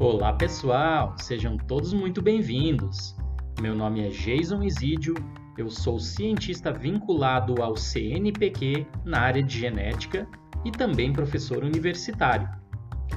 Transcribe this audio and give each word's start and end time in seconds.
Olá 0.00 0.32
pessoal, 0.32 1.14
sejam 1.16 1.56
todos 1.56 1.92
muito 1.92 2.20
bem-vindos. 2.20 3.14
Meu 3.60 3.76
nome 3.76 4.04
é 4.04 4.08
Jason 4.08 4.64
Isidio, 4.64 5.14
eu 5.56 5.70
sou 5.70 6.00
cientista 6.00 6.72
vinculado 6.72 7.62
ao 7.62 7.76
CNPq 7.76 8.84
na 9.04 9.20
área 9.20 9.44
de 9.44 9.60
genética 9.60 10.26
e 10.64 10.72
também 10.72 11.12
professor 11.12 11.62
universitário. 11.62 12.61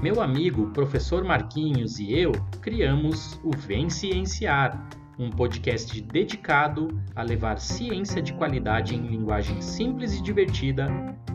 Meu 0.05 0.21
amigo, 0.21 0.67
professor 0.67 1.23
Marquinhos 1.23 1.97
e 1.97 2.13
eu 2.13 2.31
criamos 2.61 3.41
o 3.43 3.49
Vem 3.49 3.89
Cienciar, 3.89 4.87
um 5.17 5.31
podcast 5.31 5.99
dedicado 5.99 7.01
a 7.15 7.23
levar 7.23 7.57
ciência 7.57 8.21
de 8.21 8.31
qualidade 8.33 8.93
em 8.93 9.01
linguagem 9.07 9.59
simples 9.63 10.13
e 10.13 10.21
divertida 10.21 10.85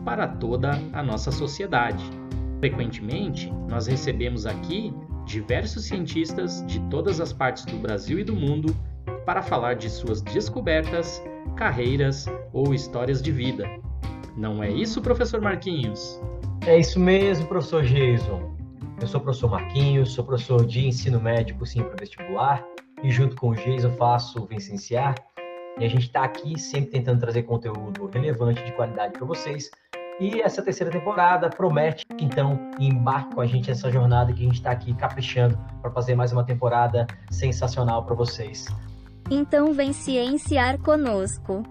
para 0.05 0.25
toda 0.25 0.71
a 0.93 1.03
nossa 1.03 1.33
sociedade. 1.33 2.01
Frequentemente, 2.61 3.51
nós 3.67 3.87
recebemos 3.87 4.45
aqui 4.45 4.93
diversos 5.25 5.83
cientistas 5.83 6.65
de 6.65 6.79
todas 6.89 7.19
as 7.19 7.33
partes 7.33 7.65
do 7.65 7.75
Brasil 7.75 8.19
e 8.19 8.23
do 8.23 8.33
mundo 8.33 8.73
para 9.25 9.41
falar 9.41 9.73
de 9.73 9.89
suas 9.89 10.21
descobertas, 10.21 11.21
carreiras 11.57 12.25
ou 12.53 12.73
histórias 12.73 13.21
de 13.21 13.33
vida. 13.33 13.69
Não 14.37 14.63
é 14.63 14.71
isso, 14.71 15.01
professor 15.01 15.41
Marquinhos? 15.41 16.21
É 16.65 16.79
isso 16.79 17.01
mesmo, 17.01 17.47
professor 17.47 17.83
Jason. 17.83 18.60
Eu 19.01 19.07
sou 19.07 19.19
o 19.19 19.23
professor 19.23 19.49
Marquinhos, 19.49 20.13
sou 20.13 20.23
professor 20.23 20.63
de 20.63 20.85
ensino 20.87 21.19
médico 21.19 21.65
sim 21.65 21.81
para 21.81 21.95
vestibular 21.99 22.63
e 23.01 23.09
junto 23.09 23.35
com 23.35 23.49
o 23.49 23.55
Jason 23.55 23.89
faço 23.97 24.43
o 24.43 24.45
Vicenciar. 24.45 25.15
E 25.79 25.83
a 25.83 25.89
gente 25.89 26.03
está 26.03 26.23
aqui 26.23 26.59
sempre 26.59 26.91
tentando 26.91 27.19
trazer 27.19 27.41
conteúdo 27.41 28.05
relevante 28.13 28.63
de 28.63 28.71
qualidade 28.73 29.13
para 29.13 29.25
vocês. 29.25 29.71
E 30.19 30.39
essa 30.39 30.61
terceira 30.61 30.91
temporada 30.91 31.49
promete, 31.49 32.05
então, 32.19 32.69
embarque 32.79 33.33
com 33.33 33.41
a 33.41 33.47
gente 33.47 33.69
nessa 33.69 33.89
jornada 33.89 34.31
que 34.31 34.41
a 34.41 34.45
gente 34.45 34.57
está 34.57 34.69
aqui 34.69 34.93
caprichando 34.93 35.57
para 35.81 35.89
fazer 35.89 36.13
mais 36.13 36.31
uma 36.31 36.43
temporada 36.43 37.07
sensacional 37.31 38.05
para 38.05 38.13
vocês. 38.13 38.67
Então 39.31 39.73
vem 39.73 39.93
cienciar 39.93 40.77
conosco. 40.77 41.63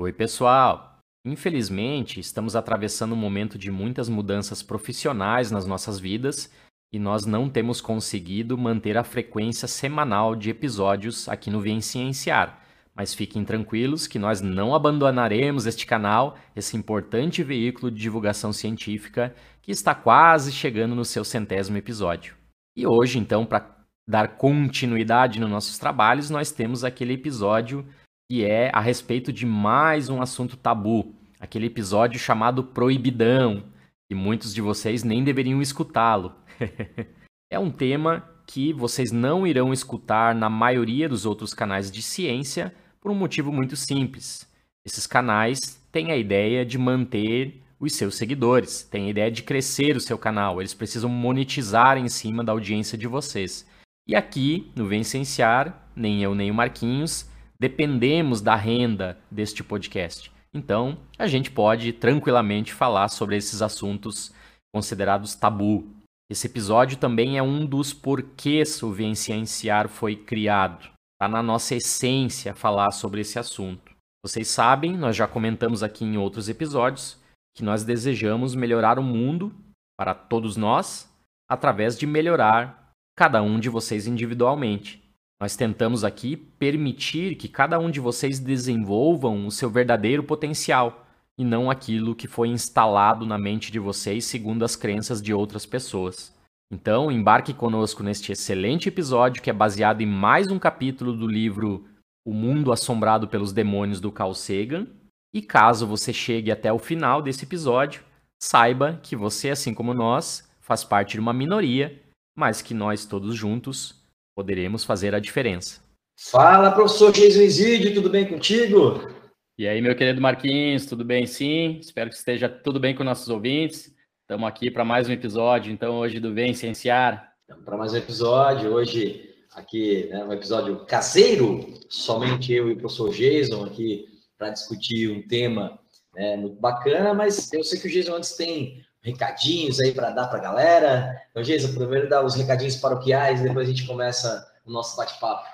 Oi, 0.00 0.12
pessoal! 0.14 0.87
Infelizmente, 1.28 2.20
estamos 2.20 2.56
atravessando 2.56 3.12
um 3.12 3.16
momento 3.16 3.58
de 3.58 3.70
muitas 3.70 4.08
mudanças 4.08 4.62
profissionais 4.62 5.50
nas 5.50 5.66
nossas 5.66 5.98
vidas 5.98 6.50
e 6.90 6.98
nós 6.98 7.26
não 7.26 7.50
temos 7.50 7.82
conseguido 7.82 8.56
manter 8.56 8.96
a 8.96 9.04
frequência 9.04 9.68
semanal 9.68 10.34
de 10.34 10.48
episódios 10.48 11.28
aqui 11.28 11.50
no 11.50 11.60
Vem 11.60 11.82
Cienciar. 11.82 12.62
Mas 12.96 13.12
fiquem 13.12 13.44
tranquilos 13.44 14.06
que 14.06 14.18
nós 14.18 14.40
não 14.40 14.74
abandonaremos 14.74 15.66
este 15.66 15.84
canal, 15.84 16.38
esse 16.56 16.78
importante 16.78 17.42
veículo 17.42 17.90
de 17.90 18.00
divulgação 18.00 18.50
científica 18.50 19.34
que 19.60 19.70
está 19.70 19.94
quase 19.94 20.50
chegando 20.50 20.94
no 20.94 21.04
seu 21.04 21.26
centésimo 21.26 21.76
episódio. 21.76 22.36
E 22.74 22.86
hoje, 22.86 23.18
então, 23.18 23.44
para 23.44 23.76
dar 24.08 24.38
continuidade 24.38 25.38
nos 25.38 25.50
nossos 25.50 25.76
trabalhos, 25.76 26.30
nós 26.30 26.50
temos 26.50 26.84
aquele 26.84 27.12
episódio 27.12 27.86
que 28.30 28.44
é 28.44 28.70
a 28.74 28.80
respeito 28.80 29.32
de 29.32 29.46
mais 29.46 30.10
um 30.10 30.20
assunto 30.20 30.56
tabu, 30.56 31.17
aquele 31.40 31.66
episódio 31.66 32.18
chamado 32.18 32.64
Proibidão, 32.64 33.64
e 34.10 34.14
muitos 34.14 34.54
de 34.54 34.60
vocês 34.60 35.04
nem 35.04 35.22
deveriam 35.22 35.60
escutá-lo. 35.60 36.34
é 37.50 37.58
um 37.58 37.70
tema 37.70 38.28
que 38.46 38.72
vocês 38.72 39.12
não 39.12 39.46
irão 39.46 39.72
escutar 39.72 40.34
na 40.34 40.48
maioria 40.48 41.08
dos 41.08 41.26
outros 41.26 41.52
canais 41.52 41.90
de 41.90 42.00
ciência 42.00 42.74
por 43.00 43.10
um 43.10 43.14
motivo 43.14 43.52
muito 43.52 43.76
simples. 43.76 44.48
Esses 44.86 45.06
canais 45.06 45.80
têm 45.92 46.10
a 46.10 46.16
ideia 46.16 46.64
de 46.64 46.78
manter 46.78 47.62
os 47.78 47.94
seus 47.94 48.16
seguidores, 48.16 48.82
têm 48.82 49.06
a 49.06 49.10
ideia 49.10 49.30
de 49.30 49.42
crescer 49.42 49.96
o 49.96 50.00
seu 50.00 50.16
canal, 50.16 50.60
eles 50.60 50.74
precisam 50.74 51.10
monetizar 51.10 51.98
em 51.98 52.08
cima 52.08 52.42
da 52.42 52.52
audiência 52.52 52.96
de 52.96 53.06
vocês. 53.06 53.66
E 54.06 54.16
aqui, 54.16 54.72
no 54.74 54.86
Vencenciar, 54.86 55.90
nem 55.94 56.22
eu 56.22 56.34
nem 56.34 56.50
o 56.50 56.54
Marquinhos 56.54 57.28
dependemos 57.60 58.40
da 58.40 58.54
renda 58.54 59.18
deste 59.30 59.64
podcast. 59.64 60.30
Então, 60.58 60.98
a 61.16 61.28
gente 61.28 61.52
pode 61.52 61.92
tranquilamente 61.92 62.72
falar 62.72 63.08
sobre 63.08 63.36
esses 63.36 63.62
assuntos 63.62 64.34
considerados 64.74 65.36
tabu. 65.36 65.86
Esse 66.28 66.48
episódio 66.48 66.98
também 66.98 67.38
é 67.38 67.42
um 67.42 67.64
dos 67.64 67.94
porquês 67.94 68.82
o 68.82 68.92
Vencenciar 68.92 69.88
foi 69.88 70.16
criado. 70.16 70.90
Está 71.14 71.28
na 71.28 71.42
nossa 71.42 71.76
essência 71.76 72.54
falar 72.54 72.90
sobre 72.90 73.20
esse 73.20 73.38
assunto. 73.38 73.92
Vocês 74.24 74.48
sabem, 74.48 74.96
nós 74.96 75.14
já 75.14 75.28
comentamos 75.28 75.84
aqui 75.84 76.04
em 76.04 76.18
outros 76.18 76.48
episódios, 76.48 77.16
que 77.56 77.62
nós 77.62 77.84
desejamos 77.84 78.56
melhorar 78.56 78.98
o 78.98 79.02
mundo 79.02 79.54
para 79.96 80.12
todos 80.12 80.56
nós 80.56 81.08
através 81.48 81.96
de 81.96 82.04
melhorar 82.04 82.92
cada 83.16 83.40
um 83.42 83.60
de 83.60 83.68
vocês 83.68 84.08
individualmente. 84.08 85.02
Nós 85.40 85.54
tentamos 85.54 86.02
aqui 86.02 86.36
permitir 86.36 87.36
que 87.36 87.48
cada 87.48 87.78
um 87.78 87.90
de 87.90 88.00
vocês 88.00 88.40
desenvolvam 88.40 89.46
o 89.46 89.52
seu 89.52 89.70
verdadeiro 89.70 90.24
potencial 90.24 91.06
e 91.38 91.44
não 91.44 91.70
aquilo 91.70 92.16
que 92.16 92.26
foi 92.26 92.48
instalado 92.48 93.24
na 93.24 93.38
mente 93.38 93.70
de 93.70 93.78
vocês 93.78 94.24
segundo 94.24 94.64
as 94.64 94.74
crenças 94.74 95.22
de 95.22 95.32
outras 95.32 95.64
pessoas. 95.64 96.36
Então, 96.72 97.10
embarque 97.10 97.54
conosco 97.54 98.02
neste 98.02 98.32
excelente 98.32 98.88
episódio 98.88 99.40
que 99.40 99.48
é 99.48 99.52
baseado 99.52 100.00
em 100.00 100.06
mais 100.06 100.48
um 100.50 100.58
capítulo 100.58 101.12
do 101.12 101.28
livro 101.28 101.86
O 102.26 102.34
Mundo 102.34 102.72
Assombrado 102.72 103.28
pelos 103.28 103.52
Demônios 103.52 104.00
do 104.00 104.10
Carl 104.10 104.34
Sagan 104.34 104.88
e 105.32 105.40
caso 105.40 105.86
você 105.86 106.12
chegue 106.12 106.50
até 106.50 106.72
o 106.72 106.80
final 106.80 107.22
desse 107.22 107.44
episódio, 107.44 108.02
saiba 108.42 108.98
que 109.02 109.14
você, 109.14 109.50
assim 109.50 109.72
como 109.72 109.94
nós, 109.94 110.50
faz 110.60 110.82
parte 110.82 111.12
de 111.12 111.20
uma 111.20 111.32
minoria, 111.32 112.02
mas 112.36 112.60
que 112.60 112.74
nós 112.74 113.06
todos 113.06 113.36
juntos 113.36 113.98
poderemos 114.38 114.84
fazer 114.84 115.16
a 115.16 115.18
diferença. 115.18 115.80
Fala, 116.16 116.70
professor 116.70 117.10
Jason 117.10 117.40
Isidio, 117.40 117.92
tudo 117.92 118.08
bem 118.08 118.24
contigo? 118.24 119.10
E 119.58 119.66
aí, 119.66 119.82
meu 119.82 119.96
querido 119.96 120.20
Marquinhos, 120.20 120.86
tudo 120.86 121.04
bem 121.04 121.26
sim? 121.26 121.78
Espero 121.80 122.08
que 122.08 122.14
esteja 122.14 122.48
tudo 122.48 122.78
bem 122.78 122.94
com 122.94 123.02
nossos 123.02 123.28
ouvintes. 123.28 123.92
Estamos 124.20 124.48
aqui 124.48 124.70
para 124.70 124.84
mais 124.84 125.08
um 125.08 125.12
episódio, 125.12 125.72
então, 125.72 125.98
hoje 125.98 126.20
do 126.20 126.32
Vem 126.32 126.54
Cienciar. 126.54 127.32
Para 127.64 127.76
mais 127.76 127.92
um 127.92 127.96
episódio, 127.96 128.70
hoje 128.70 129.28
aqui, 129.56 130.06
né, 130.06 130.24
um 130.24 130.32
episódio 130.32 130.86
caseiro, 130.86 131.74
somente 131.88 132.52
eu 132.52 132.68
e 132.68 132.74
o 132.74 132.78
professor 132.78 133.10
Jason 133.10 133.64
aqui 133.64 134.06
para 134.38 134.50
discutir 134.50 135.10
um 135.10 135.26
tema 135.26 135.76
né, 136.14 136.36
muito 136.36 136.60
bacana, 136.60 137.12
mas 137.12 137.52
eu 137.52 137.64
sei 137.64 137.80
que 137.80 137.88
o 137.88 137.90
Jason 137.90 138.14
antes 138.14 138.36
tem 138.36 138.84
recadinhos 139.10 139.80
aí 139.80 139.92
para 139.92 140.10
dar 140.10 140.28
para 140.28 140.38
a 140.38 140.42
galera. 140.42 141.22
Então, 141.30 141.42
Jason, 141.42 141.74
primeiro 141.74 142.08
dá 142.08 142.24
os 142.24 142.34
recadinhos 142.34 142.76
paroquiais, 142.76 143.42
depois 143.42 143.68
a 143.68 143.70
gente 143.70 143.86
começa 143.86 144.46
o 144.64 144.70
nosso 144.70 144.96
bate-papo. 144.96 145.46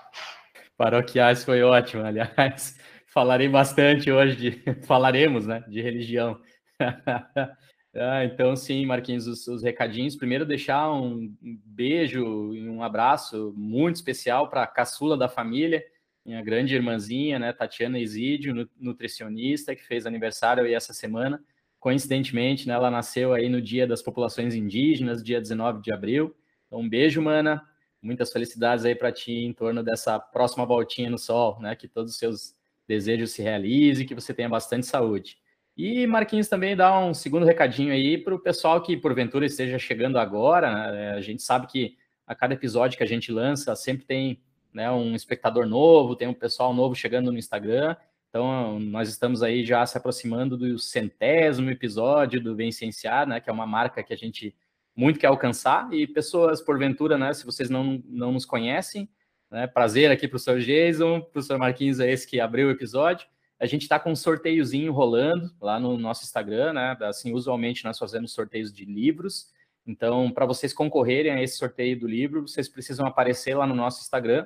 Paroquiais 0.77 1.45
foi 1.45 1.63
ótimo, 1.63 2.05
aliás. 2.05 2.79
Falarei 3.07 3.49
bastante 3.49 4.11
hoje, 4.11 4.37
de, 4.37 4.63
falaremos, 4.87 5.47
né, 5.47 5.65
de 5.69 5.81
religião. 5.81 6.41
ah, 6.81 8.25
então, 8.25 8.57
sim, 8.57 8.85
Marquinhos, 8.85 9.29
os, 9.29 9.47
os, 9.47 9.63
recadinhos. 9.63 10.17
Primeiro, 10.17 10.45
deixar 10.45 10.91
um 10.93 11.33
beijo 11.41 12.53
e 12.53 12.69
um 12.69 12.83
abraço 12.83 13.55
muito 13.57 13.95
especial 13.95 14.51
para 14.51 14.65
a 14.65 14.67
caçula 14.67 15.17
da 15.17 15.29
família, 15.29 15.85
minha 16.27 16.43
grande 16.43 16.75
irmãzinha, 16.75 17.39
né, 17.39 17.53
Tatiana 17.53 18.01
Isidio, 18.01 18.69
nutricionista, 18.81 19.77
que 19.77 19.85
fez 19.85 20.07
aniversário 20.07 20.65
aí 20.65 20.75
essa 20.75 20.93
semana. 20.93 21.41
Coincidentemente, 21.85 22.67
né, 22.67 22.73
ela 22.73 22.91
nasceu 22.91 23.35
aí 23.35 23.47
no 23.47 23.61
Dia 23.61 23.87
das 23.87 24.01
Populações 24.01 24.55
Indígenas, 24.55 25.23
dia 25.23 25.39
19 25.39 25.83
de 25.83 25.93
abril. 25.93 26.35
Então, 26.67 26.81
um 26.81 26.89
beijo, 26.89 27.21
mana. 27.21 27.63
Muitas 28.01 28.33
felicidades 28.33 28.87
aí 28.87 28.95
para 28.95 29.13
ti 29.13 29.33
em 29.33 29.53
torno 29.53 29.83
dessa 29.83 30.19
próxima 30.19 30.65
voltinha 30.65 31.11
no 31.11 31.19
sol, 31.19 31.61
né? 31.61 31.77
Que 31.77 31.87
todos 31.87 32.13
os 32.13 32.19
seus 32.19 32.55
desejos 32.89 33.33
se 33.33 33.43
realizem, 33.43 34.07
que 34.07 34.15
você 34.15 34.33
tenha 34.33 34.49
bastante 34.49 34.87
saúde. 34.87 35.37
E 35.77 36.07
Marquinhos 36.07 36.49
também 36.49 36.75
dá 36.75 36.99
um 36.99 37.13
segundo 37.13 37.45
recadinho 37.45 37.93
aí 37.93 38.17
para 38.17 38.35
o 38.35 38.39
pessoal 38.39 38.81
que 38.81 38.97
porventura 38.97 39.45
esteja 39.45 39.79
chegando 39.79 40.19
agora. 40.19 40.91
Né? 40.91 41.11
A 41.11 41.21
gente 41.21 41.43
sabe 41.43 41.67
que 41.67 41.99
a 42.27 42.35
cada 42.35 42.55
episódio 42.55 42.97
que 42.97 43.05
a 43.05 43.07
gente 43.07 43.31
lança 43.31 43.77
sempre 43.77 44.07
tem 44.07 44.43
né, 44.73 44.91
um 44.91 45.15
espectador 45.15 45.67
novo, 45.67 46.17
tem 46.17 46.29
um 46.29 46.33
pessoal 46.33 46.73
novo 46.73 46.95
chegando 46.95 47.31
no 47.31 47.37
Instagram. 47.37 47.95
Então, 48.35 48.81
nós 48.81 49.09
estamos 49.09 49.45
aí 49.45 49.65
já 49.65 49.87
se 49.87 49.97
aproximando 49.97 50.57
do 50.57 50.77
centésimo 50.77 51.71
episódio 51.71 52.43
do 52.43 52.57
Vencenciar, 52.57 53.29
né, 53.29 53.39
que 53.39 53.49
é 53.49 53.53
uma 53.53 53.65
marca 53.65 54.03
que 54.03 54.13
a 54.13 54.17
gente 54.17 54.53
muito 54.97 55.21
quer 55.21 55.29
alcançar. 55.29 55.89
E 55.93 56.05
pessoas, 56.05 56.61
porventura, 56.61 57.17
né, 57.17 57.33
se 57.33 57.47
vocês 57.47 57.71
não, 57.71 58.03
não 58.05 58.33
nos 58.33 58.45
conhecem, 58.45 59.09
né, 59.49 59.69
prazer 59.69 60.11
aqui 60.11 60.27
para 60.27 60.35
o 60.35 60.41
Sr. 60.41 60.59
Jason, 60.59 61.21
para 61.21 61.39
o 61.39 61.43
Sr. 61.45 61.59
Marquinhos, 61.59 62.01
é 62.01 62.11
esse 62.11 62.27
que 62.27 62.41
abriu 62.41 62.67
o 62.67 62.71
episódio. 62.73 63.25
A 63.61 63.67
gente 63.67 63.83
está 63.83 64.01
com 64.01 64.11
um 64.11 64.17
sorteiozinho 64.17 64.93
rolando 64.93 65.55
lá 65.61 65.79
no 65.79 65.97
nosso 65.97 66.25
Instagram, 66.25 66.73
né? 66.73 66.97
Assim, 67.03 67.33
usualmente 67.33 67.85
nós 67.85 68.01
fazemos 68.01 68.33
sorteios 68.33 68.73
de 68.73 68.85
livros 68.85 69.53
Então, 69.87 70.29
para 70.29 70.45
vocês 70.45 70.73
concorrerem 70.73 71.31
a 71.31 71.41
esse 71.41 71.57
sorteio 71.57 72.01
do 72.01 72.09
livro, 72.09 72.43
vocês 72.43 72.69
precisam 72.69 73.07
aparecer 73.07 73.57
lá 73.57 73.65
no 73.65 73.77
nosso 73.77 74.01
Instagram 74.01 74.45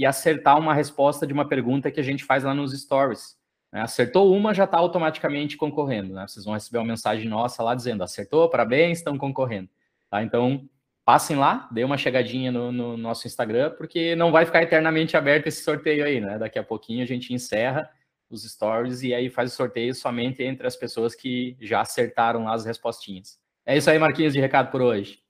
e 0.00 0.06
acertar 0.06 0.58
uma 0.58 0.72
resposta 0.72 1.26
de 1.26 1.32
uma 1.34 1.46
pergunta 1.46 1.90
que 1.90 2.00
a 2.00 2.02
gente 2.02 2.24
faz 2.24 2.42
lá 2.42 2.54
nos 2.54 2.72
stories. 2.72 3.36
Né? 3.70 3.82
Acertou 3.82 4.34
uma, 4.34 4.54
já 4.54 4.64
está 4.64 4.78
automaticamente 4.78 5.58
concorrendo. 5.58 6.14
Né? 6.14 6.26
Vocês 6.26 6.46
vão 6.46 6.54
receber 6.54 6.78
uma 6.78 6.86
mensagem 6.86 7.28
nossa 7.28 7.62
lá 7.62 7.74
dizendo: 7.74 8.02
acertou, 8.02 8.48
parabéns, 8.48 8.96
estão 8.96 9.18
concorrendo. 9.18 9.68
Tá? 10.08 10.22
Então, 10.22 10.66
passem 11.04 11.36
lá, 11.36 11.68
dê 11.70 11.84
uma 11.84 11.98
chegadinha 11.98 12.50
no, 12.50 12.72
no, 12.72 12.96
nosso 12.96 13.26
Instagram, 13.26 13.72
porque 13.76 14.16
não 14.16 14.32
vai 14.32 14.46
ficar 14.46 14.62
eternamente 14.62 15.18
aberto 15.18 15.48
esse 15.48 15.62
sorteio 15.62 16.02
aí, 16.02 16.18
né? 16.18 16.38
Daqui 16.38 16.58
a 16.58 16.64
pouquinho 16.64 17.02
a 17.02 17.06
gente 17.06 17.34
encerra 17.34 17.90
os 18.30 18.42
stories 18.42 19.02
e 19.02 19.12
aí 19.12 19.28
faz 19.28 19.52
o 19.52 19.54
sorteio 19.54 19.94
somente 19.94 20.42
entre 20.42 20.66
as 20.66 20.76
pessoas 20.76 21.14
que 21.14 21.58
já 21.60 21.82
acertaram 21.82 22.44
lá 22.44 22.54
as 22.54 22.64
respostinhas. 22.64 23.38
É 23.66 23.76
isso 23.76 23.90
aí, 23.90 23.98
Marquinhos, 23.98 24.32
de 24.32 24.40
recado 24.40 24.70
por 24.70 24.80
hoje. 24.80 25.20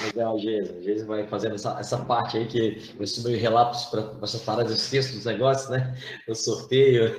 Legal, 0.00 0.38
Geisa. 0.38 0.82
Geisa 0.82 1.06
vai 1.06 1.26
fazendo 1.26 1.54
essa, 1.54 1.78
essa 1.78 1.98
parte 2.04 2.36
aí 2.36 2.46
que 2.46 2.94
eu 2.98 3.04
estou 3.04 3.24
meio 3.24 3.40
relatos 3.40 3.86
para 3.86 4.12
essa 4.22 4.38
parada 4.38 4.68
dos 4.68 4.90
textos 4.90 5.16
dos 5.16 5.24
negócios, 5.26 5.70
né? 5.70 5.96
O 6.28 6.34
sorteio. 6.34 7.14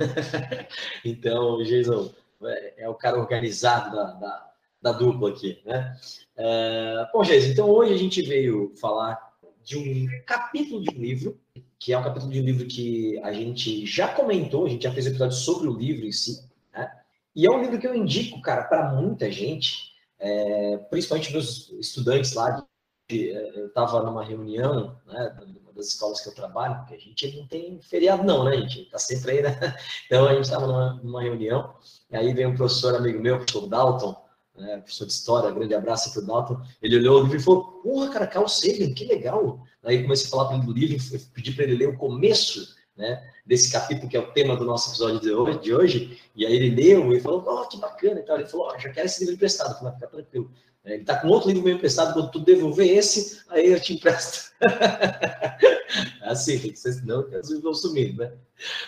então, 1.05 1.63
Geisa 1.63 2.11
é, 2.43 2.83
é 2.83 2.89
o 2.89 2.95
cara 2.95 3.19
organizado 3.19 3.95
da, 3.95 4.03
da, 4.13 4.51
da 4.81 4.91
dupla 4.91 5.29
aqui, 5.29 5.61
né? 5.65 5.95
É, 6.35 7.07
bom, 7.13 7.23
Geisa, 7.23 7.47
então 7.47 7.69
hoje 7.69 7.93
a 7.93 7.97
gente 7.97 8.21
veio 8.23 8.73
falar 8.79 9.33
de 9.63 9.77
um 9.77 10.07
capítulo 10.25 10.81
de 10.81 10.95
um 10.95 10.99
livro, 10.99 11.39
que 11.79 11.93
é 11.93 11.97
um 11.97 12.03
capítulo 12.03 12.31
de 12.31 12.41
um 12.41 12.43
livro 12.43 12.67
que 12.67 13.19
a 13.19 13.31
gente 13.31 13.85
já 13.85 14.07
comentou, 14.07 14.65
a 14.65 14.69
gente 14.69 14.83
já 14.83 14.91
fez 14.91 15.05
episódio 15.05 15.37
sobre 15.37 15.67
o 15.67 15.77
livro 15.77 16.05
em 16.05 16.11
si, 16.11 16.43
né? 16.73 16.91
E 17.35 17.45
é 17.45 17.51
um 17.51 17.61
livro 17.61 17.79
que 17.79 17.87
eu 17.87 17.95
indico, 17.95 18.41
cara, 18.41 18.63
para 18.63 18.91
muita 18.91 19.31
gente, 19.31 19.92
é, 20.23 20.77
principalmente 20.89 21.33
meus 21.33 21.69
estudantes 21.73 22.33
lá, 22.33 22.65
de, 23.09 23.29
é, 23.29 23.59
eu 23.59 23.67
estava 23.67 24.01
numa 24.01 24.23
reunião, 24.23 24.97
né, 25.05 25.35
uma 25.61 25.73
das 25.73 25.87
escolas 25.87 26.21
que 26.21 26.29
eu 26.29 26.33
trabalho, 26.33 26.77
porque 26.77 26.95
a 26.95 26.97
gente 26.97 27.37
não 27.37 27.45
tem 27.45 27.81
feriado 27.81 28.23
não, 28.23 28.45
né, 28.45 28.55
gente? 28.55 28.89
Tá 28.89 28.97
sempre 28.97 29.31
aí, 29.31 29.41
né? 29.41 29.57
Então 30.07 30.25
a 30.25 30.33
gente 30.33 30.45
estava 30.45 30.65
numa, 30.65 30.93
numa, 31.03 31.21
reunião, 31.21 31.75
e 32.09 32.15
aí 32.15 32.33
veio 32.33 32.49
um 32.49 32.55
professor 32.55 32.95
amigo 32.95 33.21
meu, 33.21 33.35
o 33.35 33.37
professor 33.39 33.67
Dalton, 33.67 34.15
né, 34.57 34.77
professor 34.77 35.05
de 35.07 35.11
história, 35.11 35.51
grande 35.51 35.75
abraço 35.75 36.13
para 36.13 36.21
o 36.21 36.25
Dalton, 36.25 36.61
ele 36.81 36.95
olhou 36.95 37.19
o 37.19 37.23
livro 37.23 37.37
e 37.37 37.43
falou, 37.43 37.63
porra, 37.81 38.09
cara, 38.09 38.27
Carl 38.27 38.47
Sagan, 38.47 38.93
que 38.93 39.03
legal. 39.03 39.61
Aí 39.83 40.03
comecei 40.03 40.27
a 40.27 40.29
falar 40.29 40.45
para 40.45 40.55
ele 40.55 40.65
do 40.65 40.71
livro, 40.71 41.19
pedi 41.33 41.51
para 41.51 41.65
ele 41.65 41.75
ler 41.75 41.89
o 41.89 41.97
começo 41.97 42.75
né, 42.95 43.21
desse 43.45 43.71
capítulo 43.71 44.09
que 44.09 44.15
é 44.15 44.19
o 44.19 44.31
tema 44.31 44.55
do 44.55 44.65
nosso 44.65 44.89
episódio 44.89 45.59
de 45.59 45.73
hoje, 45.73 46.19
e 46.35 46.45
aí 46.45 46.55
ele 46.55 46.75
leu 46.75 47.11
e 47.13 47.19
falou, 47.19 47.43
oh, 47.45 47.67
que 47.67 47.77
bacana 47.77 48.19
e 48.19 48.23
tal. 48.23 48.37
Ele 48.37 48.47
falou, 48.47 48.71
oh, 48.73 48.79
já 48.79 48.89
quero 48.89 49.05
esse 49.05 49.21
livro 49.21 49.35
emprestado. 49.35 49.71
Eu 49.71 49.79
falei, 49.79 49.93
fica 49.93 50.07
tranquilo. 50.07 50.51
Ele 50.85 51.01
está 51.01 51.15
com 51.19 51.29
outro 51.29 51.49
livro 51.49 51.69
emprestado, 51.69 52.13
quando 52.13 52.31
tu 52.31 52.39
devolver 52.39 52.89
esse, 52.89 53.41
aí 53.49 53.71
eu 53.71 53.79
te 53.79 53.93
empresto. 53.93 54.51
assim, 56.23 56.75
senão 56.75 57.21
os 57.21 57.49
livros 57.49 57.61
vão 57.61 57.73
sumindo, 57.73 58.17
né? 58.17 58.33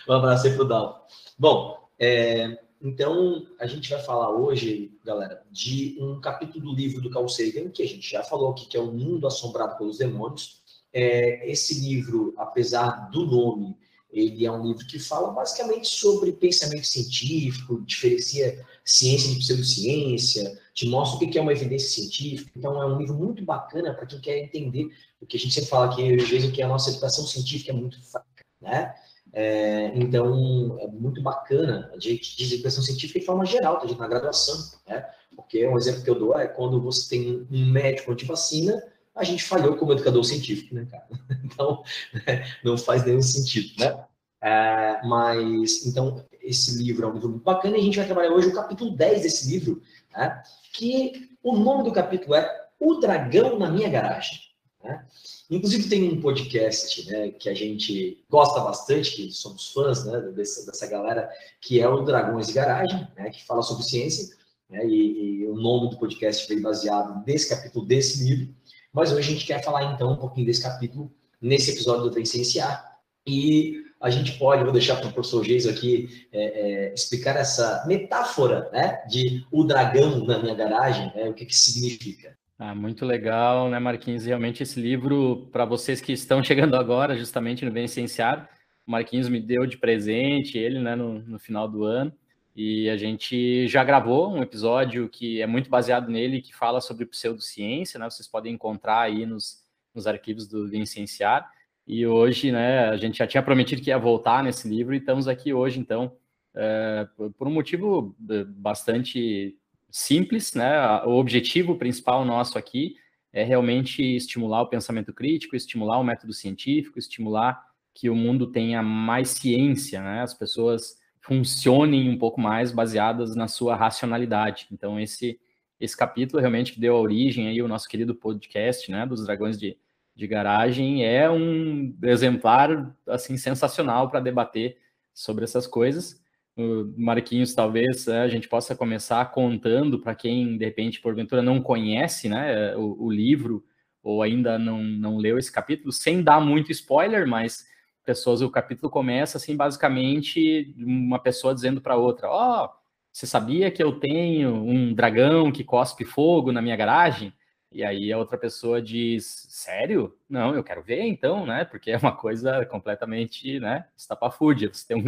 Um 0.07 0.13
abraço 0.13 0.48
aí 0.48 0.54
pro 0.54 0.66
Dalton. 0.66 1.06
Bom, 1.38 1.90
é, 1.98 2.60
então 2.81 3.48
a 3.60 3.66
gente 3.66 3.90
vai 3.90 4.02
falar 4.02 4.30
hoje, 4.30 4.92
galera, 5.06 5.42
de 5.50 5.98
um 6.00 6.19
capítulo 6.19 6.66
do 6.66 6.75
livro 6.75 7.02
do 7.02 7.10
Carl 7.10 7.30
Sagan, 7.30 7.69
que 7.69 7.81
a 7.81 7.88
gente 7.88 8.10
já 8.10 8.24
falou 8.24 8.52
aqui, 8.52 8.68
que 8.68 8.75
é 8.75 8.80
O 8.80 8.92
Mundo 8.92 9.25
Assombrado 9.25 9.78
pelos 9.78 9.98
Demônios. 9.98 10.62
É, 10.92 11.50
esse 11.50 11.80
livro, 11.81 12.34
apesar 12.38 13.10
do 13.10 13.25
nome 13.25 13.78
ele 14.16 14.46
é 14.46 14.52
um 14.52 14.66
livro 14.66 14.88
que 14.88 14.98
fala 14.98 15.32
basicamente 15.32 15.88
sobre 15.88 16.32
pensamento 16.32 16.88
científico, 16.88 17.82
diferencia 17.82 18.66
ciência 18.86 19.30
de 19.30 19.40
pseudociência, 19.40 20.58
te 20.74 20.88
mostra 20.88 21.18
o 21.18 21.30
que 21.30 21.38
é 21.38 21.42
uma 21.42 21.52
evidência 21.52 21.90
científica. 21.90 22.50
Então, 22.56 22.82
é 22.82 22.86
um 22.86 22.98
livro 22.98 23.14
muito 23.14 23.44
bacana 23.44 23.94
para 23.94 24.06
quem 24.06 24.22
quer 24.22 24.38
entender 24.38 24.90
o 25.20 25.26
que 25.26 25.36
a 25.36 25.40
gente 25.40 25.54
sempre 25.54 25.70
fala 25.70 25.88
aqui, 25.88 26.16
às 26.16 26.30
vezes, 26.30 26.50
que 26.52 26.62
a 26.62 26.68
nossa 26.68 26.92
educação 26.92 27.26
científica 27.26 27.72
é 27.72 27.76
muito 27.76 28.02
fraca, 28.04 28.46
né? 28.62 28.96
É, 29.34 29.92
então, 29.96 30.78
é 30.80 30.88
muito 30.88 31.22
bacana 31.22 31.92
a 31.94 32.00
gente 32.00 32.38
dizer 32.38 32.56
educação 32.56 32.84
científica 32.84 33.20
de 33.20 33.26
forma 33.26 33.46
geral, 33.46 33.80
tá, 33.80 33.96
na 33.96 34.08
graduação, 34.08 34.80
né? 34.88 35.06
Porque 35.36 35.68
um 35.68 35.78
exemplo 35.78 36.04
que 36.04 36.10
eu 36.10 36.18
dou 36.18 36.40
é 36.40 36.48
quando 36.48 36.82
você 36.82 37.10
tem 37.10 37.46
um 37.52 37.66
médico 37.66 38.14
anti-vacina, 38.14 38.82
a 39.16 39.24
gente 39.24 39.44
falhou 39.44 39.78
como 39.78 39.94
educador 39.94 40.24
científico, 40.24 40.76
né, 40.76 40.86
cara? 40.90 41.08
Então, 41.46 41.84
né, 42.14 42.46
não 42.64 42.78
faz 42.78 43.06
nenhum 43.06 43.22
sentido, 43.22 43.80
né? 43.80 44.06
É, 44.42 45.02
mas, 45.06 45.86
então, 45.86 46.24
esse 46.42 46.78
livro 46.78 47.06
é 47.06 47.10
um 47.10 47.14
livro 47.14 47.30
muito 47.30 47.44
bacana 47.44 47.78
e 47.78 47.80
a 47.80 47.84
gente 47.84 47.98
vai 47.98 48.06
trabalhar 48.06 48.32
hoje 48.32 48.50
o 48.50 48.54
capítulo 48.54 48.92
10 48.92 49.24
desse 49.24 49.50
livro, 49.50 49.82
né? 50.16 50.44
que 50.74 51.30
o 51.42 51.58
nome 51.58 51.84
do 51.84 51.92
capítulo 51.92 52.36
é 52.36 52.68
O 52.80 52.96
Dragão 52.96 53.58
na 53.58 53.72
Minha 53.72 53.90
Garagem. 53.90 54.40
Né? 54.84 55.04
Inclusive, 55.50 55.90
tem 55.90 56.12
um 56.12 56.22
podcast 56.22 57.10
né, 57.10 57.30
que 57.32 57.50
a 57.50 57.54
gente 57.54 58.24
gosta 58.30 58.60
bastante, 58.60 59.16
que 59.16 59.32
somos 59.32 59.72
fãs 59.72 60.06
né, 60.06 60.20
dessa, 60.32 60.66
dessa 60.66 60.86
galera, 60.88 61.30
que 61.62 61.80
é 61.80 61.88
o 61.88 62.04
Dragões 62.04 62.48
de 62.48 62.54
Garagem, 62.54 63.08
né, 63.16 63.30
que 63.30 63.44
fala 63.46 63.62
sobre 63.62 63.84
ciência. 63.84 64.36
Né, 64.70 64.86
e, 64.86 65.42
e 65.42 65.48
o 65.48 65.56
nome 65.56 65.90
do 65.90 65.98
podcast 65.98 66.48
veio 66.48 66.62
baseado 66.62 67.24
nesse 67.26 67.50
capítulo 67.50 67.86
desse 67.86 68.24
livro. 68.24 68.54
Mas 68.95 69.12
hoje 69.12 69.27
a 69.27 69.33
gente 69.33 69.45
quer 69.45 69.62
falar 69.62 69.94
então 69.94 70.13
um 70.13 70.15
pouquinho 70.15 70.45
desse 70.45 70.63
capítulo 70.63 71.12
nesse 71.42 71.71
episódio 71.71 72.06
do 72.06 72.13
Vencenciar. 72.13 72.95
E 73.27 73.83
a 74.00 74.09
gente 74.09 74.38
pode, 74.39 74.63
vou 74.63 74.71
deixar 74.71 74.95
para 74.95 75.09
o 75.09 75.12
professor 75.12 75.44
Geis 75.44 75.68
aqui 75.68 76.27
é, 76.31 76.44
é, 76.44 76.94
explicar 76.94 77.36
essa 77.36 77.83
metáfora 77.86 78.69
né, 78.71 79.03
de 79.09 79.45
o 79.51 79.65
dragão 79.65 80.24
na 80.25 80.39
minha 80.39 80.56
garagem, 80.56 81.12
né, 81.13 81.27
o 81.27 81.33
que, 81.33 81.45
que 81.45 81.56
significa. 81.56 82.38
Ah, 82.57 82.74
muito 82.74 83.06
legal, 83.06 83.69
né, 83.69 83.80
Marquinhos? 83.80 84.25
Realmente 84.25 84.63
esse 84.63 84.80
livro, 84.80 85.50
para 85.51 85.65
vocês 85.65 86.00
que 86.00 86.13
estão 86.13 86.42
chegando 86.42 86.75
agora, 86.75 87.18
justamente 87.18 87.65
no 87.65 87.74
Vencenciar, 87.74 88.50
o 88.88 88.92
Marquinhos 88.92 89.27
me 89.27 89.42
deu 89.42 89.65
de 89.65 89.77
presente 89.77 90.57
ele, 90.57 90.80
né, 90.80 90.95
no, 90.95 91.19
no 91.19 91.38
final 91.38 91.68
do 91.68 91.83
ano. 91.83 92.13
E 92.56 92.90
a 92.90 92.96
gente 92.96 93.68
já 93.68 93.84
gravou 93.84 94.34
um 94.34 94.42
episódio 94.42 95.10
que 95.10 95.42
é 95.42 95.48
muito 95.48 95.69
baseado 95.69 96.10
nele, 96.10 96.42
que 96.42 96.56
fala 96.56 96.80
sobre 96.80 97.06
pseudociência, 97.06 98.00
né? 98.00 98.10
Vocês 98.10 98.28
podem 98.28 98.54
encontrar 98.54 99.02
aí 99.02 99.25
nos, 99.25 99.62
nos 99.94 100.07
arquivos 100.07 100.48
do 100.48 100.63
Licenciar. 100.66 101.52
E 101.86 102.07
hoje, 102.07 102.52
né, 102.52 102.88
a 102.88 102.98
gente 102.98 103.18
já 103.18 103.28
tinha 103.28 103.44
prometido 103.44 103.81
que 103.81 103.90
ia 103.90 103.98
voltar 103.98 104.42
nesse 104.42 104.68
livro 104.69 104.96
e 104.96 104.98
estamos 104.98 105.28
aqui 105.28 105.54
hoje, 105.54 105.80
então, 105.80 106.16
é, 106.56 107.07
por 107.38 107.48
um 107.48 107.52
motivo 107.52 108.16
é, 108.30 108.44
bastante 108.46 109.57
simples, 109.92 110.54
né? 110.54 111.04
O 111.04 111.12
objetivo 111.12 111.75
principal 111.75 112.24
nosso 112.24 112.57
aqui 112.57 112.96
é 113.34 113.44
realmente 113.44 114.02
estimular 114.02 114.62
o 114.62 114.68
pensamento 114.68 115.14
crítico, 115.14 115.57
estimular 115.57 116.00
o 116.00 116.04
método 116.04 116.31
científico, 116.31 116.97
estimular 116.97 117.62
que 117.94 118.09
o 118.09 118.16
mundo 118.16 118.47
tenha 118.47 118.81
mais 118.81 119.30
ciência, 119.30 120.02
né? 120.02 120.21
As 120.21 120.33
pessoas 120.33 120.97
funcionem 121.26 122.10
um 122.10 122.18
pouco 122.18 122.40
mais 122.40 122.72
baseadas 122.72 123.36
na 123.36 123.48
sua 123.48 123.76
racionalidade. 123.76 124.68
Então, 124.72 125.00
esse 125.00 125.40
esse 125.80 125.96
capítulo 125.96 126.40
realmente 126.40 126.72
que 126.72 126.80
deu 126.80 126.96
origem 126.96 127.48
aí 127.48 127.60
ao 127.60 127.68
nosso 127.68 127.88
querido 127.90 128.16
podcast, 128.16 128.90
né, 128.90 129.06
dos 129.06 129.26
dragões 129.26 129.60
de, 129.60 129.78
de 130.16 130.26
garagem, 130.26 131.06
é 131.06 131.30
um 131.30 131.94
exemplar, 132.04 132.96
assim, 133.08 133.36
sensacional 133.36 134.10
para 134.10 134.22
debater 134.22 134.78
sobre 135.14 135.44
essas 135.44 135.68
coisas. 135.68 136.24
O 136.56 136.94
Marquinhos, 136.98 137.54
talvez 137.54 138.06
né, 138.06 138.22
a 138.22 138.28
gente 138.30 138.48
possa 138.48 138.74
começar 138.74 139.26
contando 139.32 140.00
para 140.00 140.16
quem, 140.16 140.58
de 140.58 140.64
repente, 140.64 141.02
porventura 141.02 141.42
não 141.42 141.62
conhece, 141.62 142.30
né, 142.30 142.74
o, 142.78 143.08
o 143.08 143.12
livro 143.12 143.64
ou 144.02 144.22
ainda 144.22 144.58
não, 144.58 144.82
não 144.82 145.18
leu 145.18 145.38
esse 145.38 145.52
capítulo, 145.52 145.92
sem 145.92 146.24
dar 146.24 146.40
muito 146.40 146.72
spoiler, 146.72 147.28
mas 147.28 147.66
pessoas, 148.06 148.42
o 148.42 148.50
capítulo 148.50 148.90
começa 148.90 149.38
assim, 149.38 149.56
basicamente, 149.57 150.74
uma 150.78 151.19
pessoa 151.19 151.54
dizendo 151.54 151.81
para 151.81 151.97
outra: 151.97 152.30
Ó, 152.30 152.66
oh, 152.66 152.69
você 153.12 153.26
sabia 153.28 153.71
que 153.71 153.81
eu 153.83 154.00
tenho 154.00 154.54
um 154.54 154.94
dragão 154.94 155.52
que 155.52 155.64
cospe 155.64 156.06
fogo 156.06 156.52
na 156.52 156.62
minha 156.62 156.76
garagem? 156.76 157.33
E 157.71 157.83
aí 157.83 158.12
a 158.12 158.18
outra 158.18 158.38
pessoa 158.38 158.81
diz: 158.81 159.47
Sério? 159.50 160.18
Não, 160.30 160.56
eu 160.56 160.64
quero 160.64 160.81
ver 160.83 161.02
então, 161.04 161.45
né? 161.45 161.66
Porque 161.66 161.92
é 161.92 161.97
uma 161.97 162.16
coisa 162.16 162.66
completamente, 162.66 163.59
né? 163.59 163.88
Estapafúrdia. 163.97 164.69
Você 164.71 164.88
tem 164.88 164.97
um, 164.97 165.04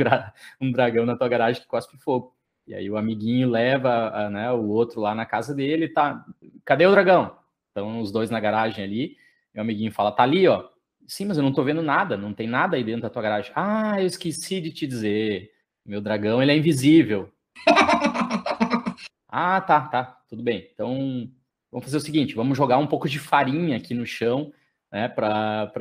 um 0.62 0.72
dragão 0.72 1.06
na 1.06 1.16
tua 1.16 1.30
garagem 1.30 1.62
que 1.62 1.68
cospe 1.68 1.98
fogo. 1.98 2.36
E 2.68 2.76
aí 2.76 2.90
o 2.90 2.98
amiguinho 2.98 3.50
leva 3.50 4.30
né, 4.30 4.52
o 4.52 4.68
outro 4.68 5.00
lá 5.00 5.16
na 5.16 5.26
casa 5.26 5.56
dele, 5.56 5.88
tá? 5.88 6.26
Cadê 6.66 6.86
o 6.86 6.92
dragão? 6.92 7.38
Estão 7.70 8.02
os 8.02 8.12
dois 8.12 8.30
na 8.30 8.40
garagem 8.42 8.84
ali. 8.84 9.18
E 9.56 9.58
o 9.58 9.62
amiguinho 9.62 9.92
fala: 9.92 10.12
Tá 10.12 10.24
ali, 10.24 10.48
ó. 10.48 10.68
Sim, 11.08 11.26
mas 11.26 11.38
eu 11.38 11.44
não 11.44 11.54
tô 11.54 11.64
vendo 11.64 11.82
nada, 11.82 12.18
não 12.18 12.34
tem 12.34 12.48
nada 12.48 12.76
aí 12.76 12.84
dentro 12.84 13.04
da 13.04 13.10
tua 13.10 13.22
garagem. 13.22 13.52
Ah, 13.56 13.96
eu 14.02 14.06
esqueci 14.06 14.60
de 14.60 14.72
te 14.72 14.86
dizer. 14.86 15.50
Meu 15.86 16.02
dragão, 16.02 16.44
ele 16.44 16.52
é 16.52 16.58
invisível. 16.58 17.32
ah, 19.30 19.62
tá, 19.62 19.82
tá, 19.88 20.22
tudo 20.30 20.44
bem. 20.44 20.70
Então, 20.74 21.32
vamos 21.72 21.86
fazer 21.86 21.96
o 21.96 22.02
seguinte, 22.02 22.36
vamos 22.36 22.58
jogar 22.58 22.78
um 22.78 22.88
pouco 22.88 23.08
de 23.08 23.20
farinha 23.20 23.78
aqui 23.78 23.94
no 23.94 24.06
chão, 24.06 24.52
né, 24.92 25.08
para 25.08 25.72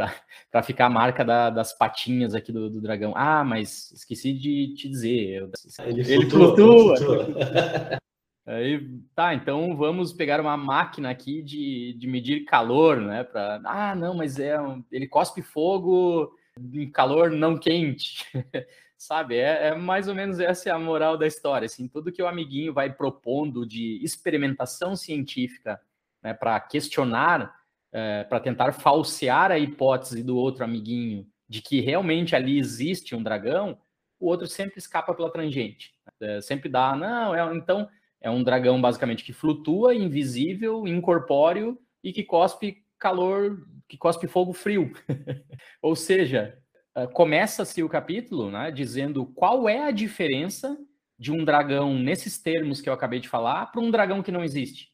ficar 0.62 0.87
a 0.87 0.90
marca 0.90 1.25
da, 1.25 1.50
das 1.50 1.76
patinhas 1.76 2.33
aqui 2.33 2.52
do, 2.52 2.71
do, 2.71 2.80
dragão. 2.80 3.12
Ah, 3.16 3.42
mas 3.42 3.90
esqueci 3.90 4.33
de 4.33 4.75
te 4.76 4.88
dizer. 4.88 5.50
Ele, 5.85 6.00
ele 6.12 6.30
flutua. 6.30 6.97
flutua. 6.97 7.99
Aí, 8.46 8.88
tá, 9.12 9.34
então 9.34 9.76
vamos 9.76 10.12
pegar 10.12 10.40
uma 10.40 10.56
máquina 10.56 11.10
aqui 11.10 11.42
de, 11.42 11.94
de 11.94 12.06
medir 12.06 12.44
calor, 12.44 13.00
né? 13.00 13.24
Pra, 13.24 13.60
ah, 13.64 13.94
não, 13.94 14.14
mas 14.14 14.38
é 14.38 14.60
um, 14.60 14.84
ele 14.92 15.08
cospe 15.08 15.42
fogo 15.42 16.32
em 16.72 16.88
calor 16.88 17.30
não 17.30 17.58
quente. 17.58 18.24
Sabe? 18.96 19.36
É, 19.36 19.68
é, 19.68 19.74
mais 19.74 20.08
ou 20.08 20.14
menos 20.14 20.38
essa 20.38 20.70
é 20.70 20.72
a 20.72 20.78
moral 20.78 21.18
da 21.18 21.26
história. 21.26 21.66
Assim, 21.66 21.88
tudo 21.88 22.12
que 22.12 22.22
o 22.22 22.26
amiguinho 22.26 22.72
vai 22.72 22.90
propondo 22.92 23.66
de 23.66 24.02
experimentação 24.02 24.94
científica 24.94 25.80
né, 26.22 26.32
para 26.32 26.58
questionar, 26.60 27.54
é, 27.92 28.24
para 28.24 28.40
tentar 28.40 28.72
falsear 28.72 29.50
a 29.50 29.58
hipótese 29.58 30.22
do 30.22 30.36
outro 30.36 30.64
amiguinho 30.64 31.26
de 31.48 31.60
que 31.60 31.80
realmente 31.80 32.34
ali 32.34 32.58
existe 32.58 33.14
um 33.14 33.22
dragão, 33.22 33.78
o 34.18 34.28
outro 34.28 34.46
sempre 34.46 34.78
escapa 34.78 35.14
pela 35.14 35.30
tangente. 35.30 35.92
É, 36.20 36.40
sempre 36.40 36.68
dá, 36.68 36.96
não, 36.96 37.34
é, 37.34 37.54
então 37.54 37.88
é 38.20 38.30
um 38.30 38.42
dragão 38.42 38.80
basicamente 38.80 39.25
que 39.25 39.32
flutua, 39.32 39.94
invisível, 39.94 40.87
incorpóreo 40.87 41.78
e 42.02 42.12
que 42.12 42.25
cospe 42.25 42.85
calor, 42.99 43.66
que 43.88 43.96
cospe 43.96 44.26
fogo 44.26 44.52
frio. 44.52 44.92
Ou 45.82 45.94
seja, 45.94 46.58
eh, 46.94 47.06
começa-se 47.06 47.82
o 47.82 47.88
capítulo 47.88 48.50
né, 48.50 48.70
dizendo 48.70 49.26
qual 49.26 49.68
é 49.68 49.87
a 49.87 49.90
diferença 49.90 50.78
de 51.18 51.32
um 51.32 51.44
dragão 51.44 51.94
nesses 51.94 52.38
termos 52.38 52.80
que 52.80 52.88
eu 52.88 52.92
acabei 52.92 53.20
de 53.20 53.28
falar 53.28 53.66
para 53.66 53.80
um 53.80 53.90
dragão 53.90 54.23
que 54.23 54.32
não 54.32 54.44
existe. 54.44 54.92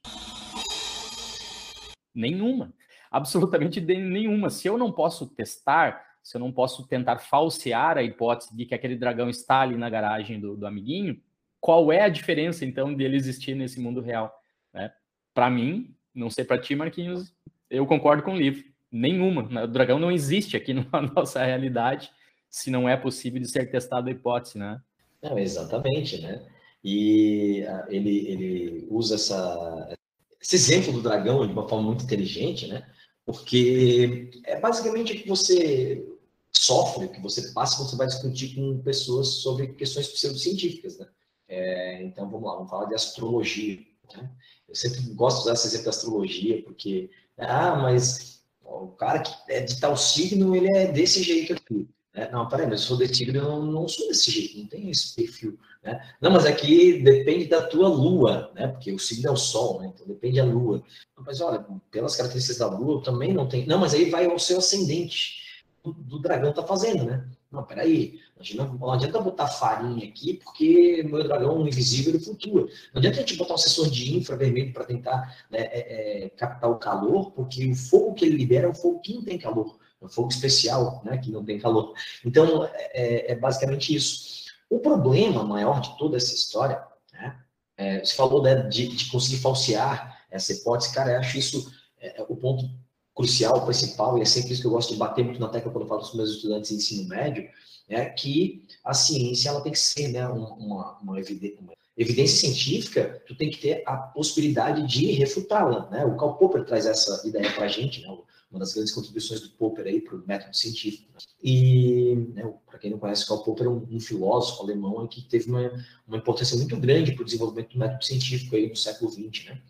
Nenhuma. 2.14 2.73
Absolutamente 3.11 3.81
nenhuma. 3.81 4.50
Se 4.50 4.69
eu 4.69 4.79
não 4.79 4.93
posso 4.93 5.26
testar, 5.35 6.05
se 6.23 6.37
eu 6.37 6.41
não 6.41 6.52
posso 6.52 6.87
tentar 6.87 7.19
falsear 7.19 7.99
a 7.99 8.02
hipótese 8.02 8.57
de 8.57 8.64
que 8.67 8.75
aquele 8.75 8.97
dragão 8.97 9.29
está 9.29 9.61
ali 9.61 9.76
na 9.76 9.91
garagem 9.91 10.41
do, 10.41 10.57
do 10.57 10.67
amiguinho, 10.67 11.21
qual 11.62 11.92
é 11.92 12.02
a 12.02 12.09
diferença, 12.09 12.64
então, 12.64 12.92
dele 12.92 13.16
existir 13.16 13.54
nesse 13.54 13.78
mundo 13.78 14.00
real? 14.00 14.35
Né? 14.75 14.92
Para 15.33 15.49
mim, 15.49 15.95
não 16.12 16.28
sei 16.28 16.45
para 16.45 16.61
ti, 16.61 16.75
Marquinhos, 16.75 17.33
eu 17.71 17.87
concordo 17.87 18.25
com 18.25 18.33
o 18.33 18.37
livro. 18.37 18.64
Nenhuma. 18.90 19.62
O 19.62 19.69
dragão 19.69 19.97
não 19.97 20.11
existe 20.11 20.57
aqui 20.57 20.75
na 20.92 21.00
nossa 21.00 21.42
realidade 21.45 22.11
se 22.50 22.69
não 22.69 22.88
é 22.88 22.97
possível 22.97 23.40
de 23.40 23.49
ser 23.49 23.71
testado 23.71 24.09
a 24.09 24.11
hipótese, 24.11 24.59
né? 24.59 24.83
Não, 25.23 25.38
exatamente, 25.38 26.21
né? 26.21 26.45
E 26.83 27.64
uh, 27.64 27.85
ele, 27.88 28.28
ele 28.28 28.87
usa 28.90 29.14
essa, 29.14 29.97
esse 30.40 30.57
exemplo 30.57 30.92
do 30.92 31.00
dragão 31.00 31.47
de 31.47 31.52
uma 31.52 31.69
forma 31.69 31.87
muito 31.87 32.04
inteligente, 32.04 32.66
né? 32.66 32.85
Porque 33.25 34.33
é 34.45 34.59
basicamente 34.59 35.12
o 35.12 35.16
que 35.16 35.28
você 35.28 36.04
sofre, 36.52 37.07
o 37.07 37.09
que 37.09 37.21
você 37.21 37.52
passa 37.52 37.76
quando 37.76 37.90
você 37.90 37.97
vai 37.97 38.09
discutir 38.09 38.57
com 38.57 38.83
pessoas 38.83 39.28
sobre 39.28 39.69
questões 39.69 40.09
pseudocientíficas, 40.09 40.99
né? 40.99 41.07
É, 41.54 42.02
então, 42.02 42.30
vamos 42.30 42.49
lá, 42.49 42.54
vamos 42.54 42.71
falar 42.71 42.87
de 42.87 42.94
astrologia. 42.94 43.78
Né? 44.16 44.30
Eu 44.66 44.75
sempre 44.75 45.02
gosto 45.12 45.37
de 45.37 45.42
usar 45.42 45.52
esse 45.52 45.66
exemplo 45.66 45.85
da 45.85 45.90
astrologia, 45.90 46.62
porque, 46.62 47.11
ah, 47.37 47.76
mas 47.76 48.42
o 48.64 48.88
cara 48.88 49.18
que 49.18 49.32
é 49.52 49.61
de 49.61 49.78
tal 49.78 49.94
signo, 49.94 50.56
ele 50.56 50.75
é 50.75 50.90
desse 50.90 51.23
jeito 51.23 51.52
aqui. 51.52 51.87
É, 52.14 52.30
não, 52.30 52.49
peraí, 52.49 52.66
mas 52.66 52.80
eu 52.80 52.87
sou 52.87 52.97
de 52.97 53.09
tigre, 53.09 53.37
eu 53.37 53.44
não, 53.44 53.62
não 53.66 53.87
sou 53.87 54.09
desse 54.09 54.30
jeito, 54.30 54.59
não 54.59 54.66
tenho 54.66 54.90
esse 54.90 55.14
perfil. 55.14 55.59
Né? 55.82 56.00
Não, 56.23 56.30
mas 56.30 56.47
aqui 56.47 57.02
depende 57.02 57.47
da 57.47 57.66
tua 57.66 57.88
lua, 57.88 58.50
né? 58.54 58.68
porque 58.68 58.90
o 58.90 58.99
signo 58.99 59.28
é 59.28 59.32
o 59.32 59.37
sol, 59.37 59.80
né? 59.80 59.92
então 59.94 60.06
depende 60.06 60.37
da 60.37 60.44
lua. 60.44 60.82
Mas 61.18 61.42
olha, 61.42 61.66
pelas 61.90 62.16
características 62.16 62.59
da 62.59 62.66
lua, 62.66 63.02
também 63.02 63.35
não 63.35 63.47
tem. 63.47 63.66
Não, 63.66 63.78
mas 63.78 63.92
aí 63.92 64.09
vai 64.09 64.26
o 64.26 64.38
seu 64.38 64.59
ascendente 64.59 65.64
do, 65.85 65.92
do 65.92 66.18
dragão 66.18 66.52
tá 66.52 66.62
fazendo, 66.62 67.04
né? 67.04 67.28
Não, 67.50 67.62
peraí, 67.62 68.22
não, 68.57 68.91
adianta 68.91 69.21
botar 69.21 69.47
farinha 69.47 70.07
aqui, 70.07 70.35
porque 70.35 71.03
meu 71.05 71.23
dragão 71.23 71.67
invisível 71.67 72.15
ele 72.15 72.25
flutua. 72.25 72.63
Não 72.93 72.99
adianta 72.99 73.19
a 73.19 73.21
gente 73.21 73.37
botar 73.37 73.55
um 73.55 73.59
sensor 73.59 73.89
de 73.91 74.17
infravermelho 74.17 74.73
para 74.73 74.85
tentar 74.85 75.45
né, 75.51 75.61
é, 75.61 76.25
é, 76.25 76.29
captar 76.31 76.71
o 76.71 76.79
calor, 76.79 77.31
porque 77.33 77.71
o 77.71 77.75
fogo 77.75 78.15
que 78.15 78.25
ele 78.25 78.37
libera 78.37 78.67
é 78.67 78.71
um 78.71 78.75
fogo 78.75 79.01
que 79.01 79.15
não 79.15 79.25
tem 79.25 79.39
calor, 79.39 79.79
é 80.01 80.05
um 80.05 80.09
fogo 80.09 80.29
especial, 80.29 81.03
né, 81.05 81.19
que 81.19 81.31
não 81.31 81.45
tem 81.45 81.59
calor. 81.59 81.95
Então, 82.25 82.69
é, 82.75 83.33
é 83.33 83.35
basicamente 83.35 83.95
isso. 83.95 84.43
O 84.69 84.79
problema 84.81 85.45
maior 85.45 85.81
de 85.81 85.97
toda 85.99 86.17
essa 86.17 86.35
história, 86.35 86.83
né, 87.13 87.39
é, 87.77 88.05
você 88.05 88.15
falou 88.15 88.43
né, 88.43 88.57
de, 88.69 88.89
de, 88.89 89.11
conseguir 89.11 89.39
falsear 89.39 90.25
essa 90.31 90.53
hipótese, 90.53 90.95
cara, 90.95 91.13
eu 91.13 91.19
acho 91.19 91.39
isso 91.39 91.73
é, 92.01 92.25
o 92.29 92.37
ponto 92.37 92.69
crucial, 93.15 93.65
principal, 93.65 94.19
e 94.19 94.23
é 94.23 94.25
sempre 94.25 94.53
isso 94.53 94.63
que 94.63 94.67
eu 94.67 94.73
gosto 94.73 94.93
de 94.93 94.99
bater 94.99 95.25
muito 95.25 95.41
na 95.41 95.49
tecla 95.49 95.71
quando 95.71 95.85
eu 95.85 95.89
falo 95.89 96.01
com 96.01 96.07
os 96.07 96.15
meus 96.15 96.31
estudantes 96.31 96.71
de 96.71 96.77
ensino 96.77 97.09
médio, 97.09 97.49
é 97.89 98.05
que 98.07 98.67
a 98.85 98.95
ciência 98.95 99.49
ela 99.49 99.61
tem 99.61 99.73
que 99.73 99.79
ser 99.79 100.09
né, 100.09 100.27
uma, 100.29 100.99
uma, 100.99 101.21
evidência, 101.21 101.59
uma 101.61 101.73
evidência 101.97 102.39
científica, 102.39 103.23
tu 103.27 103.35
tem 103.35 103.51
que 103.51 103.59
ter 103.59 103.83
a 103.87 103.97
possibilidade 103.97 104.87
de 104.87 105.12
refutá-la. 105.12 105.89
Né? 105.91 106.05
O 106.05 106.17
Karl 106.17 106.35
Popper 106.35 106.65
traz 106.65 106.87
essa 106.87 107.27
ideia 107.27 107.53
para 107.53 107.65
a 107.65 107.69
gente, 107.69 108.01
né? 108.01 108.09
uma 108.51 108.61
das 108.61 108.75
grandes 108.75 108.93
contribuições 108.93 109.41
do 109.41 109.51
Popper 109.51 109.87
aí 109.87 110.01
para 110.01 110.17
o 110.17 110.27
método 110.27 110.57
científico. 110.57 111.11
Né? 111.12 111.19
E, 111.43 112.15
né, 112.35 112.55
para 112.67 112.79
quem 112.79 112.91
não 112.91 112.99
conhece, 112.99 113.27
Karl 113.27 113.43
Popper 113.43 113.67
é 113.67 113.71
um, 113.71 113.87
um, 113.91 114.01
filósofo 114.01 114.62
alemão 114.62 115.07
que 115.07 115.23
teve 115.23 115.49
uma, 115.49 115.73
uma 116.07 116.19
importância 116.19 116.57
muito 116.57 116.77
grande 116.77 117.12
para 117.12 117.23
o 117.23 117.25
desenvolvimento 117.25 117.73
do 117.73 117.79
método 117.79 118.05
científico 118.05 118.55
aí 118.57 118.69
no 118.69 118.77
século 118.77 119.11
XX. 119.11 119.47
Né? 119.47 119.62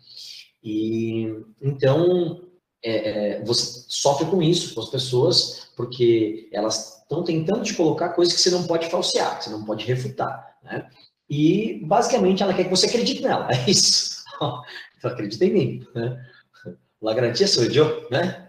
E, 0.63 1.43
então, 1.61 2.41
é, 2.83 3.37
é, 3.37 3.43
você 3.43 3.85
sofre 3.87 4.25
com 4.25 4.41
isso, 4.41 4.75
com 4.75 4.81
as 4.81 4.89
pessoas, 4.89 5.71
porque 5.75 6.49
elas 6.51 7.01
estão 7.01 7.23
tentando 7.23 7.63
te 7.63 7.73
colocar 7.73 8.09
coisas 8.09 8.33
que 8.33 8.41
você 8.41 8.51
não 8.51 8.67
pode 8.67 8.89
falsear, 8.89 9.37
que 9.37 9.45
você 9.45 9.49
não 9.49 9.63
pode 9.63 9.85
refutar, 9.85 10.57
né? 10.61 10.89
E, 11.29 11.81
basicamente, 11.85 12.43
ela 12.43 12.53
quer 12.53 12.65
que 12.65 12.69
você 12.69 12.87
acredite 12.87 13.21
nela, 13.21 13.47
é 13.51 13.69
isso. 13.69 14.23
Então, 14.35 15.11
acredita 15.11 15.45
em 15.45 15.53
mim, 15.53 15.87
né? 15.95 16.25
La 17.01 17.13
garantia 17.13 17.47
sou 17.47 17.63
eu, 17.63 18.09
né? 18.09 18.45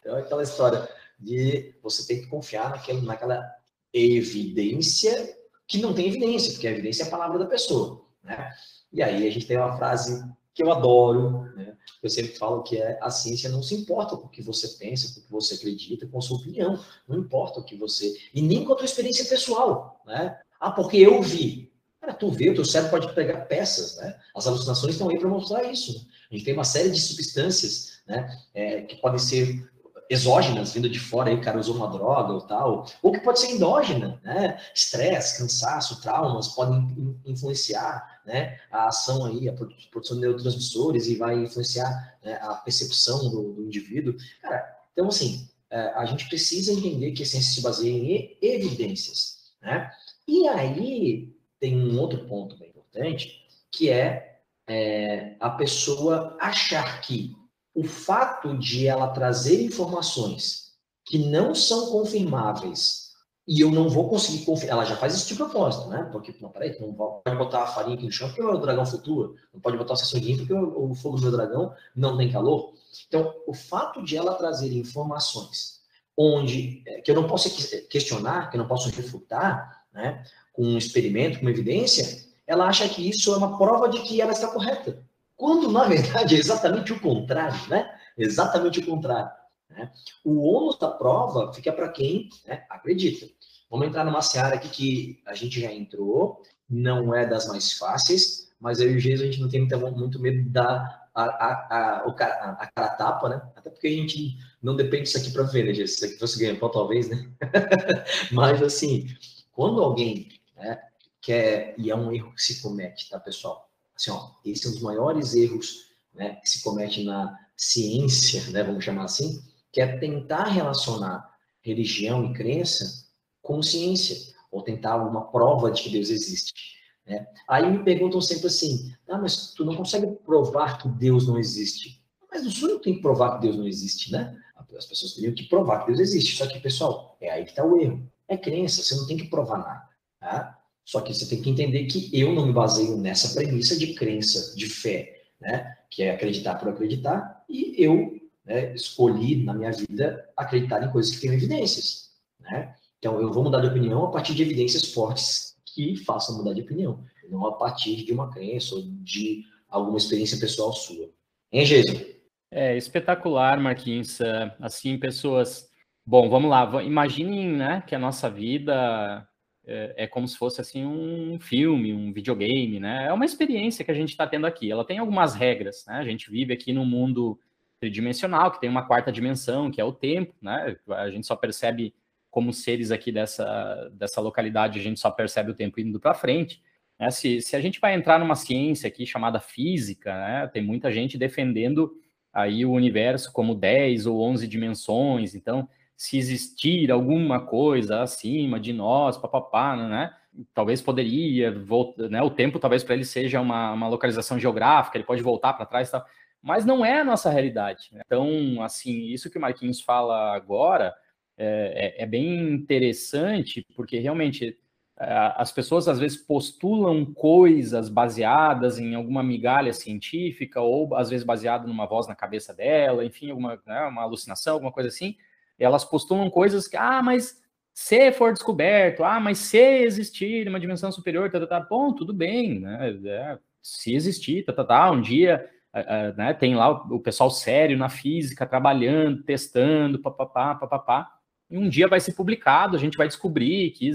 Então, 0.00 0.16
é 0.16 0.20
aquela 0.20 0.42
história 0.42 0.88
de 1.18 1.74
você 1.82 2.06
tem 2.06 2.22
que 2.22 2.28
confiar 2.28 2.70
naquela, 2.70 3.02
naquela 3.02 3.54
evidência 3.92 5.36
que 5.66 5.78
não 5.78 5.94
tem 5.94 6.08
evidência, 6.08 6.52
porque 6.52 6.68
a 6.68 6.72
evidência 6.72 7.04
é 7.04 7.06
a 7.06 7.10
palavra 7.10 7.38
da 7.38 7.46
pessoa, 7.46 8.06
né? 8.22 8.52
E 8.92 9.02
aí 9.02 9.26
a 9.26 9.30
gente 9.30 9.46
tem 9.46 9.56
uma 9.56 9.76
frase 9.76 10.24
que 10.56 10.62
eu 10.62 10.72
adoro, 10.72 11.42
né? 11.54 11.76
Eu 12.02 12.08
sempre 12.08 12.32
falo 12.32 12.62
que 12.62 12.78
é 12.78 12.98
a 13.02 13.10
ciência 13.10 13.50
não 13.50 13.62
se 13.62 13.74
importa 13.74 14.16
com 14.16 14.26
o 14.26 14.30
que 14.30 14.40
você 14.40 14.66
pensa, 14.68 15.12
com 15.12 15.20
o 15.20 15.22
que 15.24 15.30
você 15.30 15.54
acredita, 15.54 16.06
com 16.06 16.18
a 16.18 16.22
sua 16.22 16.38
opinião. 16.38 16.82
Não 17.06 17.18
importa 17.18 17.60
o 17.60 17.62
que 17.64 17.76
você. 17.76 18.16
E 18.32 18.40
nem 18.40 18.64
com 18.64 18.72
a 18.72 18.76
tua 18.76 18.86
experiência 18.86 19.26
pessoal, 19.26 20.00
né? 20.06 20.34
Ah, 20.58 20.70
porque 20.70 20.96
eu 20.96 21.20
vi. 21.20 21.70
Cara, 22.00 22.14
tu 22.14 22.30
vê, 22.30 22.48
o 22.48 22.54
teu 22.54 22.64
cérebro 22.64 22.98
pode 22.98 23.14
pegar 23.14 23.42
peças, 23.42 23.98
né? 23.98 24.18
As 24.34 24.46
alucinações 24.46 24.94
estão 24.94 25.10
aí 25.10 25.18
para 25.18 25.28
mostrar 25.28 25.62
isso. 25.64 25.92
Né? 25.92 26.04
A 26.30 26.34
gente 26.34 26.44
tem 26.46 26.54
uma 26.54 26.64
série 26.64 26.90
de 26.90 27.00
substâncias, 27.00 28.00
né? 28.06 28.26
É, 28.54 28.80
que 28.80 28.96
podem 28.96 29.18
ser 29.18 29.70
exógenas 30.08 30.72
vindo 30.72 30.88
de 30.88 31.00
fora, 31.00 31.30
aí 31.30 31.36
o 31.36 31.40
cara 31.40 31.58
usou 31.58 31.74
uma 31.74 31.88
droga 31.88 32.32
ou 32.32 32.40
tal, 32.40 32.86
ou 33.02 33.12
que 33.12 33.20
pode 33.20 33.40
ser 33.40 33.50
endógena, 33.50 34.20
né? 34.22 34.60
Estresse, 34.74 35.38
cansaço, 35.38 36.00
traumas 36.00 36.48
podem 36.48 37.20
influenciar, 37.24 38.20
né? 38.24 38.58
A 38.70 38.86
ação 38.88 39.24
aí, 39.24 39.48
a 39.48 39.52
produção 39.52 40.16
de 40.16 40.22
neurotransmissores 40.22 41.06
e 41.06 41.16
vai 41.16 41.34
influenciar 41.36 42.18
né, 42.22 42.38
a 42.42 42.54
percepção 42.54 43.30
do, 43.30 43.52
do 43.52 43.62
indivíduo. 43.64 44.14
Cara, 44.42 44.64
então 44.92 45.08
assim, 45.08 45.48
é, 45.70 45.78
a 45.94 46.04
gente 46.04 46.28
precisa 46.28 46.72
entender 46.72 47.12
que 47.12 47.22
a 47.22 47.26
ciência 47.26 47.54
se 47.54 47.60
baseia 47.60 47.90
em 47.90 48.36
evidências, 48.40 49.52
né? 49.60 49.90
E 50.28 50.48
aí 50.48 51.34
tem 51.58 51.76
um 51.76 51.98
outro 51.98 52.24
ponto 52.26 52.56
bem 52.56 52.68
importante, 52.68 53.44
que 53.70 53.90
é, 53.90 54.40
é 54.68 55.36
a 55.40 55.50
pessoa 55.50 56.36
achar 56.40 57.00
que 57.00 57.36
o 57.76 57.84
fato 57.84 58.56
de 58.56 58.86
ela 58.86 59.08
trazer 59.08 59.62
informações 59.62 60.72
que 61.04 61.18
não 61.18 61.54
são 61.54 61.90
confirmáveis 61.90 63.12
e 63.46 63.60
eu 63.60 63.70
não 63.70 63.86
vou 63.88 64.08
conseguir 64.08 64.46
confirmar, 64.46 64.78
ela 64.78 64.84
já 64.86 64.96
faz 64.96 65.14
isso 65.14 65.28
de 65.28 65.34
propósito, 65.34 65.88
né? 65.88 66.08
Porque, 66.10 66.34
não, 66.40 66.48
peraí, 66.48 66.74
não 66.80 66.94
pode 66.94 67.36
botar 67.36 67.64
a 67.64 67.66
farinha 67.66 67.94
aqui 67.94 68.06
no 68.06 68.10
chão 68.10 68.28
porque 68.28 68.42
o 68.42 68.56
dragão 68.56 68.86
flutua, 68.86 69.34
não 69.52 69.60
pode 69.60 69.76
botar 69.76 69.92
o 69.92 69.96
sensor 69.96 70.20
porque 70.38 70.54
o, 70.54 70.90
o 70.90 70.94
fogo 70.94 71.16
do 71.16 71.22
meu 71.22 71.30
dragão 71.30 71.72
não 71.94 72.16
tem 72.16 72.32
calor. 72.32 72.72
Então, 73.06 73.34
o 73.46 73.52
fato 73.52 74.02
de 74.02 74.16
ela 74.16 74.34
trazer 74.34 74.72
informações 74.72 75.82
onde 76.16 76.82
é, 76.86 77.02
que 77.02 77.10
eu 77.10 77.14
não 77.14 77.26
posso 77.26 77.50
questionar, 77.90 78.50
que 78.50 78.56
eu 78.56 78.60
não 78.60 78.66
posso 78.66 78.88
refutar, 78.88 79.84
né, 79.92 80.24
com 80.50 80.64
um 80.64 80.78
experimento, 80.78 81.38
com 81.38 81.44
uma 81.44 81.50
evidência, 81.50 82.24
ela 82.46 82.66
acha 82.66 82.88
que 82.88 83.06
isso 83.06 83.34
é 83.34 83.36
uma 83.36 83.58
prova 83.58 83.86
de 83.86 84.00
que 84.00 84.18
ela 84.18 84.32
está 84.32 84.48
correta. 84.48 85.04
Quando, 85.36 85.70
na 85.70 85.84
verdade, 85.84 86.34
é 86.34 86.38
exatamente 86.38 86.92
o 86.92 87.00
contrário, 87.00 87.68
né? 87.68 87.88
Exatamente 88.16 88.80
o 88.80 88.86
contrário. 88.86 89.30
Né? 89.68 89.90
O 90.24 90.40
ônus 90.40 90.78
da 90.78 90.90
prova 90.90 91.52
fica 91.52 91.72
para 91.72 91.88
quem 91.90 92.30
né, 92.46 92.64
acredita. 92.70 93.26
Vamos 93.70 93.88
entrar 93.88 94.04
numa 94.04 94.22
seara 94.22 94.54
aqui 94.54 94.68
que 94.68 95.22
a 95.26 95.34
gente 95.34 95.60
já 95.60 95.72
entrou, 95.72 96.40
não 96.68 97.14
é 97.14 97.26
das 97.26 97.46
mais 97.48 97.72
fáceis, 97.72 98.50
mas 98.60 98.80
eu 98.80 98.90
e 98.90 98.96
o 98.96 99.00
Geiso 99.00 99.22
a 99.22 99.26
gente 99.26 99.40
não 99.40 99.48
tem 99.48 99.60
muito, 99.60 99.98
muito 99.98 100.20
medo 100.20 100.48
da 100.50 101.02
a, 101.14 101.24
a, 101.24 101.52
a, 101.70 101.98
a, 101.98 102.70
cara 102.74 102.88
tapa, 102.90 103.28
né? 103.28 103.42
Até 103.56 103.70
porque 103.70 103.86
a 103.86 103.90
gente 103.90 104.36
não 104.62 104.76
depende 104.76 105.04
disso 105.04 105.18
aqui 105.18 105.30
para 105.30 105.44
ver, 105.44 105.64
né, 105.64 105.74
Geiso? 105.74 105.94
Se 105.94 106.06
aqui 106.06 106.18
fosse 106.18 106.38
ganhar 106.38 106.58
talvez, 106.70 107.08
né? 107.08 107.30
mas, 108.32 108.62
assim, 108.62 109.06
quando 109.52 109.82
alguém 109.82 110.28
né, 110.54 110.78
que 111.20 111.32
é, 111.32 111.74
e 111.78 111.90
é 111.90 111.96
um 111.96 112.12
erro 112.12 112.32
que 112.34 112.42
se 112.42 112.62
comete, 112.62 113.08
tá, 113.08 113.18
pessoal? 113.18 113.65
Assim, 113.96 114.10
ó, 114.10 114.30
esse 114.44 114.66
é 114.66 114.68
um 114.68 114.72
dos 114.72 114.82
maiores 114.82 115.34
erros 115.34 115.86
né, 116.14 116.36
que 116.36 116.48
se 116.48 116.62
comete 116.62 117.02
na 117.04 117.36
ciência, 117.56 118.50
né, 118.50 118.62
vamos 118.62 118.84
chamar 118.84 119.04
assim, 119.04 119.42
que 119.72 119.80
é 119.80 119.96
tentar 119.98 120.44
relacionar 120.44 121.28
religião 121.60 122.24
e 122.24 122.34
crença 122.34 123.06
com 123.42 123.62
ciência, 123.62 124.34
ou 124.50 124.62
tentar 124.62 124.96
uma 124.96 125.30
prova 125.30 125.70
de 125.70 125.82
que 125.82 125.90
Deus 125.90 126.10
existe. 126.10 126.76
Né? 127.06 127.26
Aí 127.48 127.70
me 127.70 127.84
perguntam 127.84 128.20
sempre 128.20 128.46
assim, 128.46 128.92
ah, 129.08 129.18
mas 129.18 129.52
tu 129.52 129.64
não 129.64 129.76
consegue 129.76 130.06
provar 130.24 130.78
que 130.78 130.88
Deus 130.88 131.26
não 131.26 131.38
existe. 131.38 132.02
Mas 132.30 132.44
o 132.44 132.50
senhor 132.50 132.80
tem 132.80 132.94
que 132.94 133.02
provar 133.02 133.36
que 133.36 133.42
Deus 133.42 133.56
não 133.56 133.66
existe, 133.66 134.12
né? 134.12 134.36
As 134.76 134.86
pessoas 134.86 135.14
teriam 135.14 135.34
que 135.34 135.44
provar 135.44 135.80
que 135.80 135.86
Deus 135.86 136.00
existe. 136.00 136.36
Só 136.36 136.46
que, 136.46 136.60
pessoal, 136.60 137.16
é 137.20 137.30
aí 137.30 137.44
que 137.44 137.50
está 137.50 137.64
o 137.64 137.80
erro. 137.80 138.06
É 138.28 138.36
crença, 138.36 138.82
você 138.82 138.94
não 138.94 139.06
tem 139.06 139.16
que 139.16 139.28
provar 139.28 139.58
nada. 139.58 139.88
Tá? 140.20 140.55
Só 140.86 141.00
que 141.00 141.12
você 141.12 141.26
tem 141.26 141.42
que 141.42 141.50
entender 141.50 141.84
que 141.86 142.08
eu 142.12 142.32
não 142.32 142.46
me 142.46 142.52
baseio 142.52 142.96
nessa 142.96 143.34
premissa 143.34 143.76
de 143.76 143.92
crença, 143.92 144.56
de 144.56 144.68
fé, 144.68 145.20
né? 145.40 145.76
Que 145.90 146.04
é 146.04 146.12
acreditar 146.12 146.54
por 146.54 146.68
acreditar, 146.68 147.44
e 147.48 147.74
eu 147.76 148.16
né, 148.44 148.72
escolhi 148.72 149.42
na 149.42 149.52
minha 149.52 149.72
vida 149.72 150.24
acreditar 150.36 150.80
em 150.84 150.92
coisas 150.92 151.12
que 151.12 151.20
têm 151.20 151.34
evidências, 151.34 152.12
né? 152.40 152.72
Então 153.00 153.20
eu 153.20 153.32
vou 153.32 153.42
mudar 153.42 153.60
de 153.60 153.66
opinião 153.66 154.04
a 154.04 154.12
partir 154.12 154.32
de 154.32 154.42
evidências 154.42 154.92
fortes 154.92 155.56
que 155.64 155.96
façam 155.96 156.38
mudar 156.38 156.54
de 156.54 156.62
opinião, 156.62 157.04
não 157.28 157.44
a 157.46 157.52
partir 157.52 158.04
de 158.04 158.12
uma 158.12 158.30
crença 158.30 158.76
ou 158.76 158.82
de 159.02 159.44
alguma 159.68 159.98
experiência 159.98 160.38
pessoal 160.38 160.72
sua. 160.72 161.10
Hein, 161.52 161.64
Jason? 161.64 162.00
É 162.48 162.76
espetacular, 162.76 163.60
Marquinhos. 163.60 164.20
É, 164.20 164.54
assim, 164.60 164.96
pessoas. 164.96 165.68
Bom, 166.06 166.30
vamos 166.30 166.48
lá. 166.48 166.82
Imaginem, 166.84 167.48
né, 167.48 167.82
que 167.84 167.94
a 167.94 167.98
nossa 167.98 168.30
vida 168.30 169.28
é, 169.66 170.04
é 170.04 170.06
como 170.06 170.28
se 170.28 170.38
fosse 170.38 170.60
assim 170.60 170.86
um 170.86 171.38
filme, 171.40 171.92
um 171.92 172.12
videogame, 172.12 172.78
né? 172.78 173.06
É 173.06 173.12
uma 173.12 173.24
experiência 173.24 173.84
que 173.84 173.90
a 173.90 173.94
gente 173.94 174.10
está 174.10 174.26
tendo 174.26 174.46
aqui. 174.46 174.70
Ela 174.70 174.84
tem 174.84 174.98
algumas 174.98 175.34
regras, 175.34 175.84
né? 175.86 175.94
A 175.96 176.04
gente 176.04 176.30
vive 176.30 176.52
aqui 176.52 176.72
num 176.72 176.84
mundo 176.84 177.38
tridimensional 177.80 178.50
que 178.50 178.60
tem 178.60 178.70
uma 178.70 178.86
quarta 178.86 179.10
dimensão, 179.10 179.70
que 179.70 179.80
é 179.80 179.84
o 179.84 179.92
tempo, 179.92 180.34
né? 180.40 180.76
A 180.88 181.10
gente 181.10 181.26
só 181.26 181.34
percebe 181.34 181.94
como 182.30 182.52
seres 182.52 182.90
aqui 182.90 183.10
dessa, 183.10 183.90
dessa 183.94 184.20
localidade, 184.20 184.78
a 184.78 184.82
gente 184.82 185.00
só 185.00 185.10
percebe 185.10 185.50
o 185.50 185.54
tempo 185.54 185.80
indo 185.80 185.98
para 185.98 186.14
frente. 186.14 186.62
Né? 186.98 187.10
Se, 187.10 187.40
se 187.40 187.56
a 187.56 187.60
gente 187.60 187.80
vai 187.80 187.94
entrar 187.94 188.18
numa 188.18 188.36
ciência 188.36 188.86
aqui 188.88 189.04
chamada 189.04 189.40
física, 189.40 190.14
né? 190.14 190.46
Tem 190.46 190.62
muita 190.62 190.92
gente 190.92 191.18
defendendo 191.18 191.92
aí 192.32 192.64
o 192.64 192.72
universo 192.72 193.32
como 193.32 193.54
10 193.54 194.06
ou 194.06 194.20
11 194.20 194.46
dimensões, 194.46 195.34
então 195.34 195.68
se 195.96 196.18
existir 196.18 196.90
alguma 196.90 197.40
coisa 197.40 198.02
acima 198.02 198.60
de 198.60 198.72
nós, 198.72 199.16
papapá, 199.16 199.76
né? 199.76 200.14
Talvez 200.52 200.82
poderia, 200.82 201.50
voltar, 201.58 202.08
né? 202.10 202.22
O 202.22 202.30
tempo 202.30 202.58
talvez 202.58 202.84
para 202.84 202.94
ele 202.94 203.04
seja 203.04 203.40
uma, 203.40 203.72
uma 203.72 203.88
localização 203.88 204.38
geográfica, 204.38 204.98
ele 204.98 205.06
pode 205.06 205.22
voltar 205.22 205.54
para 205.54 205.64
trás, 205.64 205.90
tal, 205.90 206.04
mas 206.42 206.64
não 206.64 206.84
é 206.84 207.00
a 207.00 207.04
nossa 207.04 207.30
realidade. 207.30 207.88
Né? 207.92 208.02
Então, 208.04 208.62
assim, 208.62 209.06
isso 209.06 209.30
que 209.30 209.38
o 209.38 209.40
Marquinhos 209.40 209.80
fala 209.80 210.34
agora 210.34 210.94
é, 211.36 211.96
é, 211.98 212.02
é 212.02 212.06
bem 212.06 212.52
interessante, 212.52 213.66
porque 213.74 213.98
realmente 213.98 214.56
é, 214.98 215.32
as 215.36 215.52
pessoas 215.52 215.88
às 215.88 215.98
vezes 215.98 216.16
postulam 216.16 217.04
coisas 217.04 217.88
baseadas 217.88 218.78
em 218.78 218.94
alguma 218.94 219.22
migalha 219.22 219.72
científica 219.72 220.60
ou 220.60 220.94
às 220.94 221.10
vezes 221.10 221.24
baseado 221.24 221.66
numa 221.66 221.86
voz 221.86 222.06
na 222.06 222.14
cabeça 222.14 222.54
dela, 222.54 223.04
enfim, 223.04 223.30
alguma 223.30 223.60
né, 223.66 223.80
uma 223.82 224.02
alucinação, 224.02 224.54
alguma 224.54 224.72
coisa 224.72 224.88
assim. 224.88 225.16
Elas 225.58 225.84
postulam 225.84 226.30
coisas 226.30 226.68
que, 226.68 226.76
ah, 226.76 227.02
mas 227.02 227.42
se 227.72 228.10
for 228.12 228.32
descoberto, 228.32 229.04
ah, 229.04 229.20
mas 229.20 229.38
se 229.38 229.58
existir 229.58 230.48
uma 230.48 230.60
dimensão 230.60 230.90
superior, 230.90 231.30
tá, 231.30 231.38
tá, 231.40 231.46
tá 231.46 231.60
bom, 231.60 231.92
tudo 231.92 232.12
bem, 232.12 232.60
né? 232.60 232.98
É, 233.04 233.38
se 233.62 233.94
existir, 233.94 234.44
tá, 234.44 234.52
tá, 234.52 234.64
tá, 234.64 234.90
um 234.90 235.00
dia, 235.00 235.48
uh, 235.74 236.16
né, 236.16 236.32
tem 236.32 236.54
lá 236.54 236.70
o, 236.70 236.96
o, 236.96 237.00
pessoal 237.00 237.30
sério 237.30 237.76
na 237.76 237.88
física 237.88 238.46
trabalhando, 238.46 239.22
testando, 239.24 240.00
papapá, 240.00 240.54
papapá, 240.54 241.10
e 241.50 241.58
um 241.58 241.68
dia 241.68 241.86
vai 241.86 242.00
ser 242.00 242.14
publicado, 242.14 242.76
a 242.76 242.78
gente 242.78 242.96
vai 242.96 243.08
descobrir 243.08 243.70
que 243.72 243.90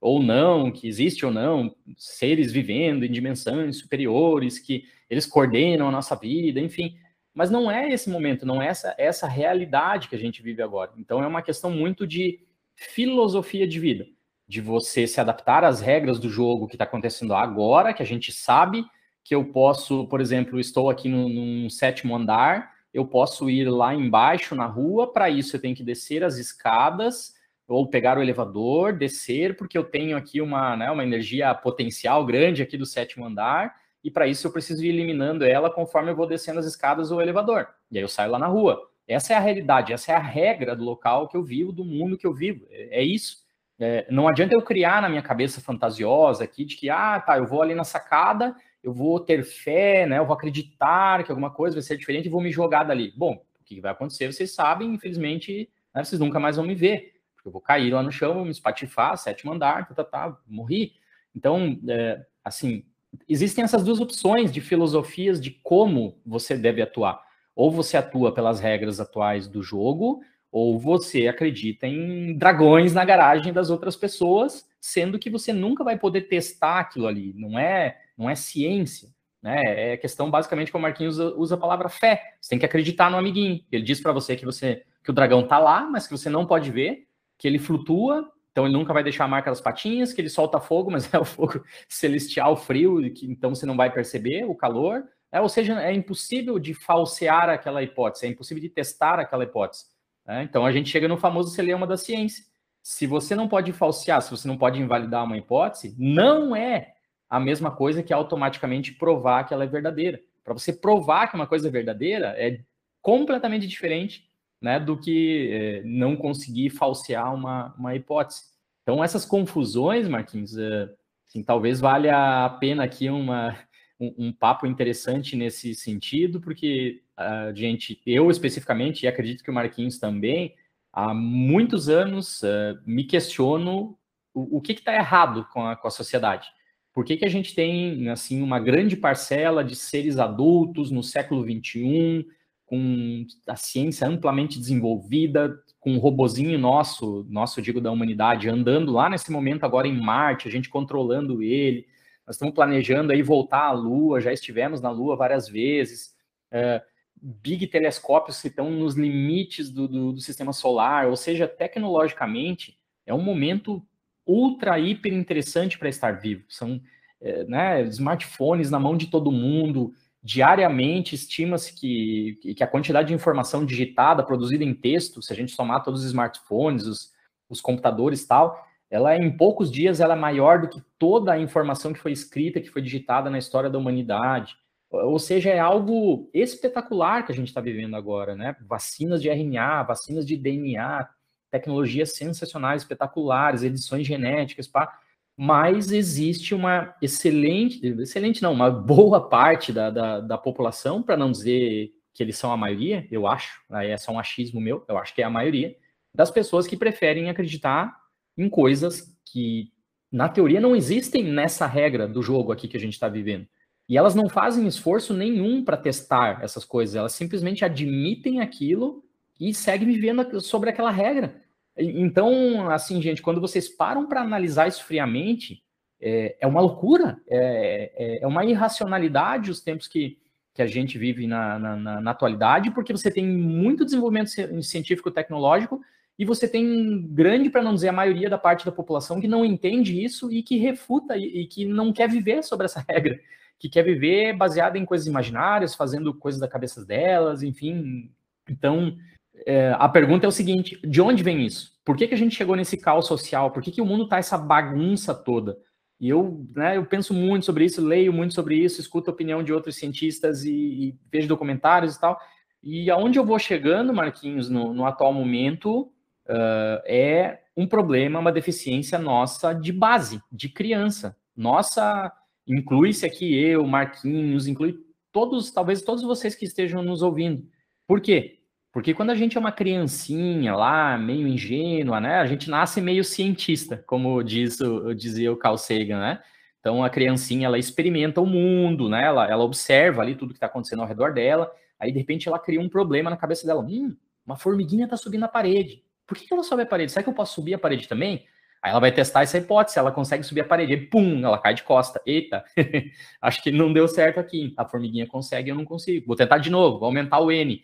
ou 0.00 0.22
não, 0.22 0.70
que 0.70 0.86
existe 0.86 1.26
ou 1.26 1.32
não, 1.32 1.74
seres 1.96 2.52
vivendo 2.52 3.04
em 3.04 3.10
dimensões 3.10 3.78
superiores, 3.78 4.58
que 4.58 4.84
eles 5.10 5.26
coordenam 5.26 5.88
a 5.88 5.92
nossa 5.92 6.14
vida, 6.14 6.60
enfim. 6.60 6.96
Mas 7.38 7.50
não 7.52 7.70
é 7.70 7.88
esse 7.88 8.10
momento, 8.10 8.44
não 8.44 8.60
é 8.60 8.66
essa, 8.66 8.96
essa 8.98 9.28
realidade 9.28 10.08
que 10.08 10.16
a 10.16 10.18
gente 10.18 10.42
vive 10.42 10.60
agora. 10.60 10.90
Então 10.98 11.22
é 11.22 11.26
uma 11.28 11.40
questão 11.40 11.70
muito 11.70 12.04
de 12.04 12.40
filosofia 12.74 13.64
de 13.64 13.78
vida, 13.78 14.08
de 14.48 14.60
você 14.60 15.06
se 15.06 15.20
adaptar 15.20 15.62
às 15.62 15.80
regras 15.80 16.18
do 16.18 16.28
jogo 16.28 16.66
que 16.66 16.74
está 16.74 16.82
acontecendo 16.82 17.32
agora, 17.36 17.94
que 17.94 18.02
a 18.02 18.04
gente 18.04 18.32
sabe 18.32 18.84
que 19.22 19.36
eu 19.36 19.44
posso, 19.52 20.04
por 20.08 20.20
exemplo, 20.20 20.58
estou 20.58 20.90
aqui 20.90 21.08
no, 21.08 21.28
num 21.28 21.70
sétimo 21.70 22.16
andar, 22.16 22.72
eu 22.92 23.06
posso 23.06 23.48
ir 23.48 23.70
lá 23.70 23.94
embaixo 23.94 24.56
na 24.56 24.66
rua, 24.66 25.12
para 25.12 25.30
isso 25.30 25.54
eu 25.54 25.60
tenho 25.60 25.76
que 25.76 25.84
descer 25.84 26.24
as 26.24 26.38
escadas, 26.38 27.34
ou 27.68 27.88
pegar 27.88 28.18
o 28.18 28.22
elevador, 28.22 28.92
descer, 28.92 29.56
porque 29.56 29.78
eu 29.78 29.84
tenho 29.84 30.16
aqui 30.16 30.40
uma, 30.40 30.76
né, 30.76 30.90
uma 30.90 31.04
energia 31.04 31.54
potencial 31.54 32.26
grande 32.26 32.64
aqui 32.64 32.76
do 32.76 32.84
sétimo 32.84 33.24
andar, 33.24 33.76
e 34.02 34.10
para 34.10 34.26
isso 34.26 34.46
eu 34.46 34.52
preciso 34.52 34.84
ir 34.84 34.88
eliminando 34.88 35.44
ela 35.44 35.70
conforme 35.70 36.10
eu 36.10 36.16
vou 36.16 36.26
descendo 36.26 36.60
as 36.60 36.66
escadas 36.66 37.10
ou 37.10 37.20
elevador. 37.20 37.68
E 37.90 37.98
aí 37.98 38.04
eu 38.04 38.08
saio 38.08 38.30
lá 38.30 38.38
na 38.38 38.46
rua. 38.46 38.88
Essa 39.06 39.32
é 39.32 39.36
a 39.36 39.40
realidade, 39.40 39.92
essa 39.92 40.12
é 40.12 40.14
a 40.14 40.20
regra 40.20 40.76
do 40.76 40.84
local 40.84 41.28
que 41.28 41.36
eu 41.36 41.42
vivo, 41.42 41.72
do 41.72 41.84
mundo 41.84 42.16
que 42.18 42.26
eu 42.26 42.34
vivo. 42.34 42.66
É, 42.70 43.00
é 43.00 43.02
isso. 43.02 43.46
É, 43.80 44.06
não 44.10 44.28
adianta 44.28 44.54
eu 44.54 44.62
criar 44.62 45.00
na 45.00 45.08
minha 45.08 45.22
cabeça 45.22 45.60
fantasiosa 45.60 46.44
aqui 46.44 46.64
de 46.64 46.76
que, 46.76 46.90
ah, 46.90 47.20
tá, 47.20 47.38
eu 47.38 47.46
vou 47.46 47.62
ali 47.62 47.74
na 47.74 47.84
sacada, 47.84 48.54
eu 48.82 48.92
vou 48.92 49.20
ter 49.20 49.44
fé, 49.44 50.04
né, 50.04 50.18
eu 50.18 50.26
vou 50.26 50.34
acreditar 50.34 51.22
que 51.22 51.30
alguma 51.30 51.50
coisa 51.50 51.76
vai 51.76 51.82
ser 51.82 51.96
diferente 51.96 52.26
e 52.26 52.30
vou 52.30 52.40
me 52.40 52.50
jogar 52.50 52.84
dali. 52.84 53.12
Bom, 53.16 53.44
o 53.60 53.64
que 53.64 53.80
vai 53.80 53.92
acontecer, 53.92 54.32
vocês 54.32 54.52
sabem, 54.52 54.92
infelizmente, 54.92 55.70
né, 55.94 56.02
vocês 56.02 56.20
nunca 56.20 56.40
mais 56.40 56.56
vão 56.56 56.66
me 56.66 56.74
ver 56.74 57.18
eu 57.48 57.52
vou 57.52 57.60
cair 57.60 57.92
lá 57.92 58.02
no 58.02 58.12
chão, 58.12 58.34
vou 58.34 58.44
me 58.44 58.50
espatifar, 58.50 59.16
sétimo 59.16 59.52
andar, 59.52 59.88
tá, 59.88 59.94
tá, 59.94 60.04
tá, 60.04 60.38
morri. 60.46 60.92
Então, 61.34 61.80
é, 61.88 62.24
assim, 62.44 62.84
existem 63.28 63.64
essas 63.64 63.84
duas 63.84 64.00
opções 64.00 64.52
de 64.52 64.60
filosofias 64.60 65.40
de 65.40 65.50
como 65.50 66.18
você 66.24 66.56
deve 66.56 66.82
atuar. 66.82 67.20
Ou 67.54 67.70
você 67.70 67.96
atua 67.96 68.32
pelas 68.32 68.60
regras 68.60 69.00
atuais 69.00 69.48
do 69.48 69.62
jogo, 69.62 70.20
ou 70.50 70.78
você 70.78 71.28
acredita 71.28 71.86
em 71.86 72.36
dragões 72.36 72.94
na 72.94 73.04
garagem 73.04 73.52
das 73.52 73.70
outras 73.70 73.96
pessoas, 73.96 74.66
sendo 74.80 75.18
que 75.18 75.28
você 75.28 75.52
nunca 75.52 75.84
vai 75.84 75.98
poder 75.98 76.22
testar 76.22 76.80
aquilo 76.80 77.06
ali. 77.06 77.34
Não 77.36 77.58
é, 77.58 77.98
não 78.16 78.30
é 78.30 78.34
ciência. 78.34 79.08
Né? 79.42 79.92
É 79.92 79.96
questão 79.96 80.30
basicamente 80.30 80.70
que 80.70 80.76
o 80.76 80.80
Marquinhos 80.80 81.18
usa, 81.18 81.34
usa 81.36 81.54
a 81.54 81.58
palavra 81.58 81.88
fé. 81.88 82.36
Você 82.40 82.50
tem 82.50 82.58
que 82.58 82.66
acreditar 82.66 83.10
no 83.10 83.16
amiguinho. 83.16 83.62
Ele 83.70 83.82
diz 83.82 84.00
para 84.00 84.12
você 84.12 84.36
que 84.36 84.44
você 84.44 84.84
que 85.04 85.10
o 85.10 85.14
dragão 85.14 85.46
tá 85.46 85.58
lá, 85.58 85.88
mas 85.88 86.06
que 86.06 86.16
você 86.16 86.28
não 86.28 86.44
pode 86.44 86.70
ver, 86.70 87.06
que 87.38 87.48
ele 87.48 87.58
flutua, 87.58 88.30
então 88.58 88.66
ele 88.66 88.76
nunca 88.76 88.92
vai 88.92 89.04
deixar 89.04 89.24
a 89.24 89.28
marca 89.28 89.52
das 89.52 89.60
patinhas, 89.60 90.12
que 90.12 90.20
ele 90.20 90.28
solta 90.28 90.58
fogo, 90.58 90.90
mas 90.90 91.12
é 91.14 91.18
o 91.18 91.24
fogo 91.24 91.64
celestial 91.88 92.56
frio, 92.56 93.12
que 93.12 93.24
então 93.30 93.54
você 93.54 93.64
não 93.64 93.76
vai 93.76 93.88
perceber 93.88 94.44
o 94.44 94.54
calor. 94.54 95.04
É, 95.30 95.40
ou 95.40 95.48
seja, 95.48 95.80
é 95.80 95.92
impossível 95.92 96.58
de 96.58 96.74
falsear 96.74 97.48
aquela 97.50 97.82
hipótese, 97.84 98.26
é 98.26 98.28
impossível 98.30 98.60
de 98.60 98.68
testar 98.68 99.20
aquela 99.20 99.44
hipótese. 99.44 99.84
Né? 100.26 100.42
Então 100.42 100.66
a 100.66 100.72
gente 100.72 100.90
chega 100.90 101.06
no 101.06 101.16
famoso 101.16 101.54
celeuma 101.54 101.86
da 101.86 101.96
ciência. 101.96 102.44
Se 102.82 103.06
você 103.06 103.36
não 103.36 103.46
pode 103.46 103.72
falsear, 103.72 104.20
se 104.22 104.30
você 104.30 104.48
não 104.48 104.56
pode 104.56 104.80
invalidar 104.80 105.24
uma 105.24 105.36
hipótese, 105.36 105.94
não 105.96 106.56
é 106.56 106.94
a 107.30 107.38
mesma 107.38 107.70
coisa 107.70 108.02
que 108.02 108.12
automaticamente 108.12 108.92
provar 108.92 109.44
que 109.44 109.54
ela 109.54 109.64
é 109.64 109.68
verdadeira. 109.68 110.18
Para 110.42 110.54
você 110.54 110.72
provar 110.72 111.28
que 111.28 111.36
uma 111.36 111.46
coisa 111.46 111.68
é 111.68 111.70
verdadeira, 111.70 112.34
é 112.36 112.58
completamente 113.02 113.68
diferente 113.68 114.27
né, 114.60 114.78
do 114.80 114.96
que 114.96 115.50
é, 115.52 115.82
não 115.84 116.16
conseguir 116.16 116.70
falsear 116.70 117.32
uma, 117.34 117.74
uma 117.78 117.94
hipótese. 117.94 118.42
Então, 118.82 119.02
essas 119.02 119.24
confusões, 119.24 120.08
Marquinhos, 120.08 120.56
é, 120.56 120.88
assim, 121.28 121.42
talvez 121.42 121.80
valha 121.80 122.44
a 122.44 122.50
pena 122.50 122.84
aqui 122.84 123.08
uma, 123.08 123.56
um, 124.00 124.26
um, 124.26 124.32
papo 124.32 124.66
interessante 124.66 125.36
nesse 125.36 125.74
sentido, 125.74 126.40
porque 126.40 127.02
a 127.16 127.52
gente, 127.52 128.00
eu 128.06 128.30
especificamente, 128.30 129.02
e 129.02 129.08
acredito 129.08 129.42
que 129.42 129.50
o 129.50 129.54
Marquinhos 129.54 129.98
também, 129.98 130.54
há 130.92 131.12
muitos 131.12 131.88
anos 131.88 132.42
uh, 132.42 132.78
me 132.86 133.04
questiono 133.04 133.98
o, 134.32 134.58
o 134.58 134.60
que 134.60 134.72
está 134.72 134.94
errado 134.94 135.46
com 135.52 135.66
a, 135.66 135.76
com 135.76 135.88
a 135.88 135.90
sociedade. 135.90 136.48
Por 136.92 137.04
que, 137.04 137.16
que 137.16 137.24
a 137.24 137.28
gente 137.28 137.54
tem 137.54 138.08
assim 138.08 138.42
uma 138.42 138.58
grande 138.58 138.96
parcela 138.96 139.62
de 139.62 139.76
seres 139.76 140.18
adultos 140.18 140.90
no 140.90 141.02
século 141.02 141.44
XXI 141.44 142.26
com 142.68 143.26
a 143.46 143.56
ciência 143.56 144.06
amplamente 144.06 144.58
desenvolvida, 144.58 145.58
com 145.80 145.92
um 145.92 145.98
robozinho 145.98 146.58
nosso, 146.58 147.26
nosso 147.30 147.62
digo 147.62 147.80
da 147.80 147.90
humanidade, 147.90 148.46
andando 148.46 148.92
lá 148.92 149.08
nesse 149.08 149.32
momento 149.32 149.64
agora 149.64 149.88
em 149.88 149.98
Marte, 149.98 150.46
a 150.46 150.50
gente 150.50 150.68
controlando 150.68 151.42
ele. 151.42 151.86
Nós 152.26 152.36
estamos 152.36 152.54
planejando 152.54 153.10
aí 153.10 153.22
voltar 153.22 153.68
à 153.68 153.72
Lua, 153.72 154.20
já 154.20 154.30
estivemos 154.30 154.82
na 154.82 154.90
Lua 154.90 155.16
várias 155.16 155.48
vezes. 155.48 156.14
É, 156.52 156.82
big 157.16 157.66
telescópios 157.68 158.42
que 158.42 158.48
estão 158.48 158.70
nos 158.70 158.94
limites 158.94 159.70
do, 159.70 159.88
do, 159.88 160.12
do 160.12 160.20
sistema 160.20 160.52
solar, 160.52 161.08
ou 161.08 161.16
seja, 161.16 161.48
tecnologicamente 161.48 162.78
é 163.06 163.14
um 163.14 163.22
momento 163.22 163.82
ultra, 164.26 164.78
hiper 164.78 165.14
interessante 165.14 165.78
para 165.78 165.88
estar 165.88 166.12
vivo. 166.20 166.44
São 166.50 166.78
é, 167.18 167.44
né, 167.44 167.82
smartphones 167.84 168.70
na 168.70 168.78
mão 168.78 168.94
de 168.94 169.06
todo 169.06 169.32
mundo, 169.32 169.94
diariamente 170.28 171.14
estima-se 171.14 171.72
que, 171.72 172.54
que 172.54 172.62
a 172.62 172.66
quantidade 172.66 173.08
de 173.08 173.14
informação 173.14 173.64
digitada, 173.64 174.22
produzida 174.22 174.62
em 174.62 174.74
texto, 174.74 175.22
se 175.22 175.32
a 175.32 175.36
gente 175.36 175.52
somar 175.52 175.82
todos 175.82 176.02
os 176.02 176.06
smartphones, 176.08 176.84
os, 176.84 177.12
os 177.48 177.62
computadores 177.62 178.22
e 178.22 178.28
tal, 178.28 178.62
ela 178.90 179.16
em 179.16 179.34
poucos 179.34 179.72
dias 179.72 180.00
ela 180.00 180.12
é 180.12 180.18
maior 180.18 180.60
do 180.60 180.68
que 180.68 180.82
toda 180.98 181.32
a 181.32 181.40
informação 181.40 181.94
que 181.94 181.98
foi 181.98 182.12
escrita, 182.12 182.60
que 182.60 182.68
foi 182.68 182.82
digitada 182.82 183.30
na 183.30 183.38
história 183.38 183.70
da 183.70 183.78
humanidade. 183.78 184.54
Ou 184.90 185.18
seja, 185.18 185.48
é 185.48 185.58
algo 185.58 186.28
espetacular 186.34 187.24
que 187.24 187.32
a 187.32 187.34
gente 187.34 187.48
está 187.48 187.62
vivendo 187.62 187.96
agora, 187.96 188.36
né? 188.36 188.54
Vacinas 188.66 189.22
de 189.22 189.30
RNA, 189.30 189.82
vacinas 189.84 190.26
de 190.26 190.36
DNA, 190.36 191.08
tecnologias 191.50 192.14
sensacionais, 192.14 192.82
espetaculares, 192.82 193.62
edições 193.62 194.06
genéticas, 194.06 194.68
pá. 194.68 194.92
Mas 195.40 195.92
existe 195.92 196.52
uma 196.52 196.96
excelente, 197.00 197.86
excelente 197.86 198.42
não, 198.42 198.52
uma 198.52 198.68
boa 198.72 199.28
parte 199.28 199.72
da, 199.72 199.88
da, 199.88 200.18
da 200.18 200.36
população, 200.36 201.00
para 201.00 201.16
não 201.16 201.30
dizer 201.30 201.92
que 202.12 202.24
eles 202.24 202.36
são 202.36 202.50
a 202.50 202.56
maioria, 202.56 203.06
eu 203.08 203.24
acho, 203.24 203.62
aí 203.70 203.90
é 203.90 203.96
só 203.96 204.10
um 204.10 204.18
achismo 204.18 204.60
meu, 204.60 204.84
eu 204.88 204.98
acho 204.98 205.14
que 205.14 205.22
é 205.22 205.24
a 205.24 205.30
maioria, 205.30 205.76
das 206.12 206.28
pessoas 206.28 206.66
que 206.66 206.76
preferem 206.76 207.30
acreditar 207.30 207.96
em 208.36 208.48
coisas 208.48 209.16
que, 209.24 209.70
na 210.10 210.28
teoria, 210.28 210.60
não 210.60 210.74
existem 210.74 211.22
nessa 211.22 211.68
regra 211.68 212.08
do 212.08 212.20
jogo 212.20 212.50
aqui 212.50 212.66
que 212.66 212.76
a 212.76 212.80
gente 212.80 212.94
está 212.94 213.08
vivendo. 213.08 213.46
E 213.88 213.96
elas 213.96 214.16
não 214.16 214.28
fazem 214.28 214.66
esforço 214.66 215.14
nenhum 215.14 215.64
para 215.64 215.76
testar 215.76 216.42
essas 216.42 216.64
coisas, 216.64 216.96
elas 216.96 217.12
simplesmente 217.12 217.64
admitem 217.64 218.40
aquilo 218.40 219.04
e 219.38 219.54
seguem 219.54 219.86
vivendo 219.86 220.40
sobre 220.40 220.70
aquela 220.70 220.90
regra. 220.90 221.40
Então, 221.78 222.70
assim, 222.70 223.00
gente, 223.00 223.22
quando 223.22 223.40
vocês 223.40 223.68
param 223.68 224.06
para 224.06 224.20
analisar 224.20 224.66
isso 224.66 224.84
friamente, 224.84 225.62
é, 226.00 226.36
é 226.40 226.46
uma 226.46 226.60
loucura, 226.60 227.20
é, 227.28 227.92
é, 227.94 228.22
é, 228.22 228.26
uma 228.26 228.44
irracionalidade 228.44 229.50
os 229.50 229.60
tempos 229.60 229.86
que, 229.86 230.18
que 230.54 230.62
a 230.62 230.66
gente 230.66 230.98
vive 230.98 231.26
na, 231.26 231.58
na, 231.58 232.00
na, 232.00 232.10
atualidade, 232.10 232.70
porque 232.70 232.92
você 232.92 233.10
tem 233.10 233.26
muito 233.26 233.84
desenvolvimento 233.84 234.30
científico-tecnológico 234.62 235.80
e 236.18 236.24
você 236.24 236.48
tem 236.48 237.06
grande, 237.08 237.48
para 237.48 237.62
não 237.62 237.74
dizer 237.74 237.88
a 237.88 237.92
maioria 237.92 238.28
da 238.28 238.38
parte 238.38 238.64
da 238.66 238.72
população, 238.72 239.20
que 239.20 239.28
não 239.28 239.44
entende 239.44 240.02
isso 240.02 240.32
e 240.32 240.42
que 240.42 240.56
refuta 240.56 241.16
e, 241.16 241.42
e 241.42 241.46
que 241.46 241.64
não 241.64 241.92
quer 241.92 242.08
viver 242.08 242.42
sobre 242.42 242.66
essa 242.66 242.84
regra 242.88 243.20
que 243.58 243.68
quer 243.68 243.82
viver 243.82 244.34
baseada 244.34 244.78
em 244.78 244.84
coisas 244.84 245.06
imaginárias, 245.06 245.74
fazendo 245.74 246.14
coisas 246.14 246.40
da 246.40 246.48
cabeça 246.48 246.84
delas, 246.84 247.42
enfim. 247.42 248.10
Então, 248.48 248.96
é, 249.46 249.74
a 249.78 249.88
pergunta 249.88 250.26
é 250.26 250.28
o 250.28 250.32
seguinte: 250.32 250.80
de 250.84 251.00
onde 251.00 251.22
vem 251.22 251.44
isso? 251.44 251.72
Por 251.84 251.96
que, 251.96 252.06
que 252.06 252.14
a 252.14 252.18
gente 252.18 252.34
chegou 252.36 252.56
nesse 252.56 252.76
caos 252.76 253.06
social? 253.06 253.50
Por 253.50 253.62
que, 253.62 253.70
que 253.70 253.80
o 253.80 253.86
mundo 253.86 254.04
está 254.04 254.18
essa 254.18 254.36
bagunça 254.36 255.14
toda? 255.14 255.56
E 256.00 256.08
eu, 256.08 256.46
né, 256.54 256.76
eu 256.76 256.86
penso 256.86 257.12
muito 257.12 257.46
sobre 257.46 257.64
isso, 257.64 257.84
leio 257.84 258.12
muito 258.12 258.34
sobre 258.34 258.56
isso, 258.56 258.80
escuto 258.80 259.10
a 259.10 259.14
opinião 259.14 259.42
de 259.42 259.52
outros 259.52 259.76
cientistas 259.76 260.44
e, 260.44 260.52
e 260.52 260.98
vejo 261.10 261.26
documentários 261.26 261.96
e 261.96 262.00
tal. 262.00 262.18
E 262.62 262.90
aonde 262.90 263.18
eu 263.18 263.24
vou 263.24 263.38
chegando, 263.38 263.92
Marquinhos, 263.92 264.48
no, 264.48 264.72
no 264.72 264.86
atual 264.86 265.12
momento, 265.12 265.82
uh, 266.26 266.80
é 266.84 267.40
um 267.56 267.66
problema, 267.66 268.20
uma 268.20 268.30
deficiência 268.30 268.98
nossa 268.98 269.52
de 269.52 269.72
base, 269.72 270.20
de 270.30 270.48
criança. 270.48 271.16
Nossa 271.36 272.12
Inclui-se 272.48 273.04
aqui 273.04 273.38
eu, 273.38 273.66
Marquinhos, 273.66 274.46
inclui 274.46 274.78
todos, 275.12 275.50
talvez 275.50 275.82
todos 275.82 276.02
vocês 276.02 276.34
que 276.34 276.46
estejam 276.46 276.82
nos 276.82 277.02
ouvindo. 277.02 277.46
Por 277.86 278.00
quê? 278.00 278.37
Porque 278.72 278.92
quando 278.94 279.10
a 279.10 279.14
gente 279.14 279.36
é 279.36 279.40
uma 279.40 279.52
criancinha 279.52 280.54
lá, 280.54 280.98
meio 280.98 281.26
ingênua, 281.26 282.00
né? 282.00 282.16
A 282.16 282.26
gente 282.26 282.50
nasce 282.50 282.80
meio 282.80 283.02
cientista, 283.02 283.82
como 283.86 284.22
diz, 284.22 284.58
dizia 284.96 285.32
o 285.32 285.36
Carl 285.36 285.56
Sagan, 285.56 286.00
né? 286.00 286.22
Então 286.60 286.84
a 286.84 286.90
criancinha 286.90 287.46
ela 287.46 287.58
experimenta 287.58 288.20
o 288.20 288.26
mundo, 288.26 288.88
né? 288.88 289.04
Ela, 289.04 289.26
ela 289.30 289.44
observa 289.44 290.02
ali 290.02 290.14
tudo 290.14 290.30
que 290.30 290.36
está 290.36 290.46
acontecendo 290.46 290.82
ao 290.82 290.88
redor 290.88 291.14
dela. 291.14 291.50
Aí 291.78 291.92
de 291.92 291.98
repente 291.98 292.28
ela 292.28 292.38
cria 292.38 292.60
um 292.60 292.68
problema 292.68 293.08
na 293.08 293.16
cabeça 293.16 293.46
dela. 293.46 293.62
Hum, 293.62 293.96
uma 294.26 294.36
formiguinha 294.36 294.84
está 294.84 294.96
subindo 294.96 295.24
a 295.24 295.28
parede. 295.28 295.82
Por 296.06 296.16
que, 296.16 296.26
que 296.26 296.34
ela 296.34 296.42
sobe 296.42 296.62
a 296.62 296.66
parede? 296.66 296.92
Será 296.92 297.02
que 297.02 297.08
eu 297.08 297.14
posso 297.14 297.34
subir 297.34 297.54
a 297.54 297.58
parede 297.58 297.88
também? 297.88 298.26
Aí 298.62 298.70
ela 298.70 298.80
vai 298.80 298.90
testar 298.90 299.22
essa 299.22 299.38
hipótese, 299.38 299.78
ela 299.78 299.92
consegue 299.92 300.24
subir 300.24 300.40
a 300.40 300.44
parede, 300.44 300.72
e 300.72 300.76
pum, 300.76 301.24
ela 301.24 301.38
cai 301.38 301.54
de 301.54 301.62
costa. 301.62 302.02
Eita, 302.04 302.44
acho 303.22 303.42
que 303.42 303.50
não 303.50 303.72
deu 303.72 303.86
certo 303.86 304.18
aqui. 304.18 304.52
A 304.56 304.64
formiguinha 304.64 305.06
consegue, 305.06 305.50
eu 305.50 305.54
não 305.54 305.64
consigo. 305.64 306.06
Vou 306.06 306.16
tentar 306.16 306.38
de 306.38 306.50
novo, 306.50 306.78
vou 306.78 306.86
aumentar 306.86 307.20
o 307.20 307.30
N. 307.30 307.62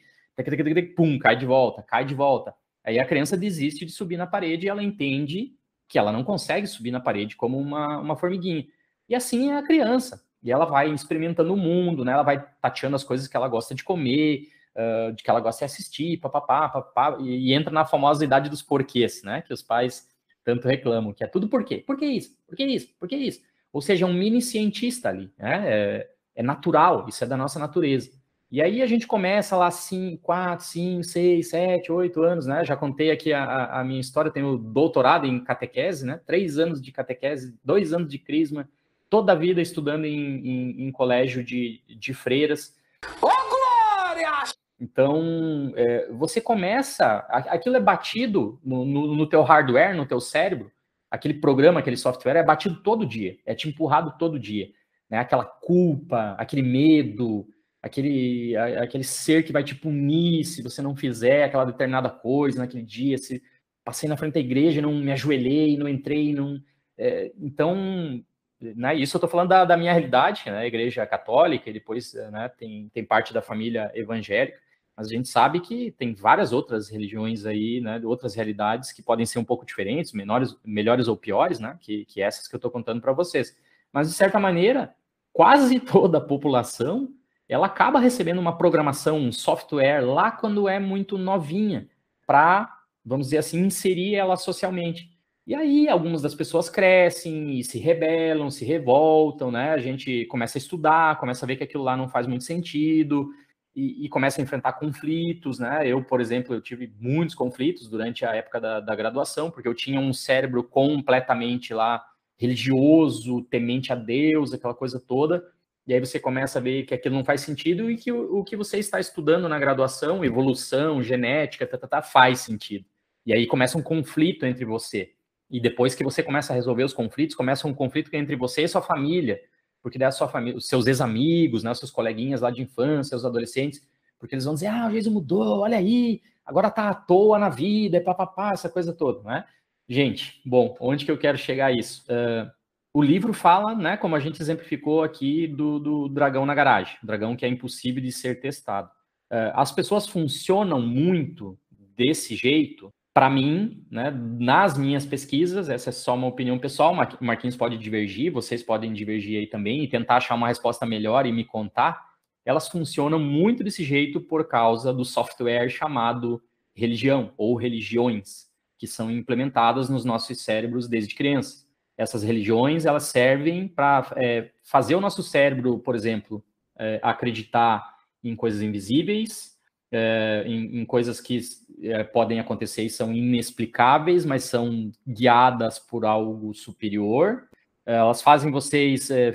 Pum, 0.97 1.19
cai 1.19 1.37
de 1.37 1.47
volta, 1.47 1.83
cai 1.83 2.05
de 2.05 2.15
volta. 2.15 2.55
Aí 2.83 2.99
a 2.99 3.07
criança 3.07 3.37
desiste 3.37 3.85
de 3.85 3.93
subir 3.93 4.17
na 4.17 4.27
parede 4.27 4.67
e 4.67 4.69
ela 4.69 4.83
entende 4.83 5.53
que 5.89 5.99
ela 5.99 6.13
não 6.13 6.25
consegue 6.25 6.67
subir 6.67 6.91
na 6.91 7.01
parede 7.01 7.37
como 7.37 7.59
uma, 7.59 7.99
uma 7.99 8.17
formiguinha. 8.17 8.67
E 9.09 9.15
assim 9.15 9.51
é 9.51 9.57
a 9.57 9.63
criança. 9.63 10.23
E 10.43 10.53
ela 10.53 10.67
vai 10.67 10.91
experimentando 10.91 11.55
o 11.55 11.57
mundo, 11.57 12.05
né? 12.05 12.13
Ela 12.13 12.23
vai 12.23 12.45
tateando 12.61 12.97
as 12.97 13.05
coisas 13.05 13.27
que 13.27 13.37
ela 13.37 13.49
gosta 13.49 13.75
de 13.75 13.83
comer, 13.83 14.49
uh, 14.77 15.13
de 15.13 15.23
que 15.23 15.31
ela 15.31 15.41
gosta 15.41 15.61
de 15.61 15.73
assistir, 15.73 16.19
papapá, 16.19 16.69
papapá, 16.69 17.17
e, 17.21 17.51
e 17.51 17.55
entra 17.55 17.73
na 17.73 17.85
famosa 17.85 18.25
idade 18.25 18.51
dos 18.51 18.63
porquês, 18.63 19.23
né? 19.23 19.41
Que 19.43 19.55
os 19.55 19.63
pais 19.63 20.07
tanto 20.45 20.69
reclamam, 20.69 21.15
que 21.15 21.25
é 21.25 21.27
tudo 21.27 21.49
por 21.49 21.65
quê? 21.65 21.79
Por 21.79 21.97
que 21.97 22.05
isso? 22.05 22.37
Por 22.47 22.57
que 22.57 22.65
isso? 22.65 22.89
Por 23.01 23.09
que 23.09 23.17
isso? 23.17 23.41
Ou 23.73 23.81
seja, 23.81 24.05
é 24.05 24.09
um 24.09 24.13
mini 24.13 24.43
cientista 24.43 25.09
ali, 25.09 25.33
né? 25.39 25.63
É, 25.67 26.11
é 26.37 26.43
natural, 26.43 27.09
isso 27.09 27.25
é 27.25 27.27
da 27.27 27.37
nossa 27.37 27.59
natureza. 27.59 28.11
E 28.51 28.63
aí 28.63 28.83
a 28.83 28.87
gente 28.87 29.07
começa 29.07 29.57
lá 29.57 29.71
5, 29.71 30.23
4, 30.23 30.65
5, 30.65 31.05
6, 31.05 31.49
7, 31.49 31.93
8 31.93 32.23
anos, 32.23 32.47
né? 32.47 32.65
Já 32.65 32.77
contei 32.77 33.11
aqui 33.11 33.33
a, 33.33 33.81
a 33.81 33.85
minha 33.85 34.01
história, 34.01 34.31
tenho 34.31 34.57
doutorado 34.57 35.27
em 35.27 35.43
catequese, 35.43 36.07
né? 36.07 36.21
Três 36.27 36.59
anos 36.59 36.81
de 36.81 36.93
catequese, 36.93 37.59
dois 37.65 37.93
anos 37.93 38.09
de 38.09 38.19
crisma, 38.19 38.69
toda 39.11 39.33
a 39.33 39.37
vida 39.37 39.61
estudando 39.61 40.05
em, 40.05 40.47
em, 40.47 40.87
em 40.87 40.93
colégio 40.93 41.43
de, 41.43 41.83
de 41.89 42.15
freiras. 42.15 42.77
Ô, 43.21 43.29
Glória! 43.29 44.45
Então, 44.81 45.73
é, 45.77 46.09
você 46.13 46.41
começa, 46.41 47.19
aquilo 47.29 47.77
é 47.77 47.81
batido 47.81 48.61
no, 48.65 48.85
no, 48.85 49.15
no, 49.15 49.27
teu 49.29 49.43
hardware, 49.43 49.97
no 49.97 50.07
teu 50.07 50.21
cérebro, 50.21 50.71
aquele 51.11 51.35
programa, 51.35 51.81
aquele 51.81 51.97
software 51.97 52.37
é 52.37 52.43
batido 52.43 52.83
todo 52.83 53.07
dia, 53.07 53.37
é 53.47 53.55
te 53.55 53.69
empurrado 53.69 54.17
todo 54.19 54.39
dia, 54.39 54.69
né? 55.09 55.19
Aquela 55.19 55.45
culpa, 55.45 56.35
aquele 56.39 56.63
medo, 56.63 57.47
aquele, 57.85 58.57
aquele 58.57 59.05
ser 59.05 59.45
que 59.45 59.53
vai 59.53 59.63
te 59.63 59.75
punir 59.75 60.43
se 60.45 60.63
você 60.63 60.81
não 60.81 60.97
fizer 60.97 61.45
aquela 61.45 61.67
determinada 61.67 62.09
coisa 62.09 62.61
naquele 62.61 62.83
dia, 62.83 63.19
se 63.19 63.43
passei 63.85 64.09
na 64.09 64.17
frente 64.17 64.35
da 64.35 64.41
igreja, 64.41 64.81
não 64.81 64.95
me 64.95 65.13
ajoelhei, 65.13 65.77
não 65.77 65.87
entrei, 65.87 66.33
não... 66.33 66.59
É, 66.97 67.31
então, 67.39 68.25
né, 68.59 68.95
isso 68.95 69.15
eu 69.15 69.19
estou 69.19 69.29
falando 69.29 69.51
da, 69.51 69.67
da, 69.67 69.77
minha 69.77 69.93
realidade, 69.93 70.45
né, 70.47 70.67
igreja 70.67 71.07
católica, 71.07 71.69
e 71.69 71.75
depois 71.75 72.15
né, 72.15 72.49
tem, 72.57 72.89
tem 72.89 73.05
parte 73.05 73.35
da 73.35 73.43
família 73.43 73.93
evangélica, 73.95 74.59
mas 74.97 75.09
a 75.09 75.11
gente 75.11 75.29
sabe 75.29 75.61
que 75.61 75.91
tem 75.91 76.15
várias 76.15 76.55
outras 76.55 76.89
religiões 76.89 77.45
aí, 77.45 77.83
né, 77.83 78.01
outras 78.03 78.35
realidades 78.35 78.93
que 78.93 79.03
podem 79.03 79.27
ser 79.27 79.39
um 79.39 79.45
pouco 79.45 79.67
diferentes, 79.67 80.15
menores, 80.15 80.57
melhores 80.65 81.07
ou 81.07 81.19
piores, 81.19 81.59
né, 81.61 81.77
que, 81.83 82.07
que 82.07 82.23
essas 82.23 82.49
que 82.49 82.55
eu 82.55 82.59
estou 82.59 82.71
contando 82.71 83.03
para 83.03 83.13
vocês. 83.13 83.55
Mas, 83.93 84.09
de 84.09 84.15
certa 84.15 84.41
maneira, 84.41 84.95
quase 85.35 85.79
toda 85.85 86.17
a 86.17 86.23
população, 86.23 87.13
ela 87.55 87.67
acaba 87.67 88.01
recebendo 88.01 88.39
uma 88.39 88.57
programação, 88.59 89.19
um 89.19 89.33
software 89.33 90.01
lá 90.01 90.31
quando 90.31 90.69
é 90.69 90.79
muito 90.79 91.17
novinha, 91.17 91.89
para, 92.27 92.71
vamos 93.05 93.29
dizer 93.29 93.39
assim, 93.39 93.61
inserir 93.61 94.17
ela 94.17 94.37
socialmente. 94.37 95.11
E 95.47 95.55
aí, 95.55 95.89
algumas 95.89 96.23
das 96.23 96.35
pessoas 96.35 96.69
crescem 96.69 97.59
e 97.59 97.65
se 97.65 97.79
rebelam, 97.79 98.51
se 98.51 98.65
revoltam, 98.65 99.51
né? 99.51 99.73
A 99.73 99.79
gente 99.79 100.25
começa 100.27 100.57
a 100.57 100.61
estudar, 100.61 101.19
começa 101.19 101.45
a 101.45 101.49
ver 101.49 101.57
que 101.57 101.65
aquilo 101.65 101.85
lá 101.85 101.97
não 101.97 102.09
faz 102.09 102.27
muito 102.27 102.45
sentido, 102.45 103.29
e, 103.77 104.05
e, 104.05 104.09
começa 104.09 104.41
a 104.41 104.45
enfrentar 104.45 104.75
conflitos, 104.75 105.59
né? 105.59 105.87
Eu, 105.87 106.03
por 106.03 106.21
exemplo, 106.21 106.55
eu 106.55 106.61
tive 106.61 106.93
muitos 107.01 107.35
conflitos 107.35 107.89
durante 107.89 108.25
a 108.25 108.35
época 108.35 108.61
da, 108.61 108.81
da 108.81 108.95
graduação, 108.95 109.51
porque 109.51 109.69
eu 109.69 109.75
tinha 109.75 109.99
um 109.99 110.13
cérebro 110.13 110.63
completamente 110.63 111.75
lá 111.75 112.05
religioso, 112.37 113.43
temente 113.43 113.93
a 113.93 113.97
Deus, 113.97 114.53
aquela 114.53 114.75
coisa 114.75 115.01
toda. 115.01 115.45
E 115.87 115.93
aí 115.93 116.01
você 116.01 116.19
começa 116.19 116.59
a 116.59 116.63
ver 116.63 116.85
que 116.85 116.95
aquilo 116.95 117.15
não 117.15 117.25
faz 117.25 117.43
sentido 117.43 117.91
e 117.91 117.97
que 117.97 118.11
o, 118.11 118.39
o 118.39 118.45
que 118.45 118.57
você 118.57 118.79
está 118.79 118.99
estudando 118.99 119.49
na 119.49 119.59
graduação, 119.59 120.25
evolução, 120.25 121.03
genética, 121.03 121.67
tá, 121.67 121.77
tá, 121.77 121.87
tá, 121.87 122.03
faz 122.03 122.41
sentido. 122.41 122.87
E 123.27 123.33
aí 123.33 123.47
começa 123.47 123.77
um 123.77 123.83
conflito 123.83 124.47
entre 124.47 124.65
você. 124.65 125.13
E 125.51 125.61
depois 125.61 125.95
que 125.95 126.03
você 126.03 126.23
começa 126.23 126.53
a 126.53 126.57
resolver 126.57 126.85
os 126.85 126.93
conflitos, 126.93 127.37
começa 127.37 127.69
um 127.69 127.75
conflito 127.75 128.13
entre 128.15 128.35
você 128.35 128.63
e 128.63 128.69
sua 128.69 128.83
família 128.83 129.41
porque 129.85 129.99
daí 129.99 130.09
a 130.09 130.13
sua 130.13 130.27
família, 130.27 130.57
os 130.57 130.67
seus 130.67 130.87
ex-amigos, 130.87 131.63
né, 131.63 131.71
os 131.71 131.79
seus 131.79 131.91
coleguinhas 131.91 132.41
lá 132.41 132.51
de 132.51 132.63
infância, 132.63 133.15
os 133.15 133.25
adolescentes, 133.27 133.87
porque 134.19 134.35
eles 134.35 134.47
vão 134.47 134.55
dizer, 134.55 134.69
ah, 134.69 134.87
o 134.89 134.91
Jesus 134.91 135.13
mudou, 135.13 135.59
olha 135.61 135.77
aí, 135.77 136.23
agora 136.43 136.71
tá 136.71 136.89
à 136.89 136.95
toa 136.95 137.39
na 137.39 137.51
vida, 137.51 137.99
é 137.99 138.01
papapá, 138.01 138.53
essa 138.55 138.71
coisa 138.71 138.95
toda, 138.95 139.23
né? 139.23 139.45
Gente, 139.87 140.41
bom, 140.43 140.75
onde 140.81 141.05
que 141.05 141.11
eu 141.11 141.19
quero 141.19 141.37
chegar 141.37 141.67
a 141.67 141.73
isso? 141.73 142.03
Uh, 142.05 142.51
o 142.95 143.03
livro 143.03 143.33
fala, 143.33 143.75
né, 143.75 143.97
como 143.97 144.15
a 144.15 144.21
gente 144.21 144.41
exemplificou 144.41 145.03
aqui, 145.03 145.49
do, 145.49 145.81
do 145.81 146.09
dragão 146.09 146.47
na 146.47 146.55
garagem, 146.55 146.97
dragão 147.03 147.35
que 147.35 147.45
é 147.45 147.49
impossível 147.49 148.01
de 148.01 148.13
ser 148.13 148.41
testado. 148.41 148.89
Uh, 149.33 149.51
as 149.55 149.73
pessoas 149.73 150.07
funcionam 150.07 150.81
muito 150.81 151.59
desse 151.97 152.37
jeito 152.37 152.95
para 153.13 153.29
mim, 153.29 153.85
né, 153.91 154.11
nas 154.13 154.79
minhas 154.79 155.05
pesquisas, 155.07 155.69
essa 155.69 155.91
é 155.91 155.93
só 155.93 156.15
uma 156.15 156.27
opinião 156.29 156.59
pessoal, 156.59 156.93
o 156.93 157.25
Marquinhos 157.25 157.57
pode 157.57 157.79
divergir, 157.79 158.33
vocês 158.33 158.63
podem 158.63 158.93
divergir 158.93 159.39
aí 159.39 159.47
também 159.47 159.85
e 159.85 159.89
tentar 159.89 160.17
achar 160.17 160.35
uma 160.35 160.49
resposta 160.49 160.85
melhor 160.87 161.25
e 161.25 161.33
me 161.33 161.45
contar. 161.45 162.05
Elas 162.45 162.69
funcionam 162.69 163.19
muito 163.19 163.63
desse 163.63 163.85
jeito 163.85 164.21
por 164.21 164.49
causa 164.49 164.93
do 164.93 165.05
software 165.05 165.69
chamado 165.69 166.43
religião 166.75 167.33
ou 167.37 167.55
religiões, 167.55 168.49
que 168.77 168.87
são 168.87 169.11
implementadas 169.11 169.89
nos 169.89 170.05
nossos 170.05 170.43
cérebros 170.43 170.89
desde 170.89 171.15
criança. 171.15 171.64
Essas 171.97 172.23
religiões, 172.23 172.85
elas 172.85 173.05
servem 173.05 173.69
para 173.69 174.13
é, 174.17 174.51
fazer 174.63 174.95
o 174.95 175.01
nosso 175.01 175.23
cérebro, 175.23 175.79
por 175.79 175.95
exemplo, 175.95 176.45
é, 176.79 176.99
acreditar 177.03 177.95
em 178.23 178.35
coisas 178.35 178.63
invisíveis, 178.63 179.55
é, 179.93 180.43
em, 180.47 180.81
em, 180.81 180.85
coisas 180.85 181.21
que 181.21 181.39
é, 181.83 182.03
podem 182.03 182.41
acontecer 182.41 182.83
e 182.83 182.91
são 182.91 183.13
inexplicáveis, 183.13 184.25
mas 184.25 184.45
são 184.45 184.91
guiadas 185.07 185.79
por 185.79 186.05
algo 186.05 186.53
superior. 186.53 187.49
É, 187.87 187.95
elas 187.95 188.21
fazem 188.21 188.51
vocês 188.51 189.09
é, 189.11 189.33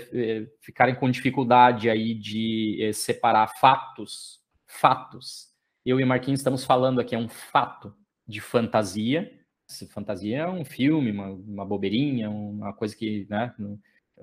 ficarem 0.60 0.96
com 0.96 1.10
dificuldade 1.10 1.90
aí 1.90 2.14
de 2.14 2.92
separar 2.94 3.48
fatos, 3.60 4.40
fatos. 4.68 5.48
Eu 5.86 6.00
e 6.00 6.04
Marquinhos 6.04 6.42
estamos 6.42 6.66
falando 6.66 7.00
aqui 7.00 7.16
é 7.16 7.18
um 7.18 7.30
fato 7.30 7.96
de 8.28 8.42
fantasia. 8.42 9.39
Fantasia 9.90 10.40
é 10.40 10.48
um 10.48 10.66
filme, 10.66 11.12
uma, 11.12 11.28
uma 11.30 11.66
bobeirinha, 11.66 12.30
uma 12.30 12.74
coisa 12.74 12.96
que, 12.96 13.28
né, 13.30 13.54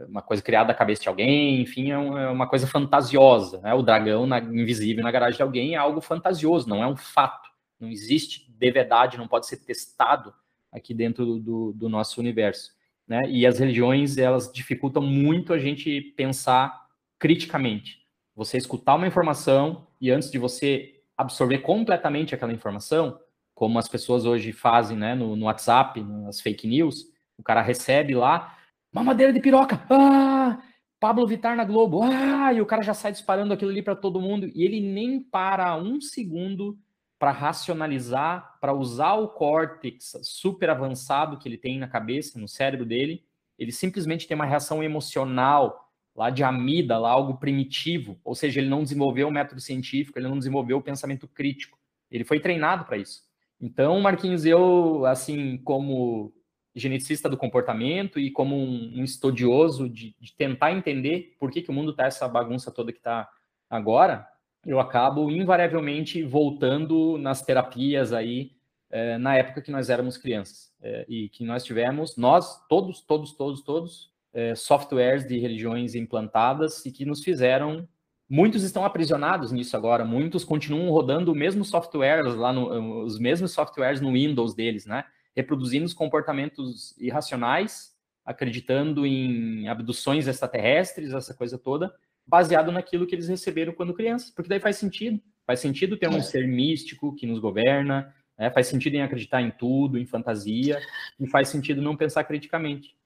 uma 0.09 0.21
coisa 0.21 0.43
criada 0.43 0.69
da 0.69 0.75
cabeça 0.75 1.03
de 1.03 1.09
alguém, 1.09 1.61
enfim, 1.61 1.91
é, 1.91 1.95
é 1.95 2.29
uma 2.29 2.47
coisa 2.47 2.67
fantasiosa. 2.67 3.61
Né? 3.61 3.73
O 3.73 3.83
dragão 3.83 4.27
na, 4.27 4.39
invisível 4.39 5.03
na 5.03 5.11
garagem 5.11 5.37
de 5.37 5.43
alguém 5.43 5.75
é 5.75 5.79
algo 5.79 6.01
fantasioso, 6.01 6.69
não 6.69 6.83
é 6.83 6.87
um 6.87 6.97
fato. 6.97 7.49
Não 7.79 7.89
existe 7.89 8.51
de 8.51 8.71
verdade, 8.71 9.19
não 9.19 9.29
pode 9.29 9.47
ser 9.47 9.59
testado 9.59 10.35
aqui 10.73 10.93
dentro 10.93 11.39
do, 11.39 11.73
do 11.73 11.89
nosso 11.89 12.21
universo. 12.21 12.75
Né? 13.07 13.23
E 13.31 13.47
as 13.47 13.59
religiões, 13.59 14.19
elas 14.19 14.51
dificultam 14.53 15.03
muito 15.03 15.53
a 15.53 15.59
gente 15.59 16.01
pensar 16.17 16.87
criticamente. 17.19 18.05
Você 18.35 18.59
escutar 18.59 18.97
uma 18.97 19.07
informação 19.07 19.87
e 20.01 20.11
antes 20.11 20.31
de 20.31 20.39
você 20.39 21.01
absorver 21.17 21.59
completamente 21.59 22.35
aquela 22.35 22.53
informação, 22.53 23.19
como 23.57 23.79
as 23.79 23.89
pessoas 23.89 24.27
hoje 24.27 24.53
fazem 24.53 24.99
né, 24.99 25.15
no, 25.15 25.35
no 25.35 25.47
WhatsApp, 25.47 25.99
nas 26.03 26.43
fake 26.43 26.69
news, 26.69 27.07
o 27.39 27.43
cara 27.43 27.63
recebe 27.63 28.15
lá, 28.15 28.55
mamadeira 28.93 29.33
de 29.33 29.41
piroca, 29.41 29.83
ah, 29.89 30.59
Pablo 31.01 31.27
Vitar 31.27 31.57
na 31.57 31.65
Globo, 31.65 32.03
ah, 32.03 32.53
e 32.53 32.61
o 32.61 32.67
cara 32.67 32.83
já 32.83 32.93
sai 32.93 33.13
disparando 33.13 33.55
aquilo 33.55 33.71
ali 33.71 33.83
para 33.83 33.97
todo 33.97 34.21
mundo, 34.21 34.47
e 34.55 34.63
ele 34.63 34.79
nem 34.79 35.23
para 35.23 35.75
um 35.75 36.03
segundo 36.03 36.79
para 37.19 37.31
racionalizar, 37.31 38.59
para 38.61 38.75
usar 38.75 39.15
o 39.15 39.29
córtex 39.29 40.19
super 40.23 40.69
avançado 40.69 41.39
que 41.39 41.49
ele 41.49 41.57
tem 41.57 41.79
na 41.79 41.89
cabeça, 41.89 42.39
no 42.39 42.47
cérebro 42.47 42.85
dele, 42.85 43.25
ele 43.59 43.73
simplesmente 43.73 44.29
tem 44.29 44.35
uma 44.35 44.45
reação 44.45 44.85
emocional 44.85 45.91
lá 46.15 46.29
de 46.29 46.45
amígdala, 46.45 47.09
algo 47.09 47.39
primitivo, 47.39 48.21
ou 48.23 48.35
seja, 48.35 48.61
ele 48.61 48.69
não 48.69 48.83
desenvolveu 48.83 49.29
o 49.29 49.33
método 49.33 49.63
científico, 49.63 50.19
ele 50.19 50.29
não 50.29 50.37
desenvolveu 50.37 50.77
o 50.77 50.83
pensamento 50.83 51.27
crítico. 51.27 51.79
Ele 52.11 52.23
foi 52.23 52.39
treinado 52.39 52.85
para 52.85 52.99
isso. 52.99 53.26
Então, 53.61 54.01
Marquinhos, 54.01 54.45
eu, 54.45 55.07
assim, 55.07 55.59
como 55.59 56.33
geneticista 56.75 57.29
do 57.29 57.39
comportamento 57.39 58.21
e 58.21 58.31
como 58.31 58.55
um, 58.55 59.01
um 59.01 59.05
estudioso 59.05 59.89
de, 59.89 60.15
de, 60.21 60.35
tentar 60.37 60.73
entender 60.73 61.35
por 61.39 61.51
que, 61.51 61.63
que 61.63 61.71
o 61.71 61.73
mundo 61.73 61.91
está 61.91 62.05
essa 62.05 62.29
bagunça 62.29 62.71
toda 62.71 62.93
que 62.93 62.99
está 62.99 63.29
agora, 63.69 64.29
eu 64.65 64.79
acabo 64.79 65.31
invariavelmente 65.31 66.23
voltando 66.23 67.17
nas 67.17 67.41
terapias 67.41 68.13
aí 68.13 68.53
é, 68.91 69.17
na 69.17 69.37
época 69.37 69.63
que 69.63 69.71
nós 69.71 69.89
éramos 69.89 70.19
crianças 70.19 70.73
é, 70.83 71.07
e 71.09 71.29
que 71.31 71.45
nós 71.45 71.65
tivemos, 71.65 72.17
nós, 72.17 72.63
todos, 72.69 73.01
todos, 73.01 73.33
todos, 73.33 73.63
todos, 73.63 74.13
é, 74.33 74.55
softwares 74.55 75.27
de 75.27 75.39
religiões 75.39 75.95
implantadas 75.95 76.85
e 76.85 76.93
que 76.93 77.07
nos 77.07 77.25
fizeram 77.25 77.89
Muitos 78.29 78.65
estão 78.65 78.85
aprisionados 78.85 79.53
nisso 79.53 79.77
agora, 79.77 80.05
muitos 80.05 80.45
continuam 80.45 80.91
rodando 80.91 81.31
o 81.31 81.35
mesmo 81.35 81.65
software 81.65 82.23
lá 82.23 82.53
no, 82.53 83.05
os 83.05 83.19
mesmos 83.19 83.53
softwares 83.53 84.01
no 84.01 84.13
Windows 84.13 84.55
deles, 84.55 84.85
né? 84.85 85.05
reproduzindo 85.37 85.85
os 85.85 85.95
comportamentos 85.95 86.97
irracionais, 86.99 87.95
acreditando 88.25 89.07
em 89.07 89.69
abduções 89.69 90.27
extraterrestres, 90.27 91.13
essa 91.13 91.35
coisa 91.35 91.59
toda, 91.59 91.95
baseado 92.27 92.73
naquilo 92.73 93.07
que 93.07 93.15
eles 93.15 93.29
receberam 93.29 93.73
quando 93.73 93.95
crianças, 93.95 94.31
porque 94.31 94.49
daí 94.49 94.59
faz 94.59 94.77
sentido. 94.77 95.21
Faz 95.47 95.61
sentido 95.61 95.97
ter 95.97 96.09
um 96.09 96.17
é. 96.17 96.23
ser 96.23 96.49
místico 96.49 97.15
que 97.15 97.27
nos 97.27 97.39
governa, 97.39 98.13
né? 98.37 98.51
faz 98.51 98.67
sentido 98.67 98.95
em 98.95 99.03
acreditar 99.03 99.41
em 99.41 99.53
tudo, 99.53 99.97
em 99.99 100.07
fantasia, 100.07 100.81
e 101.21 101.29
faz 101.29 101.49
sentido 101.49 101.81
não 101.81 101.97
pensar 101.97 102.25
criticamente. 102.25 102.97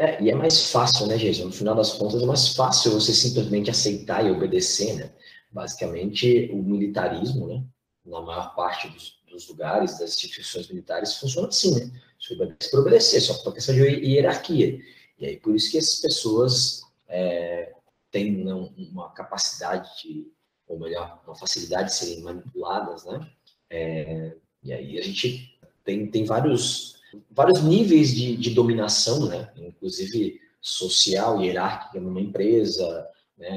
É, 0.00 0.22
e 0.22 0.30
é 0.30 0.34
mais 0.34 0.70
fácil, 0.70 1.06
né, 1.06 1.18
gente? 1.18 1.44
No 1.44 1.52
final 1.52 1.74
das 1.74 1.92
contas, 1.92 2.22
é 2.22 2.24
mais 2.24 2.54
fácil 2.54 2.92
você 2.92 3.12
simplesmente 3.12 3.68
aceitar 3.68 4.24
e 4.24 4.30
obedecer, 4.30 4.94
né? 4.94 5.12
Basicamente, 5.52 6.48
o 6.54 6.62
militarismo, 6.62 7.46
né? 7.46 7.62
Na 8.06 8.22
maior 8.22 8.54
parte 8.54 8.88
dos, 8.88 9.20
dos 9.30 9.46
lugares, 9.46 9.98
das 9.98 10.14
instituições 10.14 10.68
militares, 10.68 11.16
funciona 11.16 11.48
assim, 11.48 11.74
né? 11.74 12.00
Você 12.18 12.32
obedece 12.32 12.70
para 12.70 12.80
obedecer, 12.80 13.20
só 13.20 13.34
por 13.42 13.52
questão 13.52 13.74
de 13.74 13.82
hierarquia. 13.82 14.80
E 15.18 15.26
aí, 15.26 15.36
por 15.36 15.54
isso 15.54 15.70
que 15.70 15.76
essas 15.76 16.00
pessoas 16.00 16.80
é, 17.06 17.74
têm 18.10 18.32
não, 18.42 18.72
uma 18.78 19.10
capacidade 19.10 19.86
de, 20.02 20.26
ou 20.66 20.78
melhor, 20.78 21.20
uma 21.26 21.36
facilidade 21.36 21.90
de 21.90 21.96
serem 21.96 22.22
manipuladas, 22.22 23.04
né? 23.04 23.30
É, 23.68 24.34
e 24.62 24.72
aí 24.72 24.98
a 24.98 25.02
gente 25.02 25.58
tem, 25.84 26.10
tem 26.10 26.24
vários, 26.24 26.99
vários 27.30 27.62
níveis 27.62 28.14
de, 28.14 28.36
de 28.36 28.50
dominação, 28.50 29.26
né? 29.26 29.52
Inclusive 29.56 30.40
social, 30.60 31.42
hierárquica 31.42 32.00
numa 32.00 32.20
empresa, 32.20 33.08
né? 33.36 33.48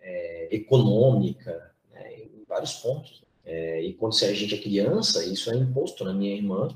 É, 0.00 0.48
econômica, 0.50 1.72
né? 1.92 2.22
em 2.22 2.44
vários 2.48 2.74
pontos. 2.74 3.22
É, 3.44 3.82
e 3.82 3.92
quando 3.94 4.14
a 4.14 4.32
gente 4.32 4.54
é 4.54 4.58
criança, 4.58 5.24
isso 5.24 5.50
é 5.50 5.56
imposto. 5.56 6.04
Né? 6.04 6.12
Minha 6.12 6.36
irmã 6.36 6.68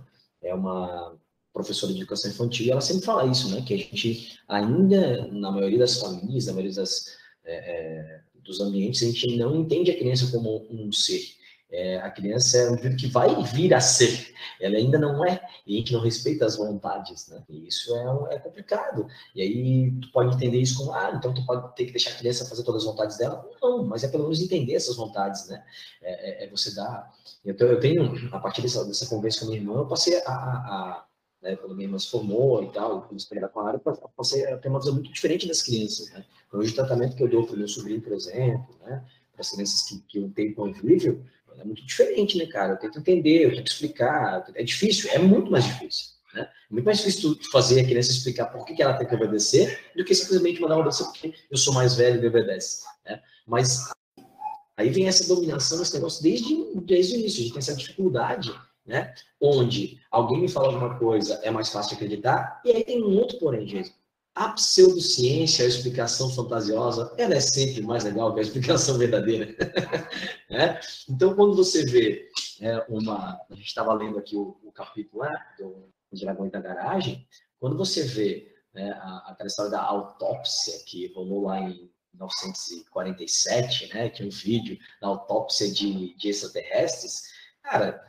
é 0.42 0.54
uma 0.54 1.16
professora 1.52 1.92
de 1.92 1.98
educação 1.98 2.30
infantil 2.30 2.66
e 2.66 2.70
ela 2.70 2.80
sempre 2.80 3.04
fala 3.04 3.26
isso, 3.26 3.50
né? 3.50 3.62
Que 3.62 3.74
a 3.74 3.76
gente 3.76 4.38
ainda, 4.46 5.26
na 5.28 5.50
maioria 5.50 5.78
das 5.78 5.98
famílias, 5.98 6.46
na 6.46 6.52
maioria 6.52 6.74
das, 6.74 7.16
é, 7.44 7.54
é, 7.54 8.20
dos 8.44 8.60
ambientes, 8.60 9.02
a 9.02 9.06
gente 9.06 9.36
não 9.36 9.56
entende 9.56 9.90
a 9.90 9.98
criança 9.98 10.30
como 10.30 10.66
um 10.70 10.92
ser. 10.92 11.37
É, 11.70 11.98
a 11.98 12.10
criança 12.10 12.56
é 12.56 12.70
um 12.70 12.72
indivíduo 12.72 12.98
que 12.98 13.06
vai 13.08 13.42
vir 13.42 13.74
a 13.74 13.80
ser, 13.80 14.32
ela 14.58 14.78
ainda 14.78 14.98
não 14.98 15.22
é, 15.22 15.38
e 15.66 15.74
a 15.74 15.78
gente 15.78 15.92
não 15.92 16.00
respeita 16.00 16.46
as 16.46 16.56
vontades, 16.56 17.28
né? 17.28 17.42
E 17.46 17.68
isso 17.68 17.94
é, 17.94 18.36
é 18.36 18.38
complicado. 18.38 19.06
E 19.34 19.42
aí 19.42 19.90
tu 20.00 20.10
pode 20.10 20.34
entender 20.34 20.58
isso 20.58 20.78
como, 20.78 20.92
ah, 20.92 21.12
então 21.14 21.34
tu 21.34 21.44
pode 21.44 21.74
ter 21.76 21.84
que 21.84 21.92
deixar 21.92 22.12
a 22.12 22.14
criança 22.14 22.48
fazer 22.48 22.64
todas 22.64 22.82
as 22.82 22.88
vontades 22.88 23.18
dela. 23.18 23.46
Não, 23.62 23.84
mas 23.84 24.02
é 24.02 24.08
pelo 24.08 24.24
menos 24.24 24.40
entender 24.40 24.74
essas 24.74 24.96
vontades, 24.96 25.46
né? 25.48 25.62
É, 26.00 26.44
é, 26.44 26.46
é 26.46 26.50
você 26.50 26.74
dar. 26.74 27.12
Então 27.44 27.68
eu 27.68 27.78
tenho, 27.78 28.14
a 28.32 28.38
partir 28.38 28.62
dessa, 28.62 28.84
dessa 28.86 29.06
conversa 29.06 29.40
com 29.40 29.46
a 29.46 29.48
minha 29.48 29.60
irmã, 29.60 29.74
eu 29.74 29.86
passei 29.86 30.16
a, 30.16 30.30
a, 30.30 30.32
a 30.32 31.04
né, 31.42 31.54
quando 31.56 31.74
minha 31.74 31.86
irmã 31.86 31.98
se 31.98 32.10
formou 32.10 32.62
e 32.62 32.72
tal, 32.72 33.02
quando 33.02 33.20
se 33.20 33.28
com 33.28 33.60
a 33.60 33.68
área, 33.68 33.80
eu 33.84 34.10
passei 34.16 34.44
a 34.46 34.56
ter 34.56 34.68
uma 34.68 34.80
visão 34.80 34.94
muito 34.94 35.12
diferente 35.12 35.46
das 35.46 35.62
crianças, 35.62 36.10
né? 36.10 36.24
Hoje 36.52 36.72
o 36.72 36.74
tratamento 36.74 37.14
que 37.14 37.22
eu 37.22 37.28
dou 37.28 37.46
para 37.46 37.54
o 37.54 37.58
meu 37.58 37.68
sobrinho, 37.68 38.00
por 38.00 38.12
exemplo, 38.12 38.74
né? 38.84 39.04
Para 39.32 39.42
as 39.42 39.50
crianças 39.50 39.82
que, 39.82 40.00
que 40.00 40.18
eu 40.18 40.30
tenho 40.30 40.54
convívio, 40.54 41.24
é 41.58 41.64
muito 41.64 41.84
diferente, 41.84 42.36
né, 42.38 42.46
cara? 42.46 42.74
Eu 42.74 42.78
tento 42.78 42.98
entender, 42.98 43.44
eu 43.44 43.54
tento 43.54 43.66
explicar. 43.68 44.44
É 44.54 44.62
difícil, 44.62 45.10
é 45.12 45.18
muito 45.18 45.50
mais 45.50 45.64
difícil. 45.64 46.06
Né? 46.34 46.42
É 46.42 46.72
muito 46.72 46.84
mais 46.84 46.98
difícil 46.98 47.34
tu 47.34 47.50
fazer 47.50 47.80
a 47.80 47.84
criança 47.84 48.10
explicar 48.10 48.46
por 48.46 48.64
que, 48.64 48.74
que 48.74 48.82
ela 48.82 48.94
tem 48.94 49.06
que 49.06 49.14
obedecer 49.14 49.78
do 49.96 50.04
que 50.04 50.14
simplesmente 50.14 50.60
mandar 50.60 50.78
obedecer 50.78 51.04
porque 51.04 51.34
eu 51.50 51.56
sou 51.56 51.74
mais 51.74 51.94
velho 51.94 52.22
e 52.22 52.26
obedece. 52.26 52.84
Né? 53.04 53.20
Mas 53.46 53.90
aí 54.76 54.90
vem 54.90 55.08
essa 55.08 55.26
dominação, 55.26 55.82
esse 55.82 55.94
negócio 55.94 56.22
desde, 56.22 56.54
desde 56.82 57.16
o 57.16 57.18
início. 57.18 57.40
A 57.40 57.42
gente 57.42 57.52
tem 57.52 57.58
essa 57.58 57.74
dificuldade, 57.74 58.54
né? 58.86 59.14
Onde 59.40 60.00
alguém 60.10 60.40
me 60.40 60.48
fala 60.48 60.68
alguma 60.68 60.98
coisa, 60.98 61.40
é 61.42 61.50
mais 61.50 61.70
fácil 61.70 61.94
acreditar. 61.94 62.60
E 62.64 62.72
aí 62.72 62.84
tem 62.84 63.02
um 63.02 63.16
outro 63.16 63.38
porém, 63.38 63.66
gente. 63.66 63.92
A 64.38 64.50
pseudociência, 64.50 65.64
a 65.64 65.68
explicação 65.68 66.30
fantasiosa, 66.30 67.12
ela 67.18 67.34
é 67.34 67.40
sempre 67.40 67.82
mais 67.82 68.04
legal 68.04 68.32
que 68.32 68.38
a 68.38 68.42
explicação 68.42 68.96
verdadeira. 68.96 69.52
é? 70.48 70.78
Então, 71.08 71.34
quando 71.34 71.56
você 71.56 71.84
vê 71.84 72.30
é, 72.60 72.86
uma. 72.88 73.36
A 73.50 73.54
gente 73.56 73.66
estava 73.66 73.92
lendo 73.92 74.16
aqui 74.16 74.36
o, 74.36 74.56
o 74.62 74.70
capítulo 74.70 75.24
né, 75.24 75.44
do 75.58 75.88
Dragões 76.12 76.52
da 76.52 76.60
Garagem, 76.60 77.26
quando 77.58 77.76
você 77.76 78.04
vê 78.04 78.54
né, 78.72 78.92
a, 78.92 79.32
aquela 79.32 79.48
história 79.48 79.72
da 79.72 79.82
autópsia 79.82 80.84
que 80.86 81.12
rolou 81.14 81.46
lá 81.46 81.58
em 81.58 81.90
1947, 82.14 83.92
né, 83.92 84.08
que 84.08 84.22
é 84.22 84.26
um 84.26 84.30
vídeo 84.30 84.78
da 85.00 85.08
autópsia 85.08 85.68
de, 85.68 86.14
de 86.14 86.28
extraterrestres, 86.28 87.24
cara, 87.60 88.06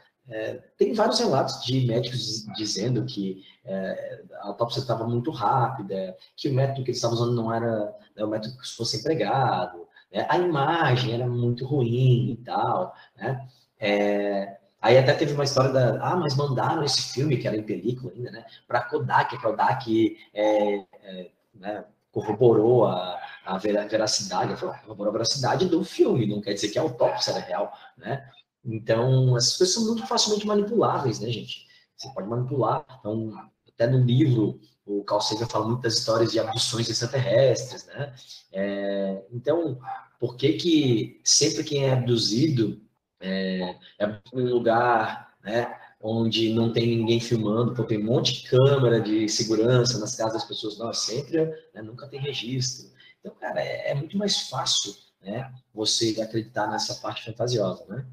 tem 0.78 0.94
vários 0.94 1.20
relatos 1.20 1.64
de 1.64 1.86
médicos 1.88 2.46
dizendo 2.56 3.06
que 3.06 3.44
é, 3.66 4.24
a 4.42 4.48
autópsia 4.48 4.80
estava 4.80 5.08
muito 5.08 5.32
rápida, 5.32 6.16
que 6.36 6.50
o 6.50 6.54
método 6.54 6.84
que 6.84 6.92
eles 6.92 6.98
estavam 6.98 7.18
usando 7.18 7.36
não 7.36 7.54
era 7.54 7.96
né, 8.16 8.24
o 8.24 8.28
método 8.28 8.58
que 8.58 8.68
fosse 8.76 8.98
empregado, 8.98 9.88
né, 10.14 10.26
a 10.30 10.38
imagem 10.38 11.14
era 11.14 11.28
muito 11.28 11.66
ruim 11.66 12.32
e 12.32 12.38
tal. 12.38 12.94
Né, 13.18 13.48
é, 13.80 14.60
Aí 14.82 14.98
até 14.98 15.14
teve 15.14 15.34
uma 15.34 15.44
história 15.44 15.72
da, 15.72 16.02
ah, 16.02 16.16
mas 16.16 16.38
mandaram 16.38 16.84
esse 16.84 17.14
filme, 17.14 17.38
que 17.38 17.46
era 17.46 17.58
em 17.58 17.64
película 17.64 18.14
ainda, 18.14 18.32
né, 18.32 18.46
para 18.66 18.82
Kodak, 18.84 19.36
a 19.36 19.42
Kodak 19.42 20.18
é, 20.34 20.76
é, 21.04 21.32
né, 21.54 21.84
corroborou 22.12 22.86
a, 22.86 23.20
a 23.46 23.58
veracidade, 23.58 24.56
corroborou 24.56 25.10
a 25.10 25.14
veracidade 25.14 25.68
do 25.68 25.84
filme, 25.84 26.26
não 26.26 26.42
quer 26.42 26.54
dizer 26.54 26.70
que 26.70 26.80
a 26.80 26.82
autópsia 26.82 27.32
era 27.32 27.40
real, 27.42 27.74
né? 27.98 28.30
Então, 28.64 29.36
essas 29.38 29.58
coisas 29.58 29.76
são 29.76 29.86
muito 29.86 30.06
facilmente 30.06 30.46
manipuláveis, 30.46 31.20
né, 31.20 31.30
gente? 31.30 31.68
Você 31.96 32.10
pode 32.14 32.28
manipular. 32.28 32.86
Então, 33.00 33.32
até 33.68 33.88
no 33.88 34.04
livro, 34.04 34.60
o 34.86 35.04
Carl 35.04 35.22
Sagan 35.22 35.48
fala 35.48 35.68
muitas 35.68 35.98
histórias 35.98 36.32
de 36.32 36.40
abduções 36.40 36.90
extraterrestres, 36.90 37.86
né? 37.88 38.14
É, 38.52 39.24
então, 39.32 39.80
por 40.20 40.36
que 40.36 40.54
que 40.54 41.22
sempre 41.24 41.64
quem 41.64 41.86
é 41.86 41.94
abduzido 41.94 42.82
é, 43.20 43.76
é 44.00 44.20
um 44.34 44.44
lugar, 44.46 45.36
né, 45.44 45.78
onde 46.02 46.54
não 46.54 46.72
tem 46.72 46.88
ninguém 46.98 47.20
filmando, 47.20 47.72
então 47.74 47.86
tem 47.86 48.02
um 48.02 48.06
monte 48.06 48.42
de 48.42 48.50
câmera 48.50 49.02
de 49.02 49.28
segurança 49.28 50.00
nas 50.00 50.16
casas 50.16 50.34
das 50.34 50.46
pessoas, 50.46 50.78
não, 50.78 50.94
sempre, 50.94 51.46
né, 51.74 51.82
nunca 51.82 52.08
tem 52.08 52.20
registro. 52.20 52.90
Então, 53.20 53.36
cara, 53.36 53.62
é, 53.62 53.92
é 53.92 53.96
muito 53.96 54.18
mais 54.18 54.50
fácil, 54.50 54.96
né, 55.22 55.54
você 55.74 56.16
acreditar 56.22 56.68
nessa 56.68 56.96
parte 56.96 57.26
fantasiosa, 57.26 57.86
né? 57.88 58.06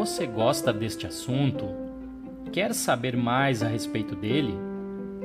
Você 0.00 0.26
gosta 0.26 0.72
deste 0.72 1.06
assunto? 1.06 1.66
Quer 2.50 2.72
saber 2.72 3.14
mais 3.18 3.62
a 3.62 3.68
respeito 3.68 4.16
dele? 4.16 4.54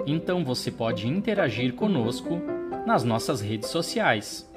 Então 0.05 0.43
você 0.43 0.69
pode 0.69 1.07
interagir 1.07 1.73
conosco 1.75 2.41
nas 2.85 3.01
nossas 3.01 3.39
redes 3.39 3.69
sociais. 3.69 4.51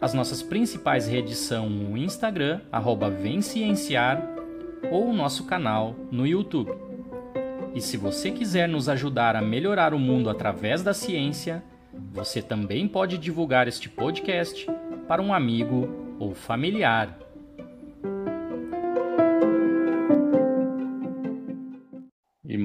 As 0.00 0.12
nossas 0.12 0.42
principais 0.42 1.06
redes 1.06 1.38
são 1.38 1.68
o 1.68 1.96
Instagram, 1.96 2.62
arroba 2.72 3.08
Vencienciar, 3.08 4.28
ou 4.90 5.10
o 5.10 5.14
nosso 5.14 5.44
canal 5.44 5.94
no 6.10 6.26
YouTube. 6.26 6.72
E 7.76 7.80
se 7.80 7.96
você 7.96 8.32
quiser 8.32 8.68
nos 8.68 8.88
ajudar 8.88 9.36
a 9.36 9.40
melhorar 9.40 9.94
o 9.94 10.00
mundo 10.00 10.28
através 10.28 10.82
da 10.82 10.92
ciência, 10.92 11.62
você 12.12 12.42
também 12.42 12.88
pode 12.88 13.18
divulgar 13.18 13.68
este 13.68 13.88
podcast 13.88 14.66
para 15.06 15.22
um 15.22 15.32
amigo 15.32 16.16
ou 16.18 16.34
familiar. 16.34 17.23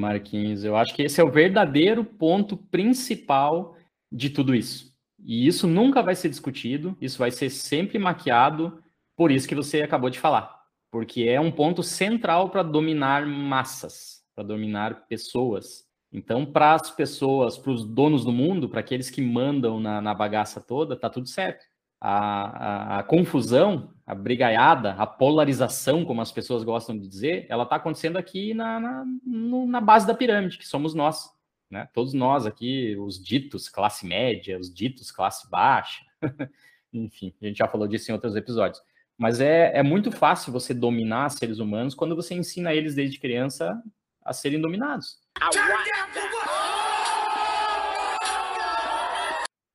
Marquinhos, 0.10 0.64
eu 0.64 0.76
acho 0.76 0.96
que 0.96 1.04
esse 1.04 1.22
é 1.22 1.24
o 1.24 1.30
verdadeiro 1.30 2.04
ponto 2.04 2.58
principal 2.58 3.76
de 4.12 4.32
tudo 4.32 4.56
isso. 4.56 4.92
E 5.20 5.46
isso 5.46 5.68
nunca 5.68 6.02
vai 6.02 6.16
ser 6.16 6.30
discutido, 6.30 6.98
isso 7.00 7.20
vai 7.20 7.30
ser 7.30 7.52
sempre 7.52 8.00
maquiado 8.00 8.82
por 9.16 9.32
isso 9.32 9.48
que 9.48 9.54
você 9.54 9.84
acabou 9.84 10.10
de 10.10 10.20
falar. 10.20 10.58
Porque 10.92 11.24
é 11.24 11.40
um 11.40 11.52
ponto 11.52 11.84
central 11.84 12.50
para 12.50 12.64
dominar 12.64 13.28
massas, 13.28 14.24
para 14.34 14.44
dominar 14.44 15.06
pessoas. 15.08 15.86
Então, 16.12 16.44
para 16.44 16.74
as 16.74 16.90
pessoas, 16.90 17.56
para 17.56 17.72
os 17.72 17.86
donos 17.86 18.26
do 18.26 18.32
mundo, 18.32 18.68
para 18.68 18.80
aqueles 18.80 19.12
que 19.12 19.22
mandam 19.22 19.80
na, 19.80 20.02
na 20.02 20.16
bagaça 20.16 20.60
toda, 20.60 20.96
tá 20.96 21.08
tudo 21.08 21.28
certo. 21.28 21.64
A, 22.02 22.96
a, 22.96 23.00
a, 23.00 23.04
confusão, 23.04 23.94
a 24.08 24.16
brigaiada, 24.16 24.94
a 24.94 25.06
polarização, 25.06 26.06
como 26.06 26.22
as 26.22 26.32
pessoas 26.32 26.64
gostam 26.64 26.98
de 26.98 27.08
dizer, 27.08 27.46
ela 27.50 27.64
está 27.64 27.76
acontecendo 27.76 28.18
aqui 28.18 28.54
na, 28.54 28.80
na, 28.80 29.06
no, 29.26 29.68
na 29.68 29.82
base 29.82 30.08
da 30.08 30.14
pirâmide, 30.14 30.58
que 30.58 30.68
somos 30.68 30.94
nós. 30.94 31.30
Né? 31.70 31.88
Todos 31.94 32.14
nós 32.14 32.46
aqui, 32.46 32.96
os 32.98 33.22
ditos 33.22 33.70
classe 33.70 34.06
média, 34.06 34.58
os 34.58 34.74
ditos 34.74 35.12
classe 35.12 35.50
baixa, 35.50 36.04
enfim, 36.94 37.34
a 37.42 37.46
gente 37.46 37.58
já 37.58 37.68
falou 37.68 37.88
disso 37.88 38.10
em 38.10 38.14
outros 38.14 38.36
episódios. 38.36 38.82
Mas 39.18 39.42
é, 39.42 39.78
é 39.78 39.84
muito 39.84 40.12
fácil 40.12 40.54
você 40.54 40.74
dominar 40.74 41.30
seres 41.30 41.60
humanos 41.60 41.94
quando 41.94 42.16
você 42.16 42.34
ensina 42.34 42.74
eles 42.74 42.96
desde 42.96 43.20
criança 43.20 43.78
a 44.24 44.32
serem 44.32 44.62
dominados. 44.62 45.20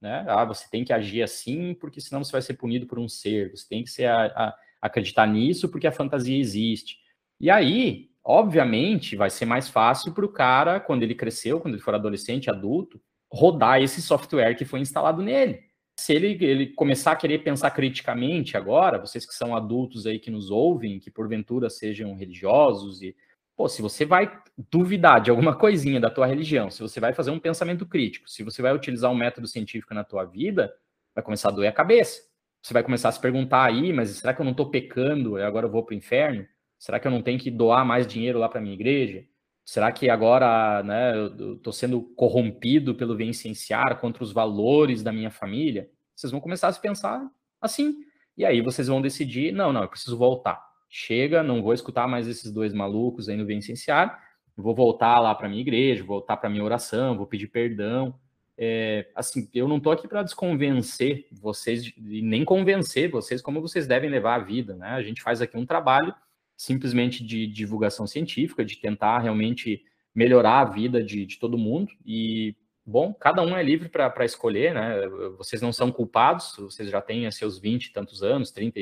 Né? 0.04 0.22
Ah, 0.28 0.44
você 0.44 0.68
tem 0.70 0.84
que 0.84 0.92
agir 0.92 1.22
assim, 1.22 1.72
porque 1.72 1.98
senão 1.98 2.22
você 2.22 2.30
vai 2.30 2.42
ser 2.42 2.52
punido 2.58 2.86
por 2.86 2.98
um 2.98 3.08
ser. 3.08 3.50
Você 3.52 3.66
tem 3.66 3.82
que 3.82 3.88
ser 3.88 4.04
a, 4.04 4.26
a, 4.26 4.54
acreditar 4.82 5.26
nisso, 5.26 5.66
porque 5.66 5.86
a 5.86 5.92
fantasia 5.92 6.38
existe. 6.38 6.98
E 7.40 7.48
aí, 7.48 8.10
obviamente, 8.22 9.16
vai 9.16 9.30
ser 9.30 9.46
mais 9.46 9.66
fácil 9.66 10.12
para 10.12 10.26
o 10.26 10.28
cara, 10.28 10.78
quando 10.78 11.04
ele 11.04 11.14
cresceu, 11.14 11.58
quando 11.58 11.72
ele 11.72 11.82
for 11.82 11.94
adolescente, 11.94 12.50
adulto, 12.50 13.00
rodar 13.32 13.80
esse 13.80 14.02
software 14.02 14.54
que 14.56 14.66
foi 14.66 14.80
instalado 14.80 15.22
nele. 15.22 15.60
Se 15.98 16.12
ele, 16.12 16.36
ele 16.44 16.66
começar 16.74 17.12
a 17.12 17.16
querer 17.16 17.38
pensar 17.38 17.70
criticamente 17.70 18.58
agora, 18.58 18.98
vocês 18.98 19.24
que 19.24 19.32
são 19.32 19.56
adultos 19.56 20.06
aí 20.06 20.18
que 20.18 20.30
nos 20.30 20.50
ouvem, 20.50 21.00
que 21.00 21.10
porventura 21.10 21.70
sejam 21.70 22.14
religiosos 22.14 23.00
e 23.00 23.16
Pô, 23.56 23.68
se 23.68 23.80
você 23.80 24.04
vai 24.04 24.30
duvidar 24.70 25.20
de 25.20 25.30
alguma 25.30 25.54
coisinha 25.54 26.00
da 26.00 26.10
tua 26.10 26.26
religião, 26.26 26.70
se 26.70 26.80
você 26.80 26.98
vai 26.98 27.12
fazer 27.12 27.30
um 27.30 27.38
pensamento 27.38 27.86
crítico, 27.86 28.28
se 28.28 28.42
você 28.42 28.60
vai 28.60 28.74
utilizar 28.74 29.10
um 29.10 29.16
método 29.16 29.46
científico 29.46 29.94
na 29.94 30.02
tua 30.02 30.24
vida, 30.24 30.74
vai 31.14 31.22
começar 31.22 31.50
a 31.50 31.52
doer 31.52 31.68
a 31.68 31.72
cabeça. 31.72 32.20
Você 32.60 32.72
vai 32.74 32.82
começar 32.82 33.10
a 33.10 33.12
se 33.12 33.20
perguntar 33.20 33.64
aí, 33.64 33.92
mas 33.92 34.10
será 34.10 34.34
que 34.34 34.40
eu 34.40 34.44
não 34.44 34.52
estou 34.52 34.70
pecando 34.70 35.38
e 35.38 35.42
agora 35.42 35.66
eu 35.66 35.70
vou 35.70 35.84
para 35.84 35.94
o 35.94 35.96
inferno? 35.96 36.46
Será 36.78 36.98
que 36.98 37.06
eu 37.06 37.12
não 37.12 37.22
tenho 37.22 37.38
que 37.38 37.50
doar 37.50 37.84
mais 37.84 38.06
dinheiro 38.06 38.38
lá 38.38 38.48
para 38.48 38.60
minha 38.60 38.74
igreja? 38.74 39.24
Será 39.64 39.92
que 39.92 40.10
agora 40.10 40.82
né, 40.82 41.16
eu 41.16 41.54
estou 41.54 41.72
sendo 41.72 42.02
corrompido 42.16 42.94
pelo 42.94 43.16
vencienciar 43.16 44.00
contra 44.00 44.24
os 44.24 44.32
valores 44.32 45.02
da 45.02 45.12
minha 45.12 45.30
família? 45.30 45.88
Vocês 46.14 46.30
vão 46.30 46.40
começar 46.40 46.68
a 46.68 46.72
se 46.72 46.80
pensar 46.80 47.24
assim. 47.60 47.94
E 48.36 48.44
aí 48.44 48.60
vocês 48.60 48.88
vão 48.88 49.00
decidir, 49.00 49.52
não, 49.52 49.72
não, 49.72 49.82
eu 49.82 49.88
preciso 49.88 50.16
voltar 50.16 50.73
chega, 50.96 51.42
não 51.42 51.60
vou 51.60 51.74
escutar 51.74 52.06
mais 52.06 52.28
esses 52.28 52.52
dois 52.52 52.72
malucos 52.72 53.28
aí 53.28 53.36
no 53.36 53.44
Vicenciar, 53.44 54.16
vou 54.56 54.72
voltar 54.76 55.18
lá 55.18 55.34
para 55.34 55.48
minha 55.48 55.60
igreja, 55.60 56.04
voltar 56.04 56.36
para 56.36 56.48
minha 56.48 56.62
oração, 56.62 57.16
vou 57.16 57.26
pedir 57.26 57.48
perdão. 57.48 58.14
É, 58.56 59.10
assim, 59.12 59.50
eu 59.52 59.66
não 59.66 59.78
estou 59.78 59.92
aqui 59.92 60.06
para 60.06 60.22
desconvencer 60.22 61.26
vocês 61.32 61.92
e 61.98 62.22
nem 62.22 62.44
convencer 62.44 63.10
vocês 63.10 63.42
como 63.42 63.60
vocês 63.60 63.88
devem 63.88 64.08
levar 64.08 64.36
a 64.36 64.44
vida, 64.44 64.76
né? 64.76 64.90
A 64.90 65.02
gente 65.02 65.20
faz 65.20 65.42
aqui 65.42 65.56
um 65.56 65.66
trabalho 65.66 66.14
simplesmente 66.56 67.24
de 67.24 67.48
divulgação 67.48 68.06
científica, 68.06 68.64
de 68.64 68.76
tentar 68.76 69.18
realmente 69.18 69.82
melhorar 70.14 70.60
a 70.60 70.64
vida 70.64 71.02
de, 71.02 71.26
de 71.26 71.40
todo 71.40 71.58
mundo 71.58 71.90
e 72.06 72.54
bom, 72.86 73.12
cada 73.12 73.42
um 73.42 73.56
é 73.56 73.62
livre 73.64 73.88
para 73.88 74.24
escolher, 74.24 74.72
né? 74.72 75.08
Vocês 75.38 75.60
não 75.60 75.72
são 75.72 75.90
culpados, 75.90 76.54
vocês 76.56 76.88
já 76.88 77.00
têm 77.00 77.28
seus 77.32 77.58
20 77.58 77.86
e 77.86 77.92
tantos 77.92 78.22
anos, 78.22 78.52
30 78.52 78.78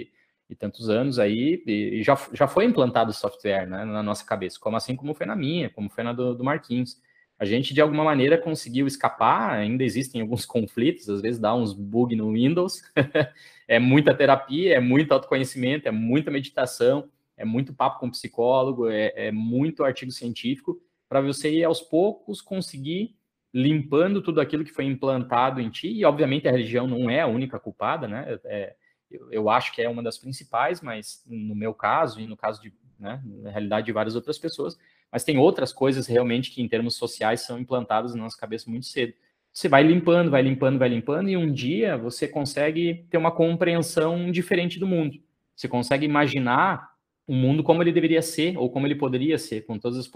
e 0.52 0.54
tantos 0.54 0.90
anos 0.90 1.18
aí, 1.18 1.62
e 1.66 2.02
já, 2.02 2.14
já 2.32 2.46
foi 2.46 2.66
implantado 2.66 3.10
o 3.10 3.14
software 3.14 3.66
né, 3.66 3.84
na 3.84 4.02
nossa 4.02 4.24
cabeça, 4.24 4.58
como 4.60 4.76
assim 4.76 4.94
como 4.94 5.14
foi 5.14 5.24
na 5.24 5.34
minha, 5.34 5.70
como 5.70 5.88
foi 5.88 6.04
na 6.04 6.12
do, 6.12 6.34
do 6.34 6.44
Marquinhos. 6.44 7.00
A 7.38 7.44
gente, 7.46 7.72
de 7.72 7.80
alguma 7.80 8.04
maneira, 8.04 8.36
conseguiu 8.36 8.86
escapar, 8.86 9.50
ainda 9.54 9.82
existem 9.82 10.20
alguns 10.20 10.44
conflitos, 10.46 11.08
às 11.08 11.22
vezes 11.22 11.40
dá 11.40 11.54
uns 11.54 11.72
bugs 11.72 12.16
no 12.16 12.32
Windows, 12.32 12.82
é 13.66 13.78
muita 13.78 14.14
terapia, 14.14 14.76
é 14.76 14.80
muito 14.80 15.12
autoconhecimento, 15.12 15.88
é 15.88 15.90
muita 15.90 16.30
meditação, 16.30 17.08
é 17.36 17.44
muito 17.44 17.72
papo 17.72 17.98
com 17.98 18.10
psicólogo, 18.10 18.88
é, 18.88 19.12
é 19.16 19.32
muito 19.32 19.82
artigo 19.82 20.12
científico, 20.12 20.78
para 21.08 21.22
você 21.22 21.50
ir 21.50 21.64
aos 21.64 21.80
poucos 21.80 22.42
conseguir 22.42 23.16
limpando 23.54 24.22
tudo 24.22 24.40
aquilo 24.40 24.64
que 24.64 24.72
foi 24.72 24.84
implantado 24.84 25.60
em 25.60 25.70
ti, 25.70 25.88
e 25.88 26.04
obviamente 26.04 26.46
a 26.46 26.52
religião 26.52 26.86
não 26.86 27.08
é 27.08 27.20
a 27.20 27.26
única 27.26 27.58
culpada, 27.58 28.06
né? 28.06 28.38
É, 28.44 28.74
eu, 29.12 29.30
eu, 29.30 29.50
acho 29.50 29.72
que 29.72 29.82
é 29.82 29.88
uma 29.88 30.02
das 30.02 30.18
principais, 30.18 30.80
mas 30.80 31.22
no 31.26 31.54
meu 31.54 31.74
caso 31.74 32.20
e 32.20 32.26
no 32.26 32.36
caso 32.36 32.60
de, 32.62 32.72
né, 32.98 33.22
na 33.24 33.50
realidade 33.50 33.86
de 33.86 33.92
várias 33.92 34.14
outras 34.14 34.38
pessoas, 34.38 34.78
mas 35.10 35.24
tem 35.24 35.38
outras 35.38 35.72
coisas 35.72 36.06
realmente 36.06 36.50
que 36.50 36.62
em 36.62 36.68
termos 36.68 36.96
sociais 36.96 37.42
são 37.42 37.58
implantadas 37.58 38.14
na 38.14 38.22
nossa 38.22 38.38
cabeça 38.38 38.70
muito 38.70 38.86
cedo. 38.86 39.12
Você 39.52 39.68
vai 39.68 39.82
limpando, 39.82 40.30
vai 40.30 40.40
limpando, 40.40 40.78
vai 40.78 40.88
limpando 40.88 41.28
e 41.28 41.36
um 41.36 41.52
dia 41.52 41.96
você 41.96 42.26
consegue 42.26 43.06
ter 43.10 43.18
uma 43.18 43.30
compreensão 43.30 44.30
diferente 44.30 44.78
do 44.78 44.86
mundo. 44.86 45.18
Você 45.54 45.68
consegue 45.68 46.06
imaginar 46.06 46.90
o 47.26 47.34
mundo 47.34 47.62
como 47.62 47.82
ele 47.82 47.92
deveria 47.92 48.22
ser 48.22 48.56
ou 48.56 48.70
como 48.70 48.86
ele 48.86 48.94
poderia 48.94 49.36
ser, 49.36 49.66
com 49.66 49.78
todas 49.78 49.98
as 49.98 50.10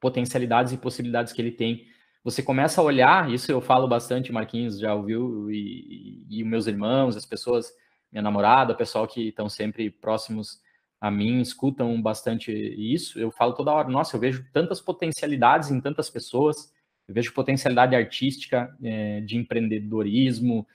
potencialidades 0.00 0.72
e 0.72 0.78
possibilidades 0.78 1.32
que 1.32 1.42
ele 1.42 1.52
tem 1.52 1.86
você 2.28 2.42
começa 2.42 2.80
a 2.80 2.84
olhar, 2.84 3.32
isso 3.32 3.50
eu 3.50 3.60
falo 3.60 3.88
bastante, 3.88 4.32
Marquinhos 4.32 4.78
já 4.78 4.94
ouviu, 4.94 5.50
e, 5.50 6.26
e, 6.28 6.40
e 6.40 6.44
meus 6.44 6.66
irmãos, 6.66 7.16
as 7.16 7.24
pessoas 7.24 7.72
minha 8.10 8.22
namorada, 8.22 8.74
pessoal 8.74 9.06
que 9.06 9.28
estão 9.28 9.48
sempre 9.48 9.90
próximos 9.90 10.60
a 11.00 11.10
mim, 11.10 11.40
escutam 11.40 12.00
bastante 12.00 12.52
isso. 12.52 13.18
Eu 13.18 13.30
falo 13.30 13.52
toda 13.52 13.72
hora, 13.72 13.88
nossa, 13.88 14.16
eu 14.16 14.20
vejo 14.20 14.44
tantas 14.52 14.80
potencialidades 14.80 15.70
em 15.70 15.80
tantas 15.80 16.10
pessoas, 16.10 16.72
eu 17.06 17.14
vejo 17.14 17.32
potencialidade 17.32 17.94
artística, 17.94 18.74
é, 18.82 19.20
de 19.20 19.36
empreendedorismo, 19.36 20.66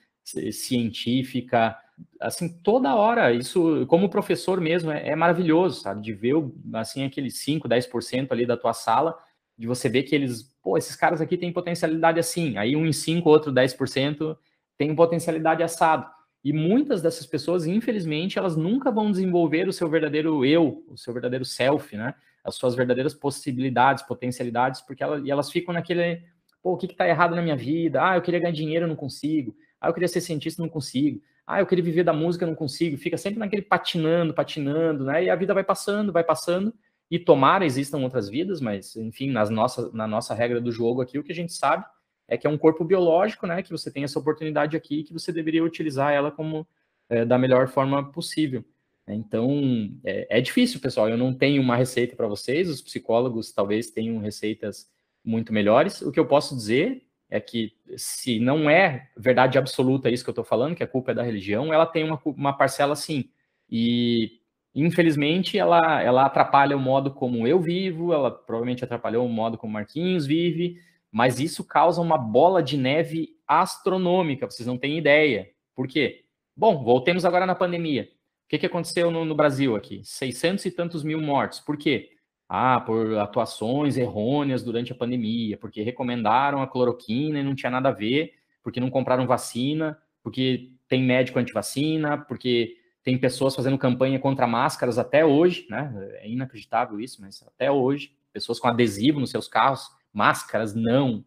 científica, 0.51 1.77
assim, 2.19 2.49
toda 2.61 2.95
hora, 2.95 3.33
isso, 3.33 3.85
como 3.87 4.09
professor 4.09 4.59
mesmo, 4.59 4.91
é, 4.91 5.09
é 5.09 5.15
maravilhoso, 5.15 5.81
sabe, 5.81 6.01
de 6.01 6.13
ver, 6.13 6.35
assim, 6.73 7.03
aqueles 7.03 7.37
5, 7.39 7.67
10% 7.67 8.31
ali 8.31 8.45
da 8.45 8.57
tua 8.57 8.73
sala, 8.73 9.17
de 9.57 9.67
você 9.67 9.87
ver 9.89 10.03
que 10.03 10.15
eles, 10.15 10.43
pô, 10.61 10.77
esses 10.77 10.95
caras 10.95 11.21
aqui 11.21 11.37
têm 11.37 11.53
potencialidade 11.53 12.19
assim, 12.19 12.57
aí 12.57 12.75
um 12.75 12.85
em 12.85 12.93
5, 12.93 13.29
outro 13.29 13.51
10%, 13.51 14.37
tem 14.77 14.95
potencialidade 14.95 15.61
assado. 15.61 16.09
E 16.43 16.51
muitas 16.51 17.01
dessas 17.01 17.25
pessoas, 17.25 17.65
infelizmente, 17.65 18.37
elas 18.37 18.57
nunca 18.57 18.91
vão 18.91 19.09
desenvolver 19.09 19.67
o 19.67 19.73
seu 19.73 19.89
verdadeiro 19.89 20.45
eu, 20.45 20.83
o 20.89 20.97
seu 20.97 21.13
verdadeiro 21.13 21.45
self, 21.45 21.95
né? 21.95 22.13
As 22.43 22.55
suas 22.55 22.75
verdadeiras 22.75 23.13
possibilidades, 23.13 24.03
potencialidades, 24.03 24.81
porque 24.81 25.01
elas, 25.01 25.25
elas 25.25 25.49
ficam 25.49 25.73
naquele, 25.73 26.21
pô, 26.61 26.73
o 26.73 26.77
que 26.77 26.85
está 26.85 27.07
errado 27.07 27.33
na 27.33 27.41
minha 27.41 27.55
vida? 27.55 28.05
Ah, 28.05 28.17
eu 28.17 28.21
queria 28.21 28.41
ganhar 28.41 28.51
dinheiro, 28.51 28.87
não 28.87 28.95
consigo. 28.95 29.55
Ah, 29.79 29.87
eu 29.87 29.93
queria 29.93 30.09
ser 30.09 30.19
cientista, 30.19 30.61
não 30.61 30.67
consigo. 30.67 31.21
Ah, 31.47 31.61
eu 31.61 31.65
queria 31.65 31.83
viver 31.83 32.03
da 32.03 32.13
música, 32.13 32.45
não 32.45 32.55
consigo. 32.55 32.97
Fica 32.97 33.17
sempre 33.17 33.39
naquele 33.39 33.61
patinando, 33.61 34.33
patinando, 34.33 35.05
né? 35.05 35.23
E 35.23 35.29
a 35.29 35.35
vida 35.35 35.53
vai 35.53 35.63
passando, 35.63 36.11
vai 36.11 36.25
passando. 36.25 36.73
E 37.09 37.17
tomara 37.17 37.65
existam 37.65 37.99
outras 37.99 38.27
vidas, 38.27 38.59
mas, 38.59 38.97
enfim, 38.97 39.29
nas 39.29 39.49
nossa, 39.49 39.89
na 39.93 40.07
nossa 40.07 40.33
regra 40.33 40.59
do 40.59 40.71
jogo 40.71 41.01
aqui, 41.01 41.17
o 41.17 41.23
que 41.23 41.31
a 41.31 41.35
gente 41.35 41.53
sabe 41.53 41.85
é 42.27 42.37
que 42.37 42.47
é 42.47 42.49
um 42.49 42.57
corpo 42.57 42.83
biológico, 42.83 43.45
né? 43.45 43.61
Que 43.61 43.71
você 43.71 43.91
tem 43.91 44.03
essa 44.03 44.19
oportunidade 44.19 44.75
aqui 44.75 45.03
que 45.03 45.13
você 45.13 45.31
deveria 45.31 45.63
utilizar 45.63 46.13
ela 46.13 46.31
como 46.31 46.67
é, 47.09 47.25
da 47.25 47.37
melhor 47.37 47.67
forma 47.67 48.11
possível. 48.11 48.63
Então, 49.07 49.91
é, 50.03 50.37
é, 50.37 50.41
difícil, 50.41 50.79
pessoal. 50.79 51.09
Eu 51.09 51.17
não 51.17 51.33
tenho 51.33 51.61
uma 51.61 51.75
receita 51.75 52.15
para 52.15 52.27
vocês. 52.27 52.69
Os 52.69 52.81
psicólogos 52.81 53.51
talvez 53.51 53.89
tenham 53.89 54.17
receitas 54.19 54.89
muito 55.23 55.53
melhores. 55.53 56.01
O 56.01 56.11
que 56.11 56.19
eu 56.19 56.25
posso 56.25 56.55
dizer 56.55 57.05
é 57.29 57.39
que, 57.39 57.73
se 57.97 58.39
não 58.39 58.69
é 58.69 59.09
verdade 59.17 59.57
absoluta 59.57 60.09
isso 60.09 60.23
que 60.23 60.29
eu 60.29 60.33
estou 60.33 60.45
falando, 60.45 60.75
que 60.75 60.83
a 60.83 60.87
culpa 60.87 61.11
é 61.11 61.15
da 61.15 61.23
religião, 61.23 61.73
ela 61.73 61.85
tem 61.85 62.03
uma, 62.03 62.21
uma 62.25 62.53
parcela 62.53 62.95
sim. 62.95 63.29
E, 63.69 64.39
infelizmente, 64.73 65.57
ela, 65.57 66.01
ela 66.01 66.25
atrapalha 66.25 66.77
o 66.77 66.79
modo 66.79 67.11
como 67.11 67.47
eu 67.47 67.59
vivo, 67.59 68.13
ela 68.13 68.29
provavelmente 68.29 68.83
atrapalhou 68.83 69.25
o 69.25 69.29
modo 69.29 69.57
como 69.57 69.73
Marquinhos 69.73 70.25
vive, 70.25 70.79
mas 71.13 71.39
isso 71.39 71.63
causa 71.63 72.01
uma 72.01 72.17
bola 72.17 72.63
de 72.63 72.75
neve 72.75 73.37
astronômica, 73.47 74.49
vocês 74.49 74.65
não 74.65 74.79
têm 74.79 74.97
ideia. 74.97 75.47
Por 75.75 75.87
quê? 75.87 76.25
Bom, 76.57 76.83
voltemos 76.83 77.23
agora 77.23 77.45
na 77.45 77.53
pandemia. 77.53 78.09
O 78.45 78.49
que, 78.49 78.57
que 78.57 78.65
aconteceu 78.65 79.11
no, 79.11 79.23
no 79.23 79.35
Brasil 79.35 79.75
aqui? 79.75 80.01
600 80.03 80.65
e 80.65 80.71
tantos 80.71 81.03
mil 81.03 81.21
mortos. 81.21 81.59
Por 81.59 81.77
quê? 81.77 82.13
Ah, 82.49 82.81
por 82.81 83.15
atuações 83.19 83.95
errôneas 83.95 84.63
durante 84.63 84.91
a 84.91 84.95
pandemia, 84.95 85.55
porque 85.55 85.83
recomendaram 85.83 86.63
a 86.63 86.67
cloroquina 86.67 87.39
e 87.39 87.43
não 87.43 87.53
tinha 87.53 87.69
nada 87.69 87.89
a 87.89 87.93
ver, 87.93 88.33
porque 88.63 88.79
não 88.79 88.89
compraram 88.89 89.27
vacina, 89.27 89.95
porque 90.23 90.71
tem 90.87 91.03
médico 91.03 91.37
antivacina, 91.37 92.17
porque 92.17 92.75
tem 93.03 93.19
pessoas 93.19 93.55
fazendo 93.55 93.77
campanha 93.77 94.17
contra 94.17 94.47
máscaras 94.47 94.97
até 94.97 95.23
hoje, 95.23 95.67
né? 95.69 95.93
É 96.21 96.27
inacreditável 96.27 96.99
isso, 96.99 97.21
mas 97.21 97.43
até 97.43 97.71
hoje, 97.71 98.15
pessoas 98.31 98.59
com 98.59 98.67
adesivo 98.67 99.19
nos 99.19 99.29
seus 99.29 99.47
carros 99.47 99.91
máscaras, 100.13 100.75
não. 100.75 101.25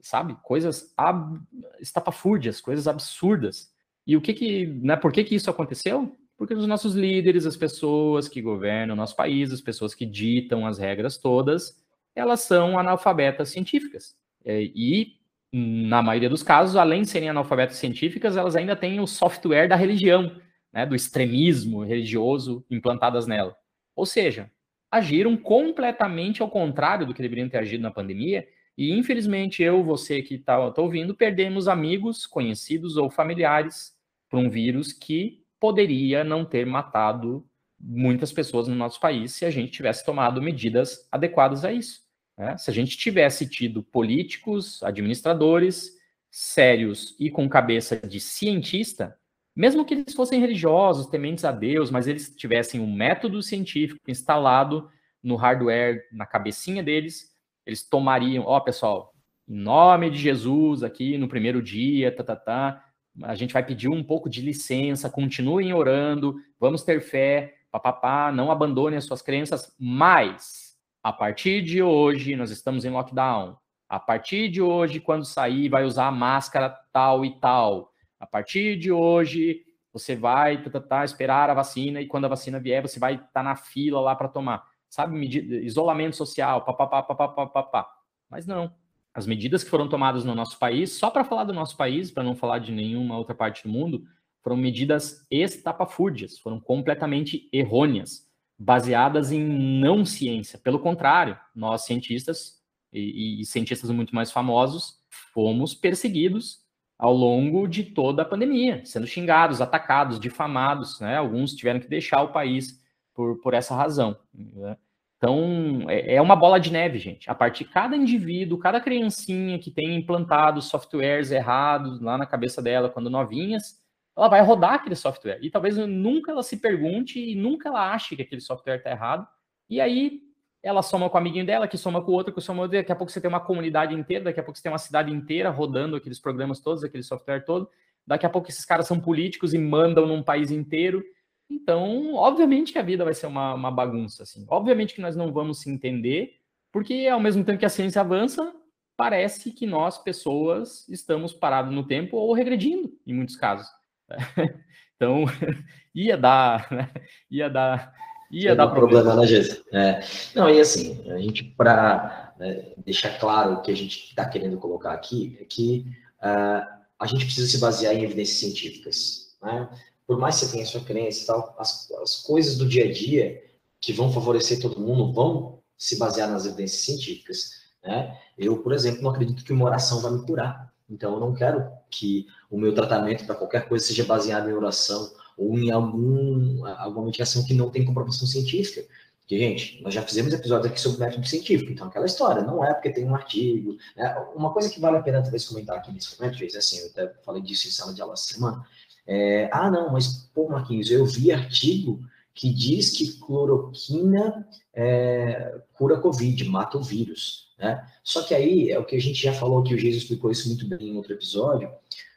Sabe? 0.00 0.36
Coisas 0.42 0.92
ab... 0.96 1.40
estapafúrdias, 1.80 2.60
coisas 2.60 2.88
absurdas. 2.88 3.72
E 4.06 4.16
o 4.16 4.20
que 4.20 4.34
que, 4.34 4.66
né, 4.66 4.96
por 4.96 5.12
que 5.12 5.22
que 5.22 5.34
isso 5.34 5.50
aconteceu? 5.50 6.16
Porque 6.36 6.54
os 6.54 6.66
nossos 6.66 6.94
líderes, 6.94 7.46
as 7.46 7.56
pessoas 7.56 8.26
que 8.28 8.42
governam 8.42 8.94
o 8.94 8.96
nosso 8.96 9.14
país, 9.14 9.52
as 9.52 9.60
pessoas 9.60 9.94
que 9.94 10.04
ditam 10.04 10.66
as 10.66 10.78
regras 10.78 11.16
todas, 11.16 11.80
elas 12.16 12.40
são 12.40 12.78
analfabetas 12.78 13.50
científicas. 13.50 14.16
É, 14.44 14.62
e, 14.62 15.18
na 15.52 16.02
maioria 16.02 16.28
dos 16.28 16.42
casos, 16.42 16.74
além 16.74 17.02
de 17.02 17.08
serem 17.08 17.28
analfabetas 17.28 17.76
científicas, 17.76 18.36
elas 18.36 18.56
ainda 18.56 18.74
têm 18.74 18.98
o 18.98 19.06
software 19.06 19.68
da 19.68 19.76
religião, 19.76 20.34
né, 20.72 20.84
do 20.84 20.96
extremismo 20.96 21.84
religioso 21.84 22.64
implantadas 22.68 23.26
nela. 23.26 23.56
Ou 23.94 24.06
seja, 24.06 24.50
agiram 24.92 25.38
completamente 25.38 26.42
ao 26.42 26.50
contrário 26.50 27.06
do 27.06 27.14
que 27.14 27.22
deveriam 27.22 27.48
ter 27.48 27.56
agido 27.56 27.80
na 27.80 27.90
pandemia. 27.90 28.46
E 28.76 28.92
infelizmente 28.92 29.62
eu, 29.62 29.82
você 29.82 30.20
que 30.20 30.34
está 30.34 30.70
tá 30.70 30.82
ouvindo, 30.82 31.14
perdemos 31.14 31.66
amigos, 31.66 32.26
conhecidos 32.26 32.98
ou 32.98 33.10
familiares 33.10 33.94
para 34.28 34.38
um 34.38 34.50
vírus 34.50 34.92
que 34.92 35.42
poderia 35.58 36.22
não 36.22 36.44
ter 36.44 36.66
matado 36.66 37.46
muitas 37.80 38.32
pessoas 38.32 38.68
no 38.68 38.74
nosso 38.74 39.00
país 39.00 39.32
se 39.32 39.46
a 39.46 39.50
gente 39.50 39.72
tivesse 39.72 40.04
tomado 40.04 40.42
medidas 40.42 41.08
adequadas 41.10 41.64
a 41.64 41.72
isso. 41.72 42.02
Né? 42.36 42.56
Se 42.58 42.70
a 42.70 42.74
gente 42.74 42.96
tivesse 42.96 43.48
tido 43.48 43.82
políticos, 43.82 44.82
administradores 44.82 45.90
sérios 46.30 47.16
e 47.18 47.30
com 47.30 47.48
cabeça 47.48 47.96
de 47.96 48.20
cientista, 48.20 49.16
mesmo 49.54 49.84
que 49.84 49.94
eles 49.94 50.14
fossem 50.14 50.40
religiosos, 50.40 51.06
tementes 51.06 51.44
a 51.44 51.52
Deus, 51.52 51.90
mas 51.90 52.06
eles 52.06 52.34
tivessem 52.34 52.80
um 52.80 52.92
método 52.92 53.42
científico 53.42 54.00
instalado 54.08 54.88
no 55.22 55.36
hardware, 55.36 56.02
na 56.12 56.26
cabecinha 56.26 56.82
deles, 56.82 57.30
eles 57.64 57.88
tomariam, 57.88 58.44
ó, 58.44 58.56
oh, 58.56 58.60
pessoal, 58.60 59.12
em 59.48 59.56
nome 59.56 60.10
de 60.10 60.18
Jesus, 60.18 60.82
aqui 60.82 61.16
no 61.18 61.28
primeiro 61.28 61.62
dia, 61.62 62.14
tá, 62.14 62.24
tá, 62.24 62.34
tá, 62.34 62.84
a 63.22 63.34
gente 63.34 63.52
vai 63.52 63.64
pedir 63.64 63.88
um 63.88 64.02
pouco 64.02 64.28
de 64.28 64.40
licença, 64.40 65.10
continuem 65.10 65.72
orando, 65.72 66.34
vamos 66.58 66.82
ter 66.82 67.00
fé, 67.00 67.54
papapá, 67.70 68.32
não 68.32 68.50
abandonem 68.50 68.96
as 68.96 69.04
suas 69.04 69.22
crenças, 69.22 69.74
mas 69.78 70.76
a 71.02 71.12
partir 71.12 71.62
de 71.62 71.82
hoje 71.82 72.34
nós 72.36 72.50
estamos 72.50 72.84
em 72.84 72.90
lockdown. 72.90 73.56
A 73.88 74.00
partir 74.00 74.48
de 74.48 74.62
hoje, 74.62 75.00
quando 75.00 75.24
sair, 75.24 75.68
vai 75.68 75.84
usar 75.84 76.10
máscara 76.10 76.70
tal 76.92 77.24
e 77.24 77.38
tal 77.38 77.91
a 78.22 78.26
partir 78.26 78.78
de 78.78 78.92
hoje, 78.92 79.64
você 79.92 80.14
vai 80.14 80.62
tá, 80.62 80.70
tá, 80.70 80.80
tá, 80.80 81.04
esperar 81.04 81.50
a 81.50 81.54
vacina 81.54 82.00
e 82.00 82.06
quando 82.06 82.24
a 82.24 82.28
vacina 82.28 82.60
vier, 82.60 82.80
você 82.80 83.00
vai 83.00 83.14
estar 83.14 83.26
tá 83.32 83.42
na 83.42 83.56
fila 83.56 84.00
lá 84.00 84.14
para 84.14 84.28
tomar. 84.28 84.64
Sabe, 84.88 85.18
medida, 85.18 85.56
isolamento 85.56 86.14
social, 86.14 86.64
papapá, 86.64 87.02
papapá, 87.02 87.46
papapá. 87.48 87.92
Mas 88.30 88.46
não. 88.46 88.72
As 89.12 89.26
medidas 89.26 89.64
que 89.64 89.70
foram 89.70 89.88
tomadas 89.88 90.24
no 90.24 90.36
nosso 90.36 90.56
país, 90.56 90.92
só 90.92 91.10
para 91.10 91.24
falar 91.24 91.42
do 91.44 91.52
nosso 91.52 91.76
país, 91.76 92.12
para 92.12 92.22
não 92.22 92.36
falar 92.36 92.60
de 92.60 92.70
nenhuma 92.70 93.18
outra 93.18 93.34
parte 93.34 93.64
do 93.64 93.68
mundo, 93.70 94.04
foram 94.40 94.56
medidas 94.56 95.26
estapafúrdias, 95.28 96.38
foram 96.38 96.60
completamente 96.60 97.48
errôneas, 97.52 98.30
baseadas 98.56 99.32
em 99.32 99.42
não 99.80 100.04
ciência. 100.04 100.60
Pelo 100.60 100.78
contrário, 100.78 101.36
nós 101.56 101.84
cientistas 101.84 102.62
e, 102.92 103.40
e 103.40 103.44
cientistas 103.44 103.90
muito 103.90 104.14
mais 104.14 104.30
famosos 104.30 105.02
fomos 105.34 105.74
perseguidos 105.74 106.61
ao 107.02 107.12
longo 107.12 107.66
de 107.66 107.82
toda 107.82 108.22
a 108.22 108.24
pandemia, 108.24 108.80
sendo 108.84 109.08
xingados, 109.08 109.60
atacados, 109.60 110.20
difamados, 110.20 111.00
né? 111.00 111.16
Alguns 111.16 111.52
tiveram 111.52 111.80
que 111.80 111.88
deixar 111.88 112.22
o 112.22 112.28
país 112.28 112.80
por, 113.12 113.40
por 113.40 113.54
essa 113.54 113.74
razão. 113.74 114.16
Né? 114.32 114.76
Então, 115.16 115.90
é, 115.90 116.14
é 116.14 116.22
uma 116.22 116.36
bola 116.36 116.60
de 116.60 116.70
neve, 116.70 117.00
gente. 117.00 117.28
A 117.28 117.34
partir 117.34 117.64
de 117.64 117.70
cada 117.70 117.96
indivíduo, 117.96 118.56
cada 118.56 118.80
criancinha 118.80 119.58
que 119.58 119.68
tem 119.68 119.96
implantado 119.96 120.62
softwares 120.62 121.32
errados 121.32 122.00
lá 122.00 122.16
na 122.16 122.24
cabeça 122.24 122.62
dela 122.62 122.88
quando 122.88 123.10
novinhas, 123.10 123.82
ela 124.16 124.28
vai 124.28 124.40
rodar 124.40 124.74
aquele 124.74 124.94
software. 124.94 125.40
E 125.42 125.50
talvez 125.50 125.76
nunca 125.76 126.30
ela 126.30 126.44
se 126.44 126.58
pergunte 126.58 127.18
e 127.18 127.34
nunca 127.34 127.68
ela 127.68 127.92
ache 127.92 128.14
que 128.14 128.22
aquele 128.22 128.40
software 128.40 128.76
está 128.76 128.92
errado. 128.92 129.26
E 129.68 129.80
aí 129.80 130.20
ela 130.62 130.82
soma 130.82 131.10
com 131.10 131.16
o 131.16 131.20
amiguinho 131.20 131.44
dela, 131.44 131.66
que 131.66 131.76
soma 131.76 132.00
com 132.02 132.12
o 132.12 132.14
outro, 132.14 132.32
que 132.32 132.40
soma 132.40 132.58
com 132.58 132.62
outro, 132.62 132.78
daqui 132.78 132.92
a 132.92 132.96
pouco 132.96 133.10
você 133.10 133.20
tem 133.20 133.28
uma 133.28 133.40
comunidade 133.40 133.94
inteira, 133.94 134.24
daqui 134.24 134.38
a 134.38 134.42
pouco 134.42 134.56
você 134.56 134.62
tem 134.62 134.72
uma 134.72 134.78
cidade 134.78 135.12
inteira 135.12 135.50
rodando 135.50 135.96
aqueles 135.96 136.20
programas 136.20 136.60
todos, 136.60 136.84
aquele 136.84 137.02
software 137.02 137.44
todo, 137.44 137.68
daqui 138.06 138.24
a 138.24 138.30
pouco 138.30 138.48
esses 138.48 138.64
caras 138.64 138.86
são 138.86 139.00
políticos 139.00 139.52
e 139.52 139.58
mandam 139.58 140.06
num 140.06 140.22
país 140.22 140.50
inteiro. 140.50 141.02
Então, 141.50 142.14
obviamente 142.14 142.72
que 142.72 142.78
a 142.78 142.82
vida 142.82 143.04
vai 143.04 143.12
ser 143.12 143.26
uma, 143.26 143.54
uma 143.54 143.70
bagunça, 143.70 144.22
assim. 144.22 144.46
Obviamente 144.48 144.94
que 144.94 145.00
nós 145.00 145.16
não 145.16 145.32
vamos 145.32 145.60
se 145.60 145.70
entender, 145.70 146.36
porque 146.70 147.08
ao 147.08 147.20
mesmo 147.20 147.44
tempo 147.44 147.58
que 147.58 147.66
a 147.66 147.70
ciência 147.70 148.00
avança, 148.00 148.54
parece 148.96 149.50
que 149.50 149.66
nós, 149.66 149.98
pessoas, 149.98 150.88
estamos 150.88 151.32
parados 151.32 151.74
no 151.74 151.84
tempo 151.84 152.16
ou 152.16 152.32
regredindo, 152.32 152.92
em 153.06 153.14
muitos 153.14 153.36
casos. 153.36 153.66
Então, 155.02 155.24
ia 155.92 156.16
dar, 156.16 156.70
né? 156.70 156.88
ia 157.28 157.50
dar 157.50 157.92
Ia 158.32 158.56
dar 158.56 158.68
problema, 158.68 159.02
problema 159.02 159.20
na 159.20 159.26
gente. 159.26 159.62
É. 159.70 160.02
Não, 160.34 160.48
e 160.48 160.58
assim, 160.58 160.98
a 161.10 161.18
gente, 161.18 161.44
para 161.44 162.34
né, 162.38 162.72
deixar 162.78 163.18
claro 163.18 163.52
o 163.52 163.60
que 163.60 163.70
a 163.70 163.76
gente 163.76 164.08
está 164.08 164.24
querendo 164.24 164.56
colocar 164.56 164.92
aqui, 164.92 165.36
é 165.38 165.44
que 165.44 165.84
uh, 166.22 166.66
a 166.98 167.06
gente 167.06 167.26
precisa 167.26 167.46
se 167.46 167.58
basear 167.58 167.94
em 167.94 168.02
evidências 168.02 168.38
científicas. 168.38 169.36
Né? 169.42 169.68
Por 170.06 170.18
mais 170.18 170.40
que 170.40 170.46
você 170.46 170.52
tenha 170.52 170.64
a 170.64 170.66
sua 170.66 170.80
crença 170.80 171.22
e 171.22 171.26
tal, 171.26 171.54
as, 171.58 171.90
as 172.02 172.22
coisas 172.22 172.56
do 172.56 172.66
dia 172.66 172.86
a 172.86 172.92
dia 172.92 173.42
que 173.78 173.92
vão 173.92 174.10
favorecer 174.10 174.60
todo 174.60 174.80
mundo 174.80 175.12
vão 175.12 175.58
se 175.76 175.98
basear 175.98 176.30
nas 176.30 176.46
evidências 176.46 176.82
científicas. 176.82 177.50
Né? 177.84 178.18
Eu, 178.38 178.62
por 178.62 178.72
exemplo, 178.72 179.02
não 179.02 179.10
acredito 179.10 179.44
que 179.44 179.52
uma 179.52 179.66
oração 179.66 180.00
vai 180.00 180.12
me 180.12 180.24
curar. 180.24 180.72
Então, 180.88 181.14
eu 181.14 181.20
não 181.20 181.34
quero 181.34 181.68
que 181.90 182.26
o 182.50 182.58
meu 182.58 182.74
tratamento 182.74 183.26
para 183.26 183.34
qualquer 183.34 183.68
coisa 183.68 183.84
seja 183.84 184.04
baseado 184.04 184.48
em 184.48 184.54
oração 184.54 185.10
ou 185.36 185.58
em 185.58 185.70
algum, 185.70 186.66
alguma 186.66 187.06
medicação 187.06 187.44
que 187.44 187.54
não 187.54 187.70
tem 187.70 187.84
comprovação 187.84 188.26
científica. 188.26 188.86
Porque, 189.20 189.38
gente, 189.38 189.82
nós 189.82 189.94
já 189.94 190.02
fizemos 190.02 190.34
episódios 190.34 190.70
aqui 190.70 190.80
sobre 190.80 191.00
método 191.00 191.26
científico, 191.26 191.72
então 191.72 191.86
aquela 191.86 192.06
história, 192.06 192.42
não 192.42 192.62
é 192.62 192.74
porque 192.74 192.90
tem 192.90 193.04
um 193.04 193.14
artigo. 193.14 193.76
Né? 193.96 194.14
Uma 194.34 194.52
coisa 194.52 194.68
que 194.68 194.80
vale 194.80 194.96
a 194.96 195.02
pena 195.02 195.22
talvez 195.22 195.46
comentar 195.46 195.78
aqui 195.78 195.92
nesse 195.92 196.20
momento, 196.20 196.42
é 196.42 196.56
assim, 196.56 196.78
eu 196.80 196.88
até 196.88 197.14
falei 197.24 197.40
disso 197.40 197.68
em 197.68 197.70
sala 197.70 197.94
de 197.94 198.02
aula 198.02 198.14
essa 198.14 198.34
semana. 198.34 198.66
É, 199.06 199.48
ah, 199.52 199.70
não, 199.70 199.92
mas, 199.92 200.28
pô, 200.34 200.48
Marquinhos, 200.48 200.90
eu 200.90 201.06
vi 201.06 201.32
artigo 201.32 202.00
que 202.34 202.52
diz 202.52 202.90
que 202.90 203.18
cloroquina 203.18 204.46
é, 204.74 205.60
cura 205.74 205.98
Covid, 205.98 206.44
mata 206.44 206.78
o 206.78 206.82
vírus. 206.82 207.52
Né? 207.58 207.86
Só 208.02 208.22
que 208.22 208.34
aí 208.34 208.70
é 208.70 208.78
o 208.78 208.84
que 208.84 208.96
a 208.96 209.00
gente 209.00 209.22
já 209.22 209.32
falou, 209.32 209.62
que 209.62 209.74
o 209.74 209.78
Jesus 209.78 210.02
explicou 210.02 210.30
isso 210.30 210.48
muito 210.48 210.66
bem 210.66 210.88
em 210.88 210.96
outro 210.96 211.12
episódio. 211.12 211.70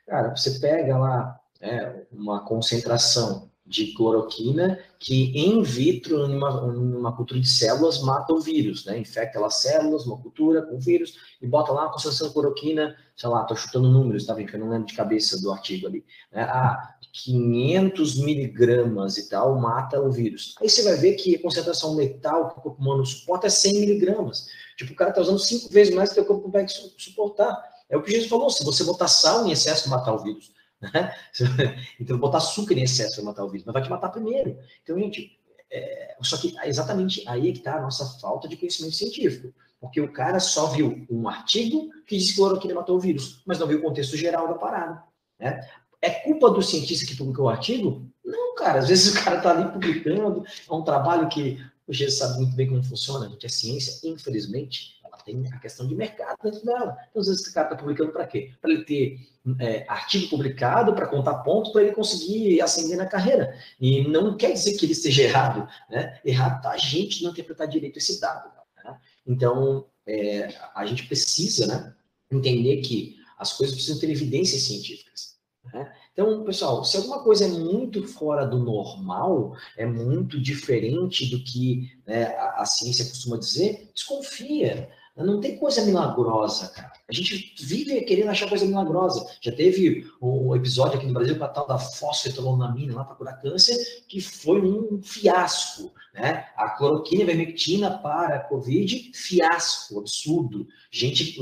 Cara, 0.07 0.35
você 0.35 0.59
pega 0.59 0.97
lá 0.97 1.39
é, 1.61 2.03
uma 2.11 2.43
concentração 2.45 3.49
de 3.65 3.93
cloroquina 3.93 4.79
que 4.99 5.31
in 5.35 5.63
vitro, 5.63 6.27
numa, 6.27 6.71
numa 6.71 7.15
cultura 7.15 7.39
de 7.39 7.47
células, 7.47 7.99
mata 8.01 8.31
o 8.31 8.39
vírus, 8.39 8.85
né? 8.85 8.97
Infecta 8.99 9.43
as 9.43 9.61
células, 9.61 10.05
uma 10.05 10.17
cultura 10.17 10.61
com 10.61 10.77
vírus, 10.79 11.15
e 11.41 11.47
bota 11.47 11.71
lá 11.71 11.85
a 11.85 11.89
concentração 11.89 12.27
de 12.27 12.33
cloroquina, 12.33 12.95
sei 13.15 13.29
lá, 13.29 13.43
tô 13.43 13.55
chutando 13.55 13.89
números, 13.89 14.25
tá 14.25 14.33
vendo? 14.35 14.49
Que 14.49 14.55
eu 14.55 14.59
não 14.59 14.69
lembro 14.69 14.85
de 14.85 14.93
cabeça 14.93 15.41
do 15.41 15.51
artigo 15.51 15.87
ali. 15.87 16.05
Né? 16.31 16.43
Ah, 16.43 16.95
500 17.23 18.19
miligramas 18.19 19.17
e 19.17 19.29
tal, 19.29 19.57
mata 19.59 19.99
o 19.99 20.11
vírus. 20.11 20.53
Aí 20.61 20.69
você 20.69 20.83
vai 20.83 20.95
ver 20.97 21.13
que 21.15 21.35
a 21.35 21.41
concentração 21.41 21.95
letal 21.95 22.49
que 22.49 22.59
o 22.59 22.61
corpo 22.61 22.81
humano 22.81 23.05
suporta 23.05 23.47
é 23.47 23.49
100 23.49 23.73
miligramas. 23.79 24.47
Tipo, 24.77 24.93
o 24.93 24.95
cara 24.95 25.13
tá 25.13 25.21
usando 25.21 25.39
cinco 25.39 25.71
vezes 25.71 25.93
mais 25.95 26.09
do 26.09 26.15
que 26.15 26.21
o 26.21 26.25
corpo 26.25 26.51
consegue 26.51 26.71
suportar. 26.97 27.57
É 27.89 27.95
o 27.95 28.03
que 28.03 28.11
Jesus 28.11 28.29
falou, 28.29 28.49
se 28.49 28.63
você 28.65 28.83
botar 28.83 29.07
sal 29.07 29.47
em 29.47 29.51
excesso, 29.51 29.89
matar 29.89 30.13
o 30.13 30.23
vírus. 30.23 30.51
Então, 31.99 32.17
botar 32.17 32.37
açúcar 32.37 32.73
em 32.73 32.83
excesso 32.83 33.17
vai 33.17 33.25
matar 33.25 33.43
o 33.43 33.49
vírus, 33.49 33.65
mas 33.65 33.73
vai 33.73 33.83
te 33.83 33.89
matar 33.89 34.09
primeiro. 34.09 34.57
Então, 34.83 34.97
gente, 34.99 35.39
é... 35.71 36.15
só 36.21 36.37
que 36.37 36.55
exatamente 36.63 37.23
aí 37.27 37.49
é 37.49 37.51
que 37.51 37.59
está 37.59 37.77
a 37.77 37.81
nossa 37.81 38.05
falta 38.19 38.47
de 38.47 38.57
conhecimento 38.57 38.95
científico. 38.95 39.53
Porque 39.79 40.01
o 40.01 40.11
cara 40.11 40.39
só 40.39 40.67
viu 40.67 41.05
um 41.09 41.27
artigo 41.27 41.89
que 42.07 42.17
diz 42.17 42.31
que 42.31 42.37
cloroquina 42.37 42.73
matou 42.73 42.97
o 42.97 42.99
vírus, 42.99 43.41
mas 43.45 43.59
não 43.59 43.67
viu 43.67 43.79
o 43.79 43.81
contexto 43.81 44.17
geral 44.17 44.47
da 44.47 44.55
parada. 44.55 45.03
Né? 45.39 45.67
É 46.01 46.09
culpa 46.09 46.49
do 46.49 46.61
cientista 46.61 47.05
que 47.05 47.15
publicou 47.15 47.45
o 47.45 47.49
artigo? 47.49 48.07
Não, 48.23 48.55
cara. 48.55 48.79
Às 48.79 48.87
vezes 48.87 49.15
o 49.15 49.23
cara 49.23 49.37
está 49.37 49.51
ali 49.51 49.71
publicando, 49.71 50.43
é 50.69 50.73
um 50.73 50.83
trabalho 50.83 51.27
que 51.29 51.63
o 51.87 51.93
Jesus 51.93 52.17
sabe 52.17 52.37
muito 52.37 52.55
bem 52.55 52.67
como 52.67 52.83
funciona, 52.83 53.35
que 53.37 53.45
a 53.45 53.49
ciência, 53.49 54.07
infelizmente, 54.09 54.99
ela 55.03 55.17
tem 55.17 55.45
a 55.53 55.59
questão 55.59 55.87
de 55.87 55.93
mercado 55.93 56.37
dentro 56.43 56.65
dela. 56.65 56.97
Então, 57.09 57.21
às 57.21 57.27
vezes, 57.27 57.41
esse 57.41 57.53
cara 57.53 57.67
está 57.67 57.77
publicando 57.77 58.11
para 58.11 58.25
quê? 58.25 58.53
Para 58.59 58.71
ele 58.71 58.83
ter 58.85 59.19
é, 59.59 59.85
artigo 59.87 60.29
publicado 60.29 60.93
para 60.93 61.07
contar 61.07 61.35
pontos 61.43 61.71
para 61.71 61.83
ele 61.83 61.91
conseguir 61.91 62.61
ascender 62.61 62.97
na 62.97 63.05
carreira. 63.05 63.57
E 63.79 64.07
não 64.07 64.35
quer 64.35 64.51
dizer 64.51 64.77
que 64.77 64.85
ele 64.85 64.93
esteja 64.93 65.23
errado. 65.23 65.67
Né? 65.89 66.19
Errado 66.25 66.57
está 66.57 66.71
a 66.71 66.77
gente 66.77 67.23
não 67.23 67.31
interpretar 67.31 67.67
direito 67.67 67.97
esse 67.97 68.19
dado. 68.19 68.49
Né? 68.83 68.97
Então, 69.27 69.85
é, 70.07 70.53
a 70.73 70.85
gente 70.85 71.07
precisa 71.07 71.67
né, 71.67 71.93
entender 72.31 72.77
que 72.77 73.15
as 73.37 73.53
coisas 73.53 73.75
precisam 73.75 73.99
ter 73.99 74.09
evidências 74.09 74.63
científicas. 74.63 75.35
Né? 75.73 75.91
Então, 76.13 76.43
pessoal, 76.43 76.83
se 76.85 76.97
alguma 76.97 77.23
coisa 77.23 77.45
é 77.45 77.49
muito 77.49 78.07
fora 78.07 78.45
do 78.45 78.57
normal, 78.57 79.55
é 79.77 79.85
muito 79.85 80.39
diferente 80.39 81.29
do 81.29 81.43
que 81.43 81.91
né, 82.07 82.27
a, 82.37 82.61
a 82.61 82.65
ciência 82.65 83.05
costuma 83.05 83.37
dizer, 83.37 83.91
desconfia. 83.93 84.89
Não 85.15 85.39
tem 85.39 85.57
coisa 85.57 85.85
milagrosa, 85.85 86.67
cara. 86.69 86.91
A 87.07 87.13
gente 87.13 87.55
vive 87.63 88.01
querendo 88.01 88.29
achar 88.29 88.49
coisa 88.49 88.65
milagrosa. 88.65 89.25
Já 89.39 89.51
teve 89.51 90.05
um 90.21 90.53
episódio 90.53 90.97
aqui 90.97 91.07
no 91.07 91.13
Brasil 91.13 91.37
com 91.37 91.45
a 91.45 91.47
tal 91.47 91.65
da 91.65 91.77
fosfetolonamina 91.77 92.95
lá 92.95 93.05
para 93.05 93.15
curar 93.15 93.41
câncer, 93.41 93.77
que 94.09 94.19
foi 94.19 94.61
um 94.61 95.01
fiasco. 95.01 95.93
Né? 96.13 96.45
A 96.57 96.71
cloroquina 96.71 97.23
e 97.23 97.25
vermectina 97.25 97.97
para 97.97 98.35
a 98.35 98.39
Covid, 98.39 99.11
fiasco, 99.13 99.99
absurdo. 99.99 100.67
Gente 100.91 101.37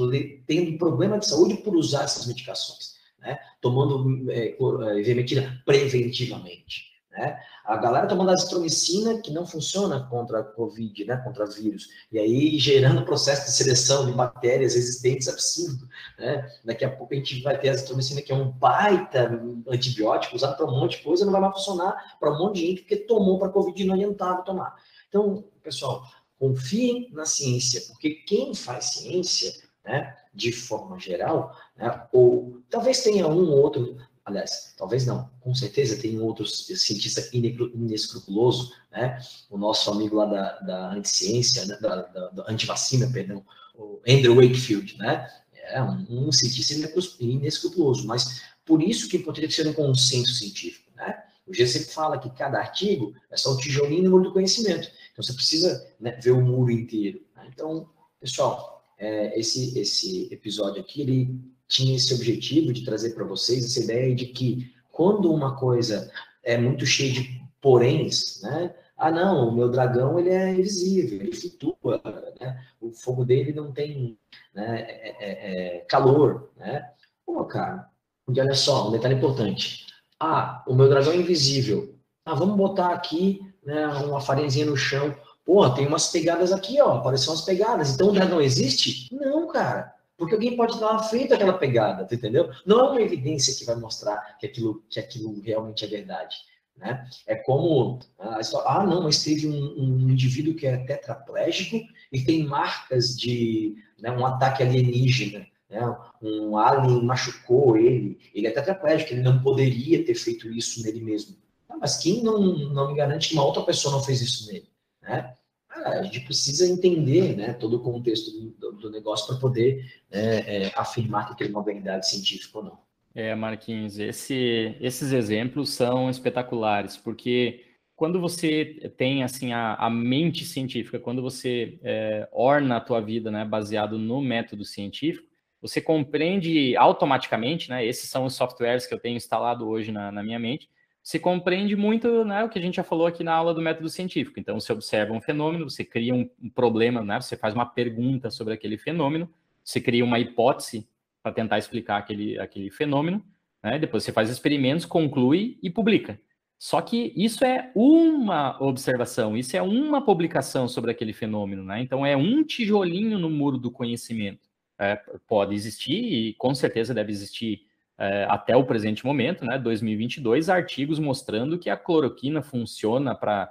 tendo 0.46 0.78
problema 0.78 1.18
de 1.18 1.28
saúde 1.28 1.56
por 1.58 1.76
usar 1.76 2.04
essas 2.04 2.28
medicações. 2.28 2.94
Né? 3.20 3.40
Tomando 3.60 4.30
é, 4.30 4.50
é 4.50 5.02
vermectina 5.02 5.64
preventivamente. 5.66 6.93
Né? 7.14 7.40
A 7.64 7.78
galera 7.78 8.08
tomando 8.08 8.32
azitromicina, 8.32 9.22
que 9.22 9.32
não 9.32 9.46
funciona 9.46 10.08
contra 10.10 10.40
a 10.40 10.44
Covid, 10.44 11.06
né? 11.06 11.18
contra 11.18 11.46
vírus, 11.46 11.88
e 12.12 12.18
aí 12.18 12.58
gerando 12.58 13.06
processo 13.06 13.46
de 13.46 13.52
seleção 13.52 14.06
de 14.06 14.12
bactérias 14.12 14.76
existentes 14.76 15.28
absurdo. 15.28 15.88
Né? 16.18 16.52
Daqui 16.66 16.84
a 16.84 16.90
pouco 16.90 17.14
a 17.14 17.18
gente 17.18 17.42
vai 17.44 17.58
ter 17.60 17.70
a 17.70 17.74
azitromicina, 17.74 18.22
que 18.22 18.32
é 18.32 18.36
um 18.36 18.50
baita 18.52 19.40
antibiótico, 19.70 20.36
usado 20.36 20.58
para 20.58 20.66
um 20.66 20.72
monte 20.72 20.98
de 20.98 21.04
coisa, 21.04 21.24
não 21.24 21.32
vai 21.32 21.42
mais 21.42 21.54
funcionar 21.54 22.18
para 22.20 22.34
um 22.34 22.40
monte 22.40 22.56
de 22.56 22.68
gente, 22.68 22.82
porque 22.82 22.96
tomou 22.96 23.38
para 23.38 23.50
Covid 23.50 23.82
e 23.82 23.86
não 23.86 23.94
adiantava 23.94 24.42
tomar. 24.42 24.76
Então, 25.08 25.44
pessoal, 25.62 26.04
confiem 26.40 27.10
na 27.14 27.26
ciência, 27.26 27.82
porque 27.88 28.10
quem 28.28 28.56
faz 28.56 28.86
ciência, 28.86 29.54
né, 29.86 30.18
de 30.34 30.52
forma 30.52 31.00
geral, 31.00 31.56
né, 31.78 32.08
ou 32.12 32.60
talvez 32.70 33.04
tenha 33.04 33.28
um 33.28 33.52
ou 33.52 33.62
outro 33.62 33.98
aliás, 34.26 34.74
talvez 34.78 35.06
não, 35.06 35.30
com 35.42 35.54
certeza 35.54 36.02
tem 36.02 36.18
um 36.20 36.24
outro 36.24 36.46
cientista 36.46 37.30
inescrupuloso, 37.34 38.74
né? 38.92 39.20
O 39.50 39.58
nosso 39.58 39.92
amigo 39.92 40.16
lá 40.16 40.26
da, 40.26 40.60
da 40.60 40.94
anticiência, 40.94 41.66
né? 41.66 41.78
da, 41.82 41.96
da, 42.02 42.30
da 42.30 42.52
antivacina, 42.52 43.10
perdão, 43.12 43.44
o 43.76 44.00
Andrew 44.08 44.36
Wakefield, 44.36 44.98
né? 44.98 45.30
É 45.66 45.82
um, 45.82 46.28
um 46.28 46.32
cientista 46.32 46.74
inescrupuloso, 47.20 48.06
mas 48.06 48.42
por 48.66 48.82
isso 48.82 49.10
que 49.10 49.20
poderia 49.20 49.50
ser 49.50 49.68
um 49.68 49.74
consenso 49.74 50.34
científico, 50.34 50.92
né? 50.96 51.24
O 51.46 51.54
G 51.54 51.68
sempre 51.68 51.92
fala 51.92 52.18
que 52.18 52.30
cada 52.30 52.58
artigo 52.58 53.14
é 53.30 53.36
só 53.36 53.54
um 53.54 53.58
tijolinho 53.58 54.04
no 54.04 54.12
muro 54.12 54.24
do 54.24 54.34
conhecimento. 54.34 54.90
Então 55.12 55.24
você 55.24 55.34
precisa 55.34 55.94
né, 56.00 56.12
ver 56.12 56.32
o 56.32 56.42
muro 56.42 56.72
inteiro. 56.72 57.22
Né? 57.36 57.50
Então, 57.54 57.90
pessoal, 58.20 58.82
é, 58.98 59.38
esse, 59.38 59.78
esse 59.78 60.34
episódio 60.34 60.80
aqui, 60.80 61.02
ele 61.02 61.53
tinha 61.68 61.96
esse 61.96 62.14
objetivo 62.14 62.74
de 62.74 62.84
trazer 62.84 63.12
para 63.12 63.24
vocês 63.24 63.66
essa 63.66 63.80
ideia 63.80 64.14
de 64.16 64.28
que 64.28 64.74
quando 64.92 65.32
uma 65.32 65.56
coisa 65.56 66.12
é 66.44 66.58
muito 66.58 66.86
cheia 66.86 67.14
de 67.14 67.42
poréns, 67.62 68.42
né? 68.42 68.76
Ah, 68.96 69.12
não, 69.12 69.50
o 69.50 69.52
meu 69.52 69.70
dragão 69.70 70.20
ele 70.20 70.30
é 70.30 70.52
invisível, 70.52 71.20
ele 71.20 71.36
flutua, 71.36 72.02
né? 72.40 72.64
O 72.80 72.92
fogo 72.92 73.26
dele 73.26 73.52
não 73.52 73.72
tem 73.72 74.18
né, 74.54 74.82
é, 74.82 75.16
é, 75.20 75.78
é 75.78 75.80
calor, 75.82 76.52
né? 76.56 76.90
Pô, 77.26 77.44
cara, 77.46 77.90
e 78.30 78.40
olha 78.40 78.54
só, 78.54 78.88
um 78.88 78.92
detalhe 78.92 79.16
importante. 79.16 79.88
Ah, 80.20 80.64
o 80.68 80.76
meu 80.76 80.90
dragão 80.90 81.12
é 81.12 81.18
invisível. 81.18 81.96
Ah, 82.26 82.36
vamos 82.36 82.56
botar 82.56 82.94
aqui 82.94 83.42
né, 83.66 83.88
uma 83.88 84.22
farinhazinha 84.22 84.66
no 84.66 84.78
chão. 84.78 85.16
Pô, 85.46 85.70
tem 85.70 85.88
umas 85.88 86.08
pegadas 86.08 86.54
aqui, 86.54 86.80
ó, 86.82 86.98
apareceram 86.98 87.34
umas 87.34 87.46
pegadas. 87.46 87.94
Então 87.94 88.10
o 88.10 88.14
dragão 88.14 88.40
existe? 88.40 89.14
Não, 89.14 89.48
cara. 89.48 89.94
Porque 90.24 90.36
alguém 90.36 90.56
pode 90.56 90.80
ter 90.80 91.04
feito 91.10 91.34
aquela 91.34 91.58
pegada, 91.58 92.08
entendeu? 92.10 92.50
Não 92.66 92.80
é 92.80 92.90
uma 92.92 93.02
evidência 93.02 93.54
que 93.54 93.66
vai 93.66 93.76
mostrar 93.76 94.38
que 94.40 94.46
aquilo, 94.46 94.82
que 94.90 95.00
aquilo 95.00 95.42
realmente 95.42 95.84
é 95.84 95.88
verdade. 95.88 96.38
Né? 96.78 97.06
É 97.28 97.36
como, 97.36 98.00
ah 98.18 98.84
não, 98.86 99.04
mas 99.04 99.24
teve 99.24 99.48
um, 99.48 99.74
um, 99.78 100.10
indivíduo 100.10 100.56
que 100.56 100.66
é 100.66 100.78
tetraplégico 100.78 101.80
e 102.12 102.22
tem 102.22 102.46
marcas 102.46 103.16
de 103.16 103.76
né, 104.00 104.12
um 104.12 104.26
ataque 104.26 104.64
alienígena. 104.64 105.46
Né? 105.70 105.98
Um 106.22 106.58
alien 106.58 107.04
machucou 107.04 107.76
ele, 107.78 108.18
ele 108.34 108.48
é 108.48 108.52
tetraplégico, 108.52 109.14
ele 109.14 109.22
não 109.22 109.42
poderia 109.44 110.06
ter 110.06 110.16
feito 110.16 110.50
isso 110.50 110.82
nele 110.84 111.02
mesmo. 111.02 111.36
Ah, 111.68 111.78
mas 111.80 111.98
quem 111.98 112.24
não, 112.24 112.40
não 112.70 112.88
me 112.88 112.96
garante 112.96 113.30
que 113.30 113.36
uma 113.36 113.46
outra 113.46 113.64
pessoa 113.64 113.94
não 113.94 114.02
fez 114.02 114.22
isso 114.22 114.52
nele? 114.52 114.70
Né? 115.02 115.36
A 115.84 116.04
gente 116.04 116.22
precisa 116.22 116.66
entender 116.68 117.36
né, 117.36 117.54
todo 117.54 117.78
o 117.78 117.80
contexto 117.80 118.32
do, 118.32 118.72
do 118.74 118.90
negócio 118.90 119.28
para 119.28 119.38
poder 119.38 119.86
né, 120.12 120.66
é, 120.66 120.72
afirmar 120.76 121.28
que 121.28 121.38
tem 121.38 121.50
uma 121.50 121.64
verdade 121.64 122.10
científica 122.10 122.60
ou 122.60 122.64
não. 122.64 122.80
É, 123.16 123.36
Marquinhos, 123.36 124.00
esse, 124.00 124.76
esses 124.82 125.12
exemplos 125.12 125.70
são 125.70 126.10
espetaculares, 126.10 126.98
porque 126.98 127.64
quando 127.96 128.20
você 128.20 128.92
tem 128.98 129.24
assim 129.24 129.54
a, 129.54 129.76
a 129.76 129.90
mente 129.90 130.46
científica, 130.46 131.00
quando 131.00 131.22
você 131.22 131.80
é, 131.84 132.28
orna 132.32 132.78
a 132.78 132.82
tua 132.82 133.00
vida 133.00 133.30
né, 133.30 133.46
baseado 133.46 134.00
no 134.00 134.20
método 134.22 134.66
científico, 134.66 135.28
você 135.62 135.80
compreende 135.80 136.76
automaticamente, 136.76 137.70
né? 137.70 137.86
Esses 137.86 138.10
são 138.10 138.26
os 138.26 138.36
softwares 138.36 138.86
que 138.86 138.94
eu 138.94 139.00
tenho 139.00 139.16
instalado 139.16 139.66
hoje 139.66 139.94
na, 139.94 140.12
na 140.12 140.22
minha 140.22 140.38
mente, 140.38 140.70
se 141.04 141.20
compreende 141.20 141.76
muito 141.76 142.24
né, 142.24 142.46
o 142.46 142.50
que 142.50 142.58
a 142.58 142.62
gente 142.62 142.76
já 142.76 142.84
falou 142.84 143.06
aqui 143.06 143.26
na 143.26 143.34
aula 143.34 143.54
do 143.54 143.62
método 143.62 143.90
científico. 143.90 144.40
Então, 144.40 144.58
você 144.58 144.72
observa 144.72 145.14
um 145.14 145.20
fenômeno, 145.20 145.70
você 145.70 145.84
cria 145.84 146.16
um, 146.16 146.30
um 146.42 146.50
problema, 146.50 147.04
né, 147.04 147.20
você 147.20 147.36
faz 147.36 147.54
uma 147.54 147.66
pergunta 147.66 148.32
sobre 148.32 148.54
aquele 148.54 148.78
fenômeno, 148.78 149.30
você 149.62 149.82
cria 149.82 150.04
uma 150.04 150.18
hipótese 150.18 150.88
para 151.22 151.34
tentar 151.34 151.58
explicar 151.58 151.98
aquele, 151.98 152.40
aquele 152.40 152.72
fenômeno, 152.72 153.22
né, 153.62 153.78
depois 153.78 154.04
você 154.04 154.14
faz 154.14 154.30
experimentos, 154.30 154.86
conclui 154.86 155.60
e 155.62 155.70
publica. 155.70 156.18
Só 156.58 156.80
que 156.80 157.12
isso 157.14 157.44
é 157.44 157.70
uma 157.76 158.58
observação, 158.64 159.36
isso 159.36 159.58
é 159.58 159.62
uma 159.62 160.02
publicação 160.02 160.66
sobre 160.66 160.92
aquele 160.92 161.12
fenômeno, 161.12 161.62
né? 161.62 161.82
Então 161.82 162.06
é 162.06 162.16
um 162.16 162.42
tijolinho 162.42 163.20
no 163.20 163.30
muro 163.30 163.58
do 163.58 163.70
conhecimento. 163.70 164.50
É, 164.80 164.96
pode 165.28 165.54
existir 165.54 165.94
e 165.94 166.34
com 166.36 166.56
certeza 166.56 166.94
deve 166.94 167.12
existir 167.12 167.66
é, 168.04 168.26
até 168.30 168.56
o 168.56 168.66
presente 168.66 169.06
momento, 169.06 169.46
né, 169.46 169.58
2022, 169.58 170.50
artigos 170.50 171.00
mostrando 171.00 171.58
que 171.58 171.70
a 171.70 171.78
cloroquina 171.78 172.42
funciona 172.42 173.16
para 173.16 173.50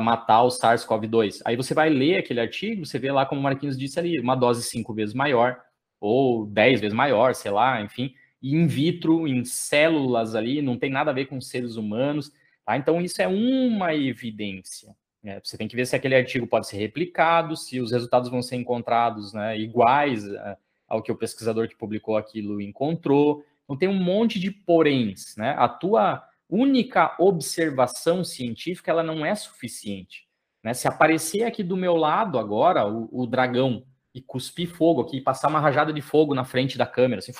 matar 0.00 0.42
o 0.42 0.48
SARS-CoV-2. 0.48 1.40
Aí 1.44 1.56
você 1.56 1.72
vai 1.72 1.88
ler 1.88 2.16
aquele 2.16 2.40
artigo, 2.40 2.84
você 2.84 2.98
vê 2.98 3.12
lá, 3.12 3.24
como 3.24 3.40
o 3.40 3.44
Marquinhos 3.44 3.78
disse 3.78 4.00
ali, 4.00 4.18
uma 4.18 4.34
dose 4.34 4.64
cinco 4.64 4.92
vezes 4.92 5.14
maior, 5.14 5.56
ou 6.00 6.44
dez 6.46 6.80
vezes 6.80 6.94
maior, 6.94 7.32
sei 7.34 7.52
lá, 7.52 7.80
enfim, 7.80 8.12
in 8.42 8.66
vitro, 8.66 9.28
em 9.28 9.44
células 9.44 10.34
ali, 10.34 10.60
não 10.60 10.76
tem 10.76 10.90
nada 10.90 11.12
a 11.12 11.14
ver 11.14 11.26
com 11.26 11.40
seres 11.40 11.76
humanos. 11.76 12.32
Tá? 12.66 12.76
Então, 12.76 13.00
isso 13.00 13.22
é 13.22 13.28
uma 13.28 13.94
evidência. 13.94 14.96
É, 15.24 15.40
você 15.40 15.56
tem 15.56 15.68
que 15.68 15.76
ver 15.76 15.86
se 15.86 15.94
aquele 15.94 16.16
artigo 16.16 16.44
pode 16.44 16.66
ser 16.66 16.78
replicado, 16.78 17.56
se 17.56 17.80
os 17.80 17.92
resultados 17.92 18.28
vão 18.28 18.42
ser 18.42 18.56
encontrados 18.56 19.32
né, 19.32 19.56
iguais 19.56 20.26
é, 20.26 20.56
ao 20.88 21.00
que 21.00 21.12
o 21.12 21.16
pesquisador 21.16 21.68
que 21.68 21.76
publicou 21.76 22.16
aquilo 22.16 22.60
encontrou. 22.60 23.44
Então 23.64 23.76
tem 23.76 23.88
um 23.88 24.02
monte 24.02 24.38
de 24.38 24.50
poréns, 24.50 25.36
né? 25.36 25.54
A 25.58 25.68
tua 25.68 26.22
única 26.48 27.16
observação 27.18 28.22
científica 28.22 28.90
ela 28.90 29.02
não 29.02 29.24
é 29.24 29.34
suficiente. 29.34 30.26
Né? 30.62 30.74
Se 30.74 30.86
aparecer 30.86 31.44
aqui 31.44 31.62
do 31.62 31.76
meu 31.76 31.96
lado 31.96 32.38
agora 32.38 32.86
o, 32.86 33.08
o 33.10 33.26
dragão 33.26 33.84
e 34.14 34.20
cuspir 34.20 34.68
fogo 34.68 35.00
aqui, 35.00 35.20
passar 35.20 35.48
uma 35.48 35.60
rajada 35.60 35.92
de 35.92 36.02
fogo 36.02 36.34
na 36.34 36.44
frente 36.44 36.76
da 36.76 36.86
câmera, 36.86 37.20
assim, 37.20 37.32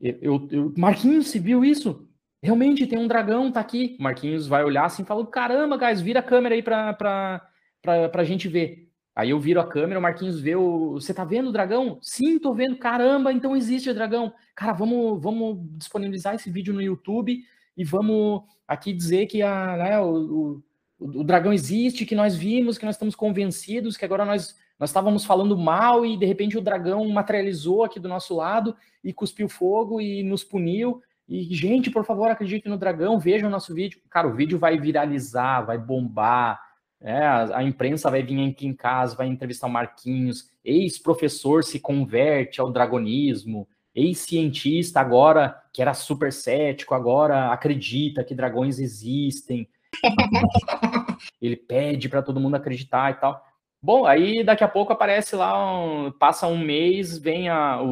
eu, 0.00 0.48
eu, 0.50 0.72
Marquinhos, 0.76 1.26
você 1.26 1.38
viu 1.38 1.62
isso? 1.62 2.08
Realmente 2.42 2.86
tem 2.86 2.98
um 2.98 3.06
dragão, 3.06 3.52
tá 3.52 3.60
aqui. 3.60 3.98
Marquinhos 4.00 4.46
vai 4.46 4.64
olhar 4.64 4.86
assim 4.86 5.02
e 5.02 5.06
fala: 5.06 5.26
caramba, 5.26 5.76
guys, 5.76 6.00
vira 6.00 6.20
a 6.20 6.22
câmera 6.22 6.54
aí 6.54 6.62
pra, 6.62 6.94
pra, 6.94 7.46
pra, 7.82 8.08
pra 8.08 8.24
gente 8.24 8.48
ver. 8.48 8.89
Aí 9.20 9.30
eu 9.30 9.38
viro 9.38 9.60
a 9.60 9.66
câmera, 9.66 9.98
o 9.98 10.02
Marquinhos 10.02 10.40
vê 10.40 10.56
o. 10.56 10.92
Você 10.92 11.12
tá 11.12 11.24
vendo 11.24 11.48
o 11.48 11.52
dragão? 11.52 11.98
Sim, 12.00 12.38
tô 12.38 12.54
vendo. 12.54 12.76
Caramba, 12.78 13.30
então 13.32 13.54
existe 13.54 13.90
o 13.90 13.94
dragão. 13.94 14.32
Cara, 14.54 14.72
vamos, 14.72 15.20
vamos 15.22 15.58
disponibilizar 15.76 16.34
esse 16.34 16.50
vídeo 16.50 16.72
no 16.72 16.80
YouTube 16.80 17.38
e 17.76 17.84
vamos 17.84 18.42
aqui 18.66 18.94
dizer 18.94 19.26
que 19.26 19.42
a, 19.42 19.76
né, 19.76 20.00
o, 20.00 20.62
o, 20.98 21.20
o 21.20 21.24
dragão 21.24 21.52
existe, 21.52 22.06
que 22.06 22.14
nós 22.14 22.34
vimos, 22.34 22.78
que 22.78 22.86
nós 22.86 22.94
estamos 22.94 23.14
convencidos, 23.14 23.94
que 23.94 24.06
agora 24.06 24.24
nós 24.24 24.58
nós 24.78 24.88
estávamos 24.88 25.26
falando 25.26 25.58
mal 25.58 26.06
e 26.06 26.16
de 26.16 26.24
repente 26.24 26.56
o 26.56 26.62
dragão 26.62 27.06
materializou 27.10 27.84
aqui 27.84 28.00
do 28.00 28.08
nosso 28.08 28.34
lado 28.34 28.74
e 29.04 29.12
cuspiu 29.12 29.46
fogo 29.46 30.00
e 30.00 30.22
nos 30.22 30.42
puniu. 30.42 31.02
E, 31.28 31.42
gente, 31.54 31.90
por 31.90 32.06
favor, 32.06 32.30
acredite 32.30 32.66
no 32.66 32.78
dragão, 32.78 33.20
vejam 33.20 33.48
o 33.48 33.52
nosso 33.52 33.74
vídeo. 33.74 34.00
Cara, 34.08 34.26
o 34.26 34.34
vídeo 34.34 34.58
vai 34.58 34.78
viralizar, 34.78 35.60
vai 35.66 35.76
bombar. 35.76 36.58
É, 37.02 37.16
a, 37.16 37.58
a, 37.58 37.64
imprensa 37.64 38.10
vai 38.10 38.22
vir 38.22 38.50
aqui 38.50 38.66
em 38.66 38.74
casa, 38.74 39.16
vai 39.16 39.26
entrevistar 39.26 39.66
o 39.66 39.70
Marquinhos. 39.70 40.50
Ex-professor 40.64 41.64
se 41.64 41.80
converte 41.80 42.60
ao 42.60 42.70
dragonismo. 42.70 43.66
Ex-cientista, 43.94 45.00
agora 45.00 45.60
que 45.72 45.80
era 45.80 45.94
super 45.94 46.32
cético, 46.32 46.94
agora 46.94 47.52
acredita 47.52 48.22
que 48.22 48.34
dragões 48.34 48.78
existem. 48.78 49.68
Ele 51.40 51.56
pede 51.56 52.08
para 52.08 52.22
todo 52.22 52.40
mundo 52.40 52.56
acreditar 52.56 53.10
e 53.12 53.14
tal. 53.14 53.42
Bom, 53.82 54.04
aí 54.04 54.44
daqui 54.44 54.62
a 54.62 54.68
pouco 54.68 54.92
aparece 54.92 55.34
lá, 55.34 55.80
um, 55.80 56.12
passa 56.12 56.46
um 56.46 56.58
mês, 56.58 57.16
vem 57.16 57.48
a, 57.48 57.80
o, 57.80 57.88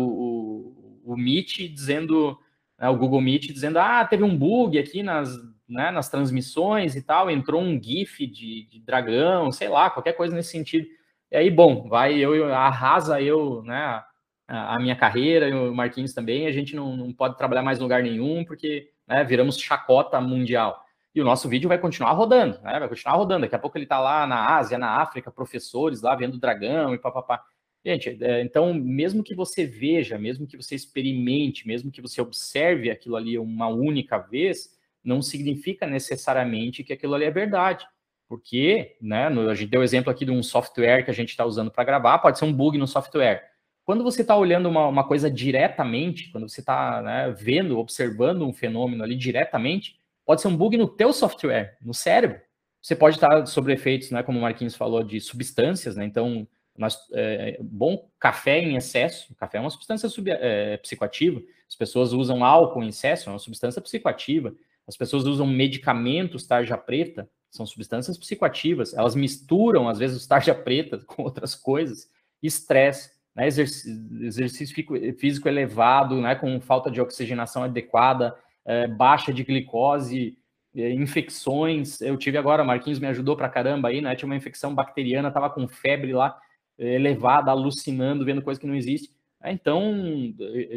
o, 1.03 1.13
o 1.13 1.17
Meet 1.17 1.73
dizendo, 1.73 2.39
né, 2.79 2.91
o 2.91 2.97
Google 2.97 3.23
Meet 3.23 3.53
dizendo, 3.53 3.79
ah, 3.79 4.05
teve 4.05 4.23
um 4.23 4.37
bug 4.37 4.79
aqui 4.79 5.03
nas, 5.03 5.31
né, 5.69 5.91
nas 5.91 6.09
transmissões 6.09 6.97
e 6.97 7.03
tal, 7.03 7.31
entrou 7.31 7.61
um 7.61 7.81
GIF 7.81 8.27
de, 8.27 8.67
de, 8.71 8.81
dragão, 8.81 9.53
sei 9.53 9.69
lá, 9.69 9.91
qualquer 9.91 10.15
coisa 10.15 10.35
nesse 10.35 10.51
sentido. 10.51 10.87
E 11.31 11.37
aí, 11.37 11.51
bom, 11.51 11.89
vai, 11.89 12.17
eu, 12.19 12.53
arrasa 12.55 13.21
eu, 13.21 13.63
né, 13.63 14.03
a, 14.47 14.77
a 14.77 14.79
minha 14.81 14.97
carreira, 14.97 15.49
e 15.49 15.55
o 15.55 15.75
Marquinhos 15.75 16.15
também, 16.15 16.47
a 16.47 16.53
gente 16.53 16.75
não, 16.75 16.97
não 16.97 17.13
pode 17.13 17.37
trabalhar 17.37 17.63
mais 17.63 17.79
em 17.79 17.83
lugar 17.83 18.03
nenhum, 18.03 18.45
porque 18.45 18.91
né, 19.07 19.23
viramos 19.25 19.59
chacota 19.59 20.21
mundial 20.21 20.85
e 21.15 21.21
o 21.21 21.25
nosso 21.25 21.49
vídeo 21.49 21.69
vai 21.69 21.79
continuar 21.79 22.13
rodando, 22.13 22.61
né? 22.63 22.79
Vai 22.79 22.89
continuar 22.89 23.17
rodando. 23.17 23.41
Daqui 23.41 23.55
a 23.55 23.59
pouco 23.59 23.77
ele 23.77 23.85
está 23.85 23.99
lá 23.99 24.27
na 24.27 24.57
Ásia, 24.57 24.79
na 24.79 25.01
África, 25.01 25.33
professores 25.33 26.01
lá 26.01 26.15
vendo 26.15 26.39
dragão 26.39 26.95
e 26.95 26.99
papapá. 26.99 27.43
Gente, 27.85 28.17
é, 28.23 28.43
então, 28.43 28.73
mesmo 28.75 29.25
que 29.25 29.35
você 29.35 29.65
veja, 29.65 30.19
mesmo 30.19 30.47
que 30.47 30.57
você 30.57 30.75
experimente, 30.75 31.67
mesmo 31.67 31.91
que 31.91 32.01
você 32.01 32.21
observe 32.21 32.91
aquilo 32.91 33.17
ali 33.17 33.37
uma 33.37 33.67
única 33.67 34.19
vez, 34.19 34.78
não 35.03 35.23
significa 35.23 35.87
necessariamente 35.87 36.85
que 36.85 36.93
aquilo 36.93 37.15
ali 37.15 37.25
é 37.25 37.31
verdade. 37.31 37.87
Porque, 38.29 38.97
né, 39.01 39.29
no, 39.31 39.49
a 39.49 39.55
gente 39.55 39.71
deu 39.71 39.83
exemplo 39.83 40.11
aqui 40.11 40.25
de 40.25 40.31
um 40.31 40.43
software 40.43 41.03
que 41.03 41.11
a 41.11 41.15
gente 41.15 41.31
está 41.31 41.45
usando 41.45 41.71
para 41.71 41.85
gravar, 41.85 42.19
pode 42.19 42.39
ser 42.39 42.45
um 42.45 42.53
bug 42.53 42.77
no 42.77 42.87
software. 42.87 43.43
Quando 43.85 44.05
você 44.05 44.21
está 44.21 44.37
olhando 44.37 44.69
uma, 44.69 44.87
uma, 44.87 45.09
coisa 45.09 45.31
diretamente, 45.31 46.31
quando 46.31 46.47
você 46.47 46.61
está 46.61 47.01
né, 47.01 47.35
vendo, 47.37 47.79
observando 47.79 48.47
um 48.47 48.53
fenômeno 48.53 49.03
ali 49.03 49.17
diretamente, 49.17 49.99
pode 50.27 50.43
ser 50.43 50.49
um 50.49 50.57
bug 50.57 50.77
no 50.77 50.87
teu 50.87 51.11
software, 51.11 51.79
no 51.81 51.95
cérebro. 51.95 52.39
Você 52.83 52.95
pode 52.95 53.17
estar 53.17 53.47
sobre 53.47 53.73
efeitos, 53.73 54.11
né, 54.11 54.23
como 54.23 54.39
o 54.39 54.43
Marquinhos 54.43 54.77
falou, 54.77 55.03
de 55.03 55.21
substâncias, 55.23 55.97
né? 55.97 56.05
Então, 56.05 56.47
nós, 56.77 56.99
é, 57.13 57.59
bom 57.61 58.09
café 58.21 58.61
em 58.61 58.77
excesso, 58.77 59.35
café 59.35 59.59
é 59.59 59.61
uma 59.61 59.71
substância 59.71 60.09
sub, 60.09 60.31
é, 60.31 60.77
psicoativa. 60.77 61.43
As 61.67 61.75
pessoas 61.75 62.13
usam 62.13 62.45
álcool 62.45 62.85
em 62.85 62.89
excesso, 62.89 63.29
é 63.29 63.33
uma 63.33 63.39
substância 63.39 63.81
psicoativa. 63.81 64.55
As 64.89 64.97
pessoas 64.97 65.27
usam 65.27 65.47
medicamentos 65.47 66.47
tarja 66.47 66.77
preta, 66.79 67.29
são 67.51 67.67
substâncias 67.67 68.17
psicoativas. 68.17 68.95
Elas 68.95 69.15
misturam, 69.15 69.87
às 69.87 69.99
vezes, 69.99 70.27
tarja 70.27 70.55
preta 70.55 70.99
com 71.07 71.23
outras 71.23 71.55
coisas. 71.55 72.11
Estresse, 72.43 73.11
né? 73.37 73.47
exercício, 73.47 74.75
físico 75.19 75.47
elevado, 75.47 76.21
né? 76.21 76.35
com 76.35 76.59
falta 76.61 76.91
de 76.91 77.01
oxigenação 77.01 77.65
adequada, 77.65 78.35
é, 78.65 78.87
baixa 78.87 79.33
de 79.33 79.45
glicose, 79.45 80.39
é, 80.75 80.91
infecções. 80.93 82.01
Eu 82.01 82.17
tive 82.17 82.39
agora, 82.39 82.65
Marquinhos 82.65 82.99
me 82.99 83.09
ajudou 83.09 83.37
pra 83.37 83.49
caramba 83.49 83.89
aí, 83.89 84.01
né? 84.01 84.17
Tinha 84.17 84.27
uma 84.27 84.37
infecção 84.37 84.75
bacteriana, 84.75 85.31
tava 85.31 85.51
com 85.51 85.69
febre 85.69 86.13
lá, 86.15 86.39
é, 86.79 86.95
elevada, 86.95 87.51
alucinando, 87.51 88.25
vendo 88.25 88.41
coisa 88.41 88.59
que 88.59 88.67
não 88.67 88.75
existe. 88.75 89.11
É, 89.43 89.53
então, 89.53 89.93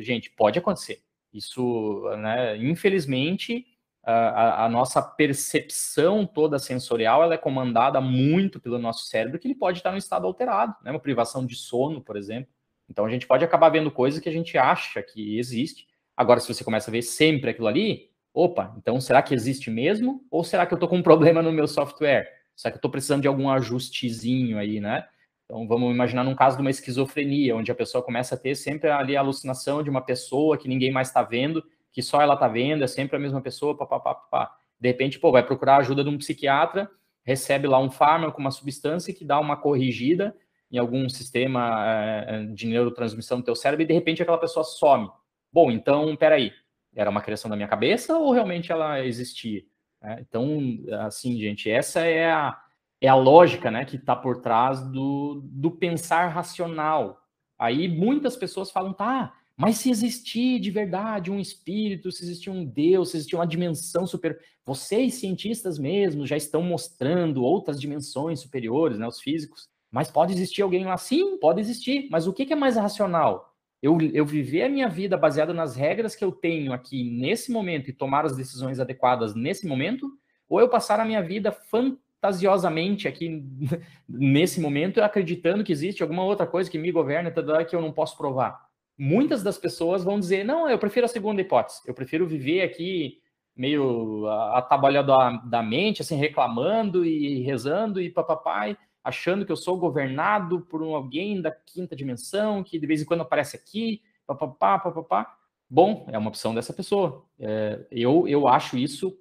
gente, 0.02 0.30
pode 0.32 0.60
acontecer. 0.60 1.02
Isso, 1.34 2.04
né, 2.18 2.58
infelizmente, 2.58 3.66
a, 4.04 4.66
a, 4.66 4.70
nossa 4.70 5.02
percepção 5.02 6.26
toda 6.26 6.58
sensorial 6.58 7.24
ela 7.24 7.36
é 7.36 7.38
comandada 7.38 8.02
muito 8.02 8.60
pelo 8.60 8.80
nosso 8.80 9.06
cérebro, 9.06 9.38
que 9.38 9.48
ele 9.48 9.56
pode 9.56 9.80
estar 9.80 9.92
em 9.92 9.96
um 9.96 9.98
estado 9.98 10.26
alterado, 10.26 10.76
né? 10.84 10.92
Uma 10.92 11.00
privação 11.00 11.46
de 11.46 11.56
sono, 11.56 12.02
por 12.02 12.18
exemplo. 12.18 12.50
Então, 12.90 13.06
a 13.06 13.10
gente 13.10 13.28
pode 13.28 13.46
acabar 13.46 13.70
vendo 13.70 13.92
coisas 13.92 14.20
que 14.20 14.28
a 14.28 14.32
gente 14.32 14.58
acha 14.58 15.02
que 15.02 15.38
existe, 15.38 15.88
Agora, 16.22 16.40
se 16.40 16.54
você 16.54 16.64
começa 16.64 16.92
a 16.92 16.94
ver 16.94 17.02
sempre 17.02 17.50
aquilo 17.50 17.68
ali, 17.68 18.12
opa, 18.32 18.76
então 18.78 19.02
será 19.02 19.24
que 19.24 19.34
existe 19.34 19.72
mesmo? 19.72 20.24
Ou 20.30 20.44
será 20.44 20.68
que 20.68 20.74
eu 20.74 20.76
estou 20.76 20.88
com 20.88 20.98
um 20.98 21.02
problema 21.02 21.42
no 21.42 21.52
meu 21.52 21.68
software? 21.68 22.28
Será 22.56 22.72
que 22.72 22.76
eu 22.76 22.78
estou 22.80 22.92
precisando 22.92 23.24
de 23.24 23.28
algum 23.28 23.50
ajustezinho 23.50 24.60
aí, 24.60 24.80
né? 24.80 25.04
Então, 25.46 25.68
vamos 25.68 25.92
imaginar 25.92 26.24
num 26.24 26.36
caso 26.36 26.58
de 26.58 26.62
uma 26.62 26.70
esquizofrenia, 26.70 27.56
onde 27.56 27.72
a 27.72 27.76
pessoa 27.76 28.04
começa 28.04 28.36
a 28.36 28.38
ter 28.38 28.54
sempre 28.54 28.92
ali 28.92 29.18
a 29.18 29.20
alucinação 29.20 29.82
de 29.82 29.90
uma 29.90 30.02
pessoa 30.02 30.60
que 30.60 30.68
ninguém 30.68 30.92
mais 30.92 31.08
está 31.08 31.24
vendo, 31.24 31.64
que 31.92 32.02
só 32.02 32.22
ela 32.22 32.36
está 32.36 32.48
vendo, 32.48 32.84
é 32.84 32.88
sempre 32.88 33.18
a 33.18 33.20
mesma 33.20 33.42
pessoa, 33.42 33.78
papapá, 33.78 34.16
papá. 34.16 34.56
De 34.80 34.88
repente, 34.88 35.20
pô, 35.20 35.32
vai 35.32 35.46
procurar 35.46 35.76
a 35.76 35.80
ajuda 35.80 36.04
de 36.04 36.10
um 36.10 36.18
psiquiatra, 36.18 36.90
recebe 37.24 37.68
lá 37.68 37.80
um 37.80 37.92
fármaco, 37.92 38.40
uma 38.40 38.52
substância 38.52 39.14
que 39.14 39.26
dá 39.26 39.40
uma 39.40 39.58
corrigida 39.58 40.36
em 40.72 40.78
algum 40.78 41.08
sistema 41.10 41.84
é, 41.86 42.46
de 42.46 42.66
neurotransmissão 42.66 43.40
do 43.40 43.44
teu 43.44 43.56
cérebro 43.56 43.84
e 43.84 43.88
de 43.88 43.94
repente 43.94 44.22
aquela 44.22 44.38
pessoa 44.38 44.64
some. 44.64 45.10
Bom, 45.52 45.70
então, 45.70 46.16
peraí, 46.16 46.52
era 46.96 47.10
uma 47.10 47.22
criação 47.22 47.50
da 47.50 47.58
minha 47.58 47.68
cabeça 47.68 48.18
ou 48.18 48.32
realmente 48.32 48.72
ela 48.72 49.06
existia? 49.06 49.64
É, 50.02 50.22
então, 50.22 50.60
assim, 51.02 51.38
gente, 51.38 51.70
essa 51.70 52.02
é 52.02 52.32
a, 52.32 52.58
é 53.02 53.08
a 53.08 53.16
lógica 53.16 53.70
né, 53.70 53.84
que 53.84 53.98
está 53.98 54.16
por 54.16 54.42
trás 54.42 54.82
do, 54.82 55.42
do 55.44 55.72
pensar 55.72 56.28
racional. 56.28 57.20
Aí 57.60 57.88
muitas 57.88 58.36
pessoas 58.36 58.72
falam, 58.72 58.94
tá, 58.94 59.34
mas 59.62 59.78
se 59.78 59.90
existir 59.90 60.60
de 60.60 60.72
verdade 60.72 61.32
um 61.32 61.40
espírito, 61.40 62.12
se 62.12 62.24
existir 62.24 62.50
um 62.50 62.66
Deus, 62.66 63.12
se 63.12 63.18
existir 63.18 63.36
uma 63.36 63.48
dimensão 63.48 64.08
superior, 64.08 64.42
vocês 64.66 65.16
cientistas 65.16 65.78
mesmo 65.78 66.26
já 66.26 66.36
estão 66.36 66.62
mostrando 66.62 67.44
outras 67.44 67.80
dimensões 67.80 68.40
superiores, 68.40 68.98
né, 68.98 69.08
os 69.08 69.20
físicos, 69.20 69.70
mas 69.92 70.10
pode 70.10 70.34
existir 70.34 70.62
alguém 70.62 70.86
lá? 70.86 70.98
Sim, 70.98 71.38
pode 71.38 71.60
existir, 71.60 72.08
mas 72.10 72.28
o 72.28 72.34
que, 72.34 72.52
é 72.52 72.56
mais 72.56 72.76
racional? 72.76 73.52
eu, 73.82 73.98
eu 74.14 74.26
viver 74.26 74.64
a 74.64 74.70
minha 74.70 74.88
vida 74.88 75.18
baseada 75.18 75.54
nas 75.54 75.76
regras 75.76 76.16
que 76.16 76.24
eu 76.24 76.32
tenho 76.32 76.72
aqui 76.72 77.04
nesse 77.04 77.52
momento 77.52 77.90
e 77.90 77.94
tomar 77.94 78.26
as 78.26 78.36
decisões 78.36 78.80
adequadas 78.80 79.34
nesse 79.34 79.66
momento, 79.66 80.08
ou 80.48 80.60
eu 80.60 80.70
passar 80.70 81.00
a 81.00 81.06
minha 81.06 81.22
vida 81.22 81.52
fantasiosamente 81.52 83.08
aqui 83.08 83.44
nesse 84.08 84.62
momento 84.62 85.02
acreditando 85.02 85.64
que 85.64 85.72
existe 85.72 86.04
alguma 86.04 86.24
outra 86.24 86.46
coisa 86.46 86.70
que 86.70 86.78
me 86.78 86.92
governa 86.92 87.34
que 87.68 87.76
eu 87.76 87.82
não 87.82 87.92
posso 87.92 88.16
provar. 88.16 88.71
Muitas 88.98 89.42
das 89.44 89.58
pessoas 89.58 90.04
vão 90.04 90.20
dizer: 90.20 90.44
não, 90.44 90.70
eu 90.70 90.78
prefiro 90.78 91.06
a 91.06 91.10
segunda 91.10 91.42
hipótese, 91.42 91.82
eu 91.86 91.94
prefiro 91.94 92.28
viver 92.28 92.62
aqui 92.62 93.20
meio 93.56 94.28
atabalhado 94.28 95.12
da, 95.50 95.62
mente, 95.62 96.02
assim, 96.02 96.16
reclamando 96.16 97.06
e 97.06 97.42
rezando 97.42 98.02
e 98.02 98.10
papapai 98.10 98.78
achando 99.04 99.46
que 99.46 99.52
eu 99.52 99.58
sou 99.58 99.78
governado 99.78 100.62
por 100.62 100.82
um 100.82 100.96
alguém 100.96 101.42
da 101.42 101.52
quinta 101.52 101.96
dimensão, 101.96 102.64
que 102.64 102.80
de 102.80 102.88
vez 102.88 103.02
em 103.02 103.06
quando 103.06 103.22
aparece 103.22 103.56
aqui, 103.56 104.02
papapá, 104.26 104.80
papapá. 104.80 105.38
Bom, 105.70 106.06
é 106.12 106.18
uma 106.18 106.30
opção 106.30 106.54
dessa 106.54 106.74
pessoa. 106.74 107.26
É, 107.40 107.86
eu, 107.92 108.28
eu 108.28 108.48
acho 108.48 108.78
isso 108.78 109.18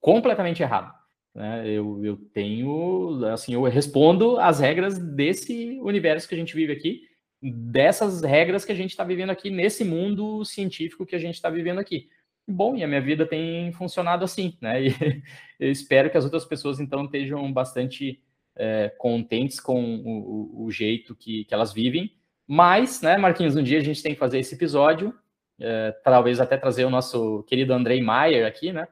completamente 0.00 0.62
errado. 0.62 0.94
Né? 1.34 1.68
Eu, 1.68 2.04
eu 2.04 2.16
tenho, 2.16 3.24
assim, 3.26 3.54
eu 3.54 3.62
respondo 3.64 4.38
às 4.38 4.60
regras 4.60 4.98
desse 4.98 5.80
universo 5.80 6.28
que 6.28 6.34
a 6.34 6.38
gente 6.38 6.54
vive 6.54 6.72
aqui, 6.72 7.02
dessas 7.50 8.22
regras 8.22 8.64
que 8.64 8.72
a 8.72 8.74
gente 8.74 8.90
está 8.90 9.04
vivendo 9.04 9.30
aqui, 9.30 9.50
nesse 9.50 9.84
mundo 9.84 10.44
científico 10.44 11.04
que 11.04 11.14
a 11.14 11.18
gente 11.18 11.34
está 11.34 11.50
vivendo 11.50 11.78
aqui. 11.78 12.08
bom, 12.46 12.76
e 12.76 12.82
a 12.82 12.88
minha 12.88 13.00
vida 13.00 13.26
tem 13.26 13.72
funcionado 13.72 14.24
assim, 14.24 14.56
né? 14.60 14.80
E 15.60 15.66
eu 15.66 15.70
espero 15.70 16.10
que 16.10 16.16
as 16.16 16.24
outras 16.24 16.44
pessoas, 16.44 16.80
então, 16.80 17.04
estejam 17.04 17.52
bastante 17.52 18.20
é, 18.56 18.88
contentes 18.98 19.60
com 19.60 19.96
o, 19.96 20.64
o, 20.64 20.70
jeito 20.70 21.14
que, 21.14 21.44
que 21.44 21.54
elas 21.54 21.72
vivem. 21.72 22.12
Mas, 22.46 23.00
né, 23.02 23.16
Marquinhos, 23.16 23.56
um 23.56 23.62
dia 23.62 23.78
a 23.78 23.82
gente 23.82 24.02
tem 24.02 24.14
que 24.14 24.18
fazer 24.18 24.38
esse 24.38 24.54
episódio, 24.54 25.14
é, 25.60 25.92
talvez 26.02 26.40
até 26.40 26.56
trazer 26.56 26.84
o 26.84 26.90
nosso 26.90 27.42
querido 27.44 27.72
Andrei 27.72 28.02
Maier 28.02 28.46
aqui, 28.46 28.72
né, 28.72 28.88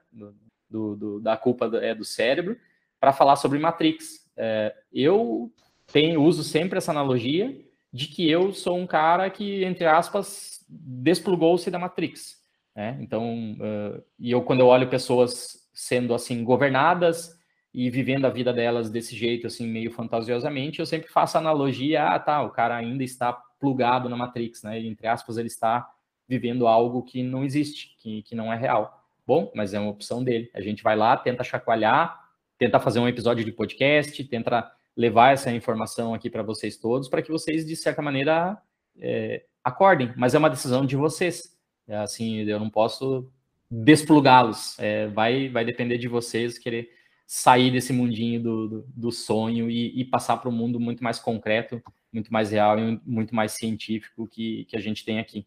do, 0.70 0.96
do, 0.96 1.20
da 1.20 1.36
culpa 1.36 1.68
do, 1.68 1.78
é, 1.78 1.94
do 1.94 2.04
cérebro, 2.04 2.56
para 3.00 3.12
falar 3.12 3.36
sobre 3.36 3.58
Matrix. 3.58 4.30
É, 4.36 4.74
eu 4.92 5.52
tenho, 5.92 6.22
uso 6.22 6.44
sempre 6.44 6.78
essa 6.78 6.90
analogia 6.90 7.54
de 7.92 8.06
que 8.06 8.28
eu 8.28 8.52
sou 8.52 8.78
um 8.78 8.86
cara 8.86 9.28
que, 9.28 9.64
entre 9.64 9.84
aspas, 9.84 10.64
desplugou-se 10.68 11.70
da 11.70 11.78
Matrix. 11.78 12.40
Né? 12.74 12.96
Então, 13.00 13.52
uh, 13.54 14.02
e 14.18 14.30
eu, 14.30 14.42
quando 14.42 14.60
eu 14.60 14.66
olho 14.66 14.88
pessoas 14.88 15.68
sendo 15.74 16.14
assim 16.14 16.42
governadas 16.42 17.38
e 17.72 17.90
vivendo 17.90 18.26
a 18.26 18.30
vida 18.30 18.52
delas 18.52 18.90
desse 18.90 19.16
jeito, 19.16 19.46
assim, 19.46 19.66
meio 19.66 19.90
fantasiosamente, 19.90 20.80
eu 20.80 20.86
sempre 20.86 21.08
faço 21.08 21.36
analogia, 21.36 22.04
ah, 22.04 22.18
tá, 22.18 22.42
o 22.42 22.50
cara 22.50 22.76
ainda 22.76 23.02
está 23.04 23.32
plugado 23.60 24.08
na 24.08 24.16
Matrix, 24.16 24.62
né? 24.62 24.80
E, 24.80 24.86
entre 24.86 25.06
aspas, 25.06 25.36
ele 25.36 25.48
está 25.48 25.88
vivendo 26.28 26.66
algo 26.66 27.02
que 27.02 27.22
não 27.22 27.44
existe, 27.44 27.94
que, 27.98 28.22
que 28.22 28.34
não 28.34 28.52
é 28.52 28.56
real. 28.56 29.02
Bom, 29.26 29.52
mas 29.54 29.72
é 29.72 29.78
uma 29.78 29.90
opção 29.90 30.24
dele. 30.24 30.50
A 30.54 30.60
gente 30.60 30.82
vai 30.82 30.96
lá, 30.96 31.16
tenta 31.16 31.44
chacoalhar, 31.44 32.20
tenta 32.58 32.80
fazer 32.80 32.98
um 33.00 33.08
episódio 33.08 33.44
de 33.44 33.52
podcast, 33.52 34.22
tenta 34.24 34.70
levar 34.96 35.32
essa 35.32 35.50
informação 35.50 36.14
aqui 36.14 36.28
para 36.28 36.42
vocês 36.42 36.76
todos, 36.76 37.08
para 37.08 37.22
que 37.22 37.30
vocês, 37.30 37.66
de 37.66 37.76
certa 37.76 38.02
maneira, 38.02 38.60
é, 38.98 39.44
acordem. 39.64 40.12
Mas 40.16 40.34
é 40.34 40.38
uma 40.38 40.50
decisão 40.50 40.84
de 40.84 40.96
vocês. 40.96 41.56
É 41.88 41.96
assim, 41.96 42.38
eu 42.40 42.58
não 42.58 42.70
posso 42.70 43.30
desplugá-los. 43.70 44.78
É, 44.78 45.08
vai, 45.08 45.48
vai 45.48 45.64
depender 45.64 45.98
de 45.98 46.08
vocês 46.08 46.58
querer 46.58 46.90
sair 47.26 47.70
desse 47.70 47.92
mundinho 47.92 48.42
do, 48.42 48.68
do, 48.68 48.84
do 48.88 49.12
sonho 49.12 49.70
e, 49.70 49.98
e 49.98 50.04
passar 50.04 50.36
para 50.36 50.50
um 50.50 50.52
mundo 50.52 50.78
muito 50.78 51.02
mais 51.02 51.18
concreto, 51.18 51.82
muito 52.12 52.30
mais 52.30 52.50
real 52.50 52.78
e 52.78 53.00
muito 53.06 53.34
mais 53.34 53.52
científico 53.52 54.28
que, 54.28 54.66
que 54.66 54.76
a 54.76 54.80
gente 54.80 55.04
tem 55.04 55.18
aqui. 55.18 55.46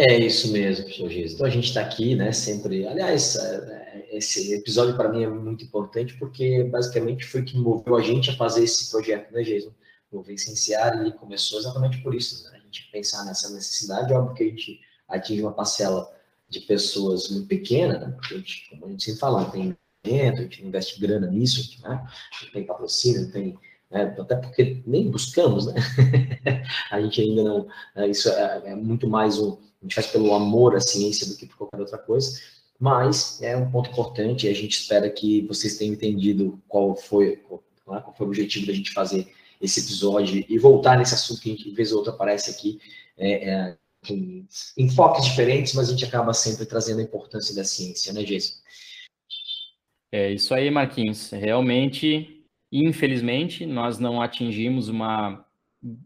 É 0.00 0.16
isso 0.16 0.52
mesmo, 0.52 0.84
professor 0.84 1.10
Giz. 1.10 1.32
Então 1.32 1.44
a 1.44 1.50
gente 1.50 1.64
está 1.64 1.80
aqui, 1.80 2.14
né, 2.14 2.30
sempre. 2.30 2.86
Aliás, 2.86 3.34
é, 3.34 4.06
esse 4.12 4.54
episódio 4.54 4.96
para 4.96 5.08
mim 5.08 5.24
é 5.24 5.28
muito 5.28 5.64
importante 5.64 6.16
porque 6.18 6.62
basicamente 6.62 7.26
foi 7.26 7.42
que 7.42 7.58
moveu 7.58 7.96
a 7.96 8.00
gente 8.00 8.30
a 8.30 8.36
fazer 8.36 8.62
esse 8.62 8.88
projeto, 8.92 9.32
né, 9.32 9.42
Jason? 9.42 9.72
O 10.12 10.22
Vicenciar, 10.22 11.00
ele 11.00 11.10
começou 11.10 11.58
exatamente 11.58 12.00
por 12.00 12.14
isso, 12.14 12.44
né? 12.44 12.58
A 12.58 12.64
gente 12.64 12.88
pensar 12.92 13.24
nessa 13.24 13.52
necessidade, 13.52 14.12
óbvio 14.12 14.36
que 14.36 14.44
a 14.44 14.46
gente 14.46 14.80
atinge 15.08 15.42
uma 15.42 15.52
parcela 15.52 16.08
de 16.48 16.60
pessoas 16.60 17.28
muito 17.30 17.48
pequena, 17.48 17.98
né? 17.98 18.12
Porque 18.12 18.34
a 18.34 18.36
gente, 18.36 18.70
como 18.70 18.86
a 18.86 18.90
gente 18.90 19.02
sempre 19.02 19.18
fala, 19.18 19.40
não 19.40 19.50
tem 19.50 19.76
a 20.28 20.36
gente 20.36 20.62
não 20.62 20.68
investe 20.68 21.00
grana 21.00 21.26
nisso, 21.26 21.76
né? 21.82 22.06
não 22.44 22.52
tem 22.52 22.64
patrocínio, 22.64 23.32
tem 23.32 23.58
né? 23.90 24.14
até 24.18 24.36
porque 24.36 24.80
nem 24.86 25.10
buscamos, 25.10 25.66
né? 25.66 25.74
a 26.90 27.00
gente 27.00 27.20
ainda 27.20 27.42
não, 27.42 27.68
é, 27.96 28.06
isso 28.06 28.28
é, 28.28 28.62
é, 28.66 28.74
muito 28.76 29.08
mais 29.08 29.38
um, 29.38 29.58
a 29.80 29.84
gente 29.84 29.94
faz 29.94 30.06
pelo 30.08 30.34
amor 30.34 30.76
à 30.76 30.80
ciência 30.80 31.26
do 31.26 31.36
que 31.36 31.46
por 31.46 31.56
qualquer 31.56 31.80
outra 31.80 31.98
coisa, 31.98 32.40
mas 32.78 33.40
é 33.42 33.56
um 33.56 33.70
ponto 33.70 33.90
importante 33.90 34.46
e 34.46 34.50
a 34.50 34.54
gente 34.54 34.78
espera 34.78 35.10
que 35.10 35.42
vocês 35.42 35.76
tenham 35.76 35.94
entendido 35.94 36.60
qual 36.68 36.94
foi, 36.96 37.36
qual, 37.36 37.62
né? 37.88 38.00
qual 38.00 38.14
foi 38.14 38.26
o 38.26 38.30
objetivo 38.30 38.66
da 38.66 38.72
gente 38.72 38.92
fazer 38.92 39.28
esse 39.60 39.80
episódio 39.80 40.44
e 40.48 40.58
voltar 40.58 40.96
nesse 40.96 41.14
assunto 41.14 41.40
que 41.40 41.50
gente, 41.50 41.70
vez 41.72 41.92
ou 41.92 41.98
outra 41.98 42.12
aparece 42.12 42.50
aqui, 42.50 42.80
é, 43.16 43.50
é, 43.50 43.76
em 44.08 44.46
enfoques 44.76 45.24
diferentes, 45.24 45.74
mas 45.74 45.88
a 45.88 45.92
gente 45.92 46.04
acaba 46.04 46.32
sempre 46.32 46.64
trazendo 46.64 47.00
a 47.00 47.02
importância 47.04 47.54
da 47.54 47.64
ciência, 47.64 48.12
né, 48.12 48.22
Jason? 48.22 48.54
É 50.10 50.30
isso 50.30 50.54
aí, 50.54 50.70
Marquinhos. 50.70 51.30
Realmente, 51.30 52.44
infelizmente, 52.72 53.66
nós 53.66 53.98
não 53.98 54.22
atingimos 54.22 54.88
uma 54.88 55.44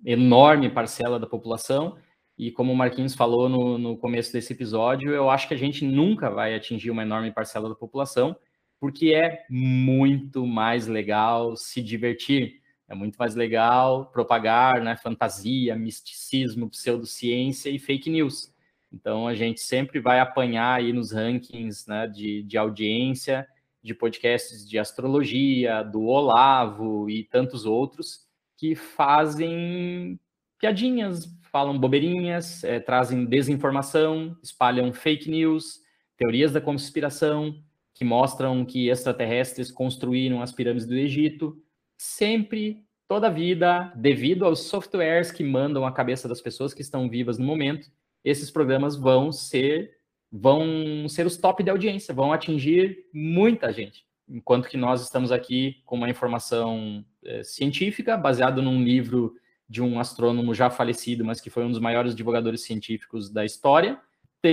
enorme 0.05 0.69
parcela 0.71 1.19
da 1.19 1.27
população. 1.27 1.97
E 2.39 2.51
como 2.51 2.73
o 2.73 2.77
Marquinhos 2.77 3.15
falou 3.15 3.49
no, 3.49 3.79
no 3.79 3.97
começo 3.97 4.33
desse 4.33 4.53
episódio, 4.53 5.13
eu 5.13 5.31
acho 5.31 5.47
que 5.47 5.55
a 5.55 5.59
gente 5.59 5.85
nunca 5.85 6.31
vai 6.31 6.55
atingir 6.55 6.91
uma 6.91 7.03
enorme 7.03 7.31
parcela 7.31 7.69
da 7.69 7.75
população, 7.75 8.37
porque 8.81 9.13
é 9.13 9.45
muito 9.49 10.47
mais 10.47 10.87
legal 10.87 11.57
se 11.57 11.83
divertir. 11.83 12.61
É 12.89 12.95
muito 12.95 13.17
mais 13.17 13.35
legal 13.35 14.07
propagar 14.07 14.83
né, 14.83 14.97
fantasia, 14.97 15.77
misticismo, 15.77 16.69
pseudociência 16.69 17.71
e 17.71 17.79
fake 17.79 18.11
news. 18.11 18.53
Então 18.93 19.27
a 19.27 19.35
gente 19.35 19.61
sempre 19.61 20.01
vai 20.01 20.21
apanhar 20.21 20.75
aí 20.79 20.93
nos 20.93 21.13
rankings 21.13 21.89
né, 21.89 22.07
de, 22.07 22.43
de 22.43 22.59
audiência 22.59 23.47
de 23.83 23.95
podcasts 23.95 24.69
de 24.69 24.79
astrologia, 24.79 25.83
do 25.83 26.05
Olavo 26.05 27.11
e 27.11 27.25
tantos 27.25 27.67
outros 27.67 28.27
que 28.57 28.77
fazem 28.77 30.19
piadinhas, 30.59 31.27
falam 31.53 31.79
bobeirinhas, 31.79 32.65
é, 32.65 32.81
trazem 32.81 33.27
desinformação, 33.27 34.35
espalham 34.43 34.91
fake 34.93 35.31
news, 35.31 35.81
teorias 36.17 36.51
da 36.51 36.63
conspiração, 36.63 37.63
que 37.95 38.05
mostram 38.05 38.65
que 38.65 38.89
extraterrestres 38.89 39.71
construíram 39.71 40.41
as 40.41 40.51
pirâmides 40.51 40.87
do 40.87 40.95
Egito, 40.95 41.63
sempre, 41.99 42.83
toda 43.07 43.27
a 43.27 43.31
vida, 43.31 43.93
devido 43.95 44.47
aos 44.47 44.61
softwares 44.61 45.31
que 45.31 45.45
mandam 45.45 45.85
a 45.85 45.93
cabeça 45.93 46.27
das 46.27 46.41
pessoas 46.41 46.73
que 46.73 46.81
estão 46.81 47.09
vivas 47.09 47.37
no 47.39 47.45
momento, 47.45 47.91
esses 48.25 48.51
programas 48.51 48.97
vão 48.97 49.31
ser 49.31 49.99
vão 50.35 51.07
ser 51.11 51.27
os 51.27 51.37
top 51.37 51.63
de 51.63 51.69
audiência, 51.69 52.15
vão 52.15 52.33
atingir 52.33 53.05
muita 53.13 53.71
gente. 53.71 54.07
Enquanto 54.27 54.67
que 54.67 54.79
nós 54.79 55.03
estamos 55.03 55.31
aqui 55.31 55.83
com 55.85 55.97
uma 55.97 56.09
informação 56.09 57.05
é, 57.23 57.43
científica, 57.43 58.17
baseado 58.17 58.63
num 58.63 58.83
livro 58.83 59.35
de 59.73 59.81
um 59.81 59.99
astrônomo 59.99 60.55
já 60.55 60.69
falecido, 60.69 61.25
mas 61.25 61.41
que 61.41 61.49
foi 61.49 61.65
um 61.65 61.71
dos 61.71 61.81
maiores 61.81 62.15
divulgadores 62.15 62.61
científicos 62.61 63.31
da 63.31 63.43
história, 63.43 63.99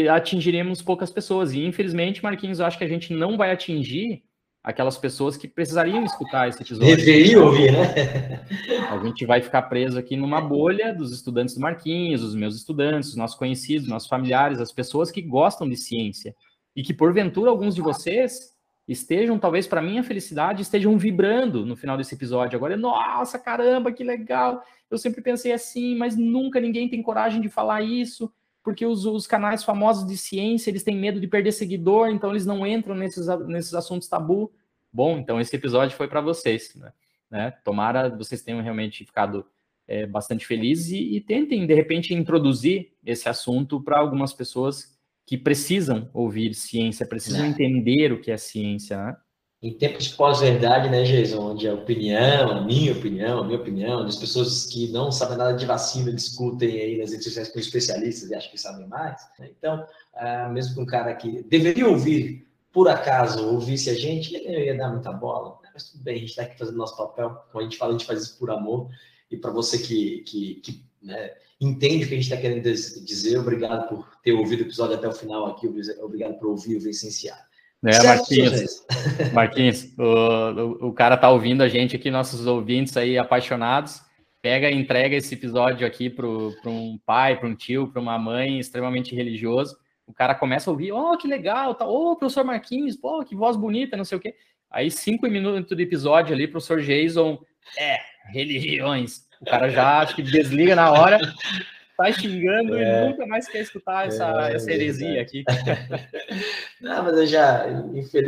atingiremos 0.10 0.82
poucas 0.82 1.12
pessoas. 1.12 1.52
E, 1.52 1.66
infelizmente, 1.66 2.24
Marquinhos, 2.24 2.60
eu 2.60 2.66
acho 2.66 2.78
que 2.78 2.86
a 2.86 2.88
gente 2.88 3.14
não 3.14 3.36
vai 3.36 3.52
atingir 3.52 4.24
aquelas 4.64 4.98
pessoas 4.98 5.36
que 5.36 5.46
precisariam 5.46 6.06
escutar 6.06 6.48
esse 6.48 6.62
episódio. 6.62 6.96
Deveriam 6.96 7.48
ouvir, 7.48 7.70
né? 7.74 8.46
A 8.90 8.98
gente 9.04 9.26
vai 9.26 9.42
ficar 9.42 9.64
preso 9.64 10.00
aqui 10.00 10.16
numa 10.16 10.40
bolha 10.40 10.94
dos 10.94 11.12
estudantes 11.12 11.54
do 11.54 11.60
Marquinhos, 11.60 12.24
os 12.24 12.34
meus 12.34 12.56
estudantes, 12.56 13.10
os 13.10 13.16
nossos 13.18 13.38
conhecidos, 13.38 13.90
nossos 13.90 14.08
familiares, 14.08 14.62
as 14.62 14.72
pessoas 14.72 15.12
que 15.12 15.22
gostam 15.22 15.68
de 15.68 15.76
ciência. 15.76 16.34
E 16.74 16.82
que, 16.82 16.94
porventura, 16.94 17.50
alguns 17.50 17.76
de 17.76 17.82
vocês 17.82 18.54
estejam, 18.88 19.38
talvez 19.38 19.68
para 19.68 19.82
minha 19.82 20.02
felicidade, 20.02 20.62
estejam 20.62 20.98
vibrando 20.98 21.66
no 21.66 21.76
final 21.76 21.98
desse 21.98 22.16
episódio. 22.16 22.56
Agora, 22.56 22.78
nossa, 22.78 23.38
caramba, 23.38 23.92
que 23.92 24.04
legal! 24.04 24.64
Eu 24.90 24.98
sempre 24.98 25.22
pensei 25.22 25.52
assim, 25.52 25.96
mas 25.96 26.16
nunca 26.16 26.60
ninguém 26.60 26.90
tem 26.90 27.02
coragem 27.02 27.42
de 27.42 27.50
falar 27.50 27.82
isso 27.82 28.32
porque 28.64 28.86
os, 28.86 29.06
os, 29.06 29.26
canais 29.26 29.64
famosos 29.64 30.06
de 30.06 30.18
ciência, 30.18 30.70
eles 30.70 30.84
têm 30.84 30.96
medo 30.96 31.20
de 31.20 31.28
perder 31.28 31.52
seguidor, 31.52 32.10
então 32.10 32.30
eles 32.30 32.46
não 32.46 32.68
entram 32.68 32.94
nesses, 32.94 33.28
nesses 33.48 33.74
assuntos 33.74 34.08
tabu. 34.08 34.52
Bom, 34.92 35.18
então 35.18 35.40
esse 35.40 35.56
episódio 35.56 35.96
foi 35.96 36.08
para 36.08 36.22
vocês, 36.22 36.76
né? 36.76 36.92
né? 37.30 37.52
Tomara 37.64 38.10
vocês 38.10 38.42
tenham 38.42 38.62
realmente 38.62 39.06
ficado 39.06 39.46
é, 39.88 40.06
bastante 40.06 40.46
felizes 40.46 40.92
e, 40.92 41.16
e, 41.16 41.22
tentem, 41.22 41.66
de 41.66 41.74
repente, 41.74 42.14
introduzir 42.14 42.94
esse 43.04 43.30
assunto 43.30 43.82
para 43.82 43.98
algumas 43.98 44.34
pessoas 44.34 44.98
que 45.26 45.38
precisam 45.38 46.10
ouvir 46.14 46.54
ciência, 46.54 47.08
precisam 47.08 47.46
é. 47.46 47.48
entender 47.48 48.12
o 48.12 48.20
que 48.20 48.32
é 48.32 48.38
ciência, 48.38 49.04
né? 49.04 49.18
Em 49.62 49.74
tempos 49.74 50.06
de 50.06 50.16
pós-verdade, 50.16 50.90
né, 50.90 51.04
Jason, 51.04 51.52
onde 51.52 51.68
a 51.68 51.74
opinião, 51.74 52.52
a 52.52 52.62
minha 52.62 52.94
opinião, 52.94 53.40
a 53.40 53.44
minha 53.44 53.60
opinião, 53.60 54.06
das 54.06 54.16
pessoas 54.16 54.66
que 54.66 54.90
não 54.90 55.12
sabem 55.12 55.38
nada 55.38 55.54
de 55.54 55.66
vacina 55.66 56.14
discutem 56.14 56.80
aí 56.80 56.98
nas 56.98 57.12
redes 57.12 57.26
sociais 57.26 57.50
com 57.50 57.60
especialistas 57.60 58.30
e 58.30 58.36
acham 58.36 58.52
que 58.52 58.58
sabem 58.58 58.88
mais. 58.88 59.22
Né? 59.38 59.50
Então, 59.58 59.86
uh, 60.16 60.50
mesmo 60.54 60.76
com 60.76 60.84
um 60.84 60.86
cara 60.86 61.14
que 61.14 61.44
deveria 61.44 61.90
ouvir, 61.90 62.48
por 62.72 62.88
acaso, 62.88 63.46
ouvisse 63.50 63.90
a 63.90 63.96
gente, 63.96 64.34
ele 64.34 64.68
ia 64.68 64.78
dar 64.78 64.92
muita 64.92 65.12
bola. 65.12 65.60
Né? 65.62 65.70
Mas 65.74 65.92
tudo 65.92 66.04
bem, 66.06 66.16
a 66.16 66.20
gente 66.20 66.30
está 66.30 66.44
aqui 66.44 66.58
fazendo 66.58 66.78
nosso 66.78 66.96
papel. 66.96 67.30
Como 67.52 67.60
a 67.60 67.64
gente 67.64 67.78
fala, 67.78 67.92
a 67.92 67.98
gente 67.98 68.08
faz 68.08 68.22
isso 68.22 68.40
por 68.40 68.50
amor. 68.52 68.90
E 69.30 69.36
para 69.36 69.52
você 69.52 69.78
que, 69.78 70.20
que, 70.20 70.56
que 70.56 70.86
né, 71.04 71.34
entende 71.60 72.06
o 72.06 72.08
que 72.08 72.14
a 72.14 72.18
gente 72.18 72.32
está 72.32 72.38
querendo 72.38 72.64
dizer, 72.64 73.38
obrigado 73.38 73.90
por 73.90 74.08
ter 74.24 74.32
ouvido 74.32 74.62
o 74.62 74.64
episódio 74.64 74.96
até 74.96 75.08
o 75.08 75.14
final 75.14 75.48
aqui, 75.48 75.68
obrigado 76.02 76.40
por 76.40 76.48
ouvir 76.48 76.78
o 76.78 76.80
Vicenciar. 76.80 77.49
É, 77.86 78.04
Marquinhos, 78.04 78.86
Marquinhos 79.34 79.94
o, 79.98 80.88
o, 80.88 80.94
cara 80.94 81.16
tá 81.16 81.30
ouvindo 81.30 81.62
a 81.62 81.70
gente 81.70 81.96
aqui, 81.96 82.12
nossos 82.12 82.46
ouvintes 82.46 82.96
aí 82.98 83.18
apaixonados. 83.18 84.02
Pega 84.42 84.70
e 84.70 84.76
entrega 84.76 85.18
esse 85.18 85.34
episódio 85.34 85.86
aqui 85.86 86.10
para 86.10 86.26
um 86.26 86.98
pai, 87.06 87.38
para 87.38 87.48
um 87.48 87.56
tio, 87.56 87.90
para 87.90 88.02
uma 88.02 88.18
mãe 88.18 88.58
extremamente 88.58 89.14
religioso. 89.14 89.76
O 90.08 90.14
cara 90.14 90.34
começa 90.34 90.70
a 90.70 90.72
ouvir, 90.72 90.94
oh, 90.94 91.18
que 91.18 91.28
legal, 91.28 91.76
tá, 91.76 91.86
ô, 91.86 92.12
oh, 92.12 92.16
professor 92.16 92.46
Marquinhos, 92.46 92.96
pô, 92.96 93.24
que 93.24 93.36
voz 93.36 93.58
bonita, 93.58 93.98
não 93.98 94.06
sei 94.06 94.18
o 94.18 94.22
quê. 94.22 94.34
Aí, 94.72 94.90
cinco 94.90 95.28
minutos 95.28 95.76
do 95.76 95.82
episódio 95.82 96.34
ali, 96.34 96.48
professor 96.48 96.82
Jason, 96.82 97.38
é, 97.78 98.00
religiões. 98.32 99.28
O 99.42 99.46
cara 99.46 99.70
já 99.70 100.00
acho 100.00 100.16
que 100.16 100.22
desliga 100.22 100.76
na 100.76 100.92
hora 100.92 101.20
tá 102.00 102.12
xingando 102.14 102.78
é, 102.78 103.06
e 103.06 103.10
nunca 103.10 103.28
mais 103.28 103.48
quer 103.50 103.62
escutar 103.62 104.08
essa, 104.08 104.50
é, 104.50 104.56
essa 104.56 104.72
heresia 104.72 105.22
aqui. 105.22 105.44
Não, 106.80 107.04
mas 107.04 107.18
eu 107.18 107.28
já, 107.28 107.66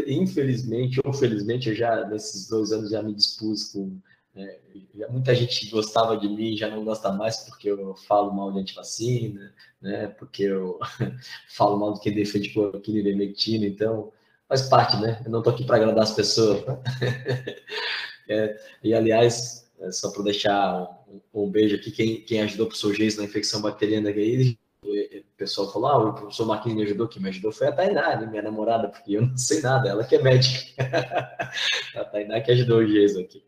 infelizmente 0.05 0.99
ou 1.05 1.13
felizmente, 1.13 1.69
eu 1.69 1.75
já, 1.75 2.05
nesses 2.05 2.49
dois 2.49 2.73
anos, 2.73 2.91
já 2.91 3.01
me 3.01 3.13
dispus 3.13 3.71
com. 3.71 3.97
É, 4.35 4.59
muita 5.09 5.33
gente 5.35 5.69
gostava 5.69 6.17
de 6.17 6.27
mim, 6.27 6.55
já 6.55 6.69
não 6.69 6.85
gosta 6.85 7.11
mais 7.11 7.37
porque 7.37 7.69
eu 7.69 7.93
falo 8.07 8.31
mal 8.31 8.49
de 8.49 8.59
antivacina, 8.59 9.53
né? 9.81 10.07
Porque 10.07 10.43
eu 10.43 10.79
falo 11.55 11.77
mal 11.77 11.93
do 11.93 11.99
que 11.99 12.09
defende 12.09 12.49
cloroquina 12.49 12.99
e 12.99 13.03
vermectina, 13.03 13.65
então 13.65 14.09
faz 14.47 14.61
parte, 14.63 14.95
né? 15.01 15.21
Eu 15.25 15.31
não 15.31 15.41
tô 15.41 15.49
aqui 15.49 15.65
para 15.65 15.77
agradar 15.77 16.03
as 16.03 16.13
pessoas. 16.13 16.63
Tá? 16.63 16.79
É, 18.29 18.57
e 18.81 18.93
aliás, 18.93 19.60
é 19.81 19.91
só 19.91 20.11
para 20.11 20.23
deixar 20.23 20.87
um, 21.33 21.43
um, 21.43 21.49
beijo 21.49 21.75
aqui, 21.75 21.91
quem, 21.91 22.21
quem 22.21 22.41
ajudou 22.41 22.65
o 22.65 22.69
professor 22.69 22.93
Geis 22.93 23.17
na 23.17 23.23
infecção 23.23 23.61
bacteriana 23.61 24.09
aí, 24.09 24.57
o 24.83 25.37
pessoal 25.37 25.71
falou, 25.71 25.89
ah, 25.89 25.97
o 25.97 26.13
professor 26.13 26.45
Marquinhos 26.45 26.77
me 26.77 26.83
ajudou, 26.83 27.07
quem 27.07 27.21
me 27.21 27.29
ajudou 27.29 27.51
foi 27.51 27.67
a 27.67 27.71
Tainá, 27.71 28.15
né, 28.15 28.27
minha 28.27 28.43
namorada, 28.43 28.89
porque 28.89 29.13
eu 29.13 29.23
não 29.23 29.37
sei 29.37 29.61
nada, 29.61 29.89
ela 29.89 30.03
que 30.03 30.15
é 30.15 30.21
médica. 30.21 30.83
a 31.95 32.05
Tainá 32.05 32.39
que 32.41 32.51
ajudou 32.51 32.79
o 32.79 32.87
Geis 32.87 33.17
aqui. 33.17 33.43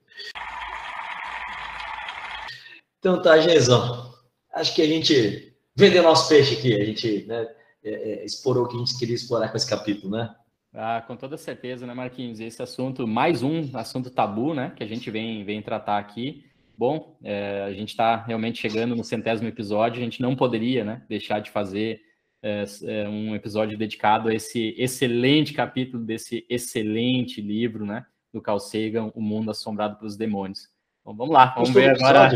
Então 3.00 3.22
tá, 3.22 3.38
Geisão, 3.40 4.14
acho 4.54 4.74
que 4.74 4.82
a 4.82 4.88
gente 4.88 5.54
vendeu 5.76 6.04
nosso 6.04 6.30
peixe 6.30 6.56
aqui, 6.56 6.74
a 6.74 6.86
gente 6.86 7.26
né, 7.26 7.48
é, 7.84 7.92
é, 7.92 8.26
explorou 8.26 8.64
o 8.64 8.68
que 8.68 8.76
a 8.76 8.80
gente 8.80 8.98
queria 8.98 9.16
explorar 9.16 9.50
com 9.50 9.58
esse 9.58 9.70
capítulo, 9.70 10.16
né? 10.16 10.34
Ah, 10.76 11.04
com 11.06 11.16
toda 11.16 11.38
certeza, 11.38 11.86
né, 11.86 11.94
Marquinhos? 11.94 12.40
Esse 12.40 12.62
assunto, 12.64 13.08
mais 13.08 13.44
um 13.44 13.70
assunto 13.78 14.10
tabu, 14.10 14.56
né, 14.56 14.74
que 14.76 14.84
a 14.84 14.88
gente 14.88 15.12
vem, 15.12 15.46
vem 15.46 15.62
tratar 15.62 16.00
aqui. 16.00 16.46
Bom, 16.76 17.16
é, 17.24 17.64
a 17.68 17.74
gente 17.74 17.90
está 17.90 18.16
realmente 18.16 18.60
chegando 18.60 18.96
no 18.96 19.04
centésimo 19.04 19.48
episódio, 19.48 20.02
a 20.02 20.04
gente 20.04 20.20
não 20.20 20.36
poderia, 20.36 20.84
né, 20.84 21.04
deixar 21.08 21.40
de 21.40 21.52
fazer 21.52 22.02
é, 22.42 22.66
é, 22.86 23.08
um 23.08 23.36
episódio 23.36 23.78
dedicado 23.78 24.30
a 24.30 24.34
esse 24.34 24.74
excelente 24.76 25.54
capítulo 25.54 26.04
desse 26.04 26.44
excelente 26.50 27.40
livro, 27.40 27.86
né, 27.86 28.04
do 28.34 28.42
Carl 28.42 28.60
Sagan, 28.60 29.12
O 29.14 29.22
Mundo 29.22 29.52
Assombrado 29.52 29.98
pelos 29.98 30.18
Demônios. 30.18 30.70
Bom, 31.06 31.16
vamos 31.16 31.34
lá, 31.34 31.54
vamos 31.54 31.70
gostou 31.70 31.82
ver 31.84 31.90
agora. 31.92 32.32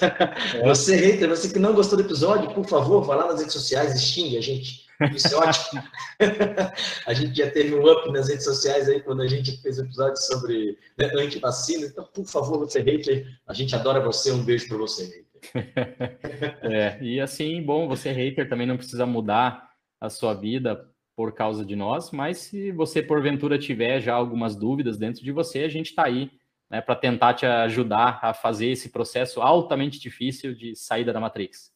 você, 0.64 0.96
hater, 0.96 1.28
você 1.28 1.52
que 1.52 1.58
não 1.58 1.74
gostou 1.74 1.98
do 1.98 2.04
episódio, 2.04 2.50
por 2.54 2.64
favor, 2.66 3.02
vá 3.04 3.14
lá 3.14 3.26
nas 3.26 3.40
redes 3.40 3.52
sociais 3.52 3.94
e 3.94 4.00
xingue 4.00 4.38
a 4.38 4.40
gente. 4.40 4.83
Isso 5.14 5.34
é 5.34 5.36
ótimo. 5.36 5.82
a 7.06 7.12
gente 7.12 7.36
já 7.36 7.50
teve 7.50 7.74
um 7.74 7.90
up 7.90 8.10
nas 8.12 8.28
redes 8.28 8.44
sociais 8.44 8.88
aí 8.88 9.00
quando 9.00 9.22
a 9.22 9.26
gente 9.26 9.60
fez 9.60 9.78
episódio 9.78 10.16
sobre 10.18 10.78
né, 10.98 11.10
antivacina. 11.16 11.86
Então, 11.86 12.04
por 12.12 12.26
favor, 12.26 12.58
você 12.58 12.80
hater, 12.80 13.26
a 13.46 13.52
gente 13.52 13.74
adora 13.74 14.00
você. 14.00 14.30
Um 14.30 14.44
beijo 14.44 14.68
para 14.68 14.76
você, 14.76 15.04
hater. 15.04 15.24
é, 16.62 16.98
e 17.02 17.20
assim, 17.20 17.62
bom, 17.62 17.88
você 17.88 18.10
hater 18.12 18.48
também 18.48 18.66
não 18.66 18.76
precisa 18.76 19.04
mudar 19.04 19.70
a 20.00 20.08
sua 20.08 20.34
vida 20.34 20.88
por 21.16 21.32
causa 21.32 21.64
de 21.64 21.76
nós, 21.76 22.10
mas 22.10 22.38
se 22.38 22.72
você 22.72 23.00
porventura 23.00 23.58
tiver 23.58 24.00
já 24.00 24.14
algumas 24.14 24.56
dúvidas 24.56 24.98
dentro 24.98 25.22
de 25.22 25.30
você, 25.30 25.60
a 25.60 25.68
gente 25.68 25.90
está 25.90 26.06
aí 26.06 26.30
né, 26.68 26.80
para 26.80 26.96
tentar 26.96 27.34
te 27.34 27.46
ajudar 27.46 28.18
a 28.20 28.34
fazer 28.34 28.66
esse 28.66 28.88
processo 28.88 29.40
altamente 29.40 30.00
difícil 30.00 30.54
de 30.54 30.74
saída 30.74 31.12
da 31.12 31.20
Matrix. 31.20 31.72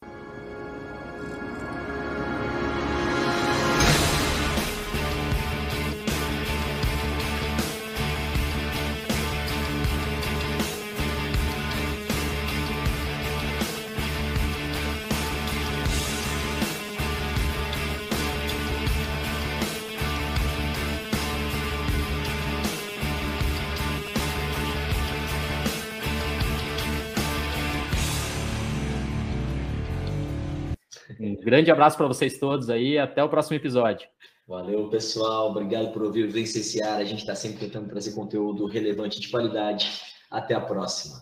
Grande 31.48 31.70
abraço 31.70 31.96
para 31.96 32.06
vocês 32.06 32.38
todos 32.38 32.68
aí. 32.68 32.98
Até 32.98 33.24
o 33.24 33.28
próximo 33.28 33.56
episódio. 33.56 34.06
Valeu, 34.46 34.88
pessoal. 34.90 35.50
Obrigado 35.50 35.92
por 35.92 36.02
ouvir 36.02 36.24
o 36.24 36.30
Vencenciar. 36.30 36.98
A 36.98 37.04
gente 37.04 37.20
está 37.20 37.34
sempre 37.34 37.60
tentando 37.60 37.88
trazer 37.88 38.12
conteúdo 38.12 38.66
relevante 38.66 39.18
de 39.18 39.30
qualidade. 39.30 40.02
Até 40.30 40.54
a 40.54 40.60
próxima. 40.60 41.16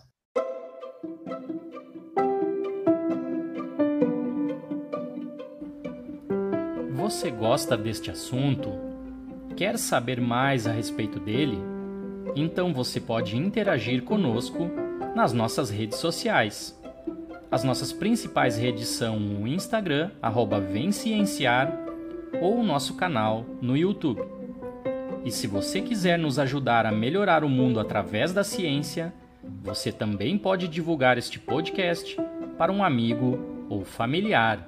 Você 6.93 7.31
gosta 7.31 7.77
deste 7.77 8.11
assunto? 8.11 8.69
Quer 9.55 9.77
saber 9.77 10.19
mais 10.19 10.67
a 10.67 10.73
respeito 10.73 11.21
dele? 11.21 11.57
Então 12.35 12.73
você 12.73 12.99
pode 12.99 13.37
interagir 13.37 14.03
conosco 14.03 14.69
nas 15.15 15.31
nossas 15.31 15.69
redes 15.69 15.99
sociais. 15.99 16.76
As 17.49 17.63
nossas 17.63 17.93
principais 17.93 18.57
redes 18.57 18.89
são 18.89 19.17
o 19.17 19.47
Instagram, 19.47 20.11
arroba 20.21 20.59
Vencienciar, 20.59 21.71
ou 22.41 22.59
o 22.59 22.63
nosso 22.63 22.95
canal 22.95 23.45
no 23.61 23.77
YouTube. 23.77 24.21
E 25.23 25.31
se 25.31 25.47
você 25.47 25.81
quiser 25.81 26.19
nos 26.19 26.39
ajudar 26.39 26.85
a 26.85 26.91
melhorar 26.91 27.45
o 27.45 27.49
mundo 27.49 27.79
através 27.79 28.33
da 28.33 28.43
ciência, 28.43 29.13
você 29.63 29.93
também 29.93 30.37
pode 30.37 30.67
divulgar 30.67 31.17
este 31.17 31.39
podcast 31.39 32.17
para 32.57 32.71
um 32.71 32.83
amigo 32.83 33.65
ou 33.69 33.85
familiar. 33.85 34.67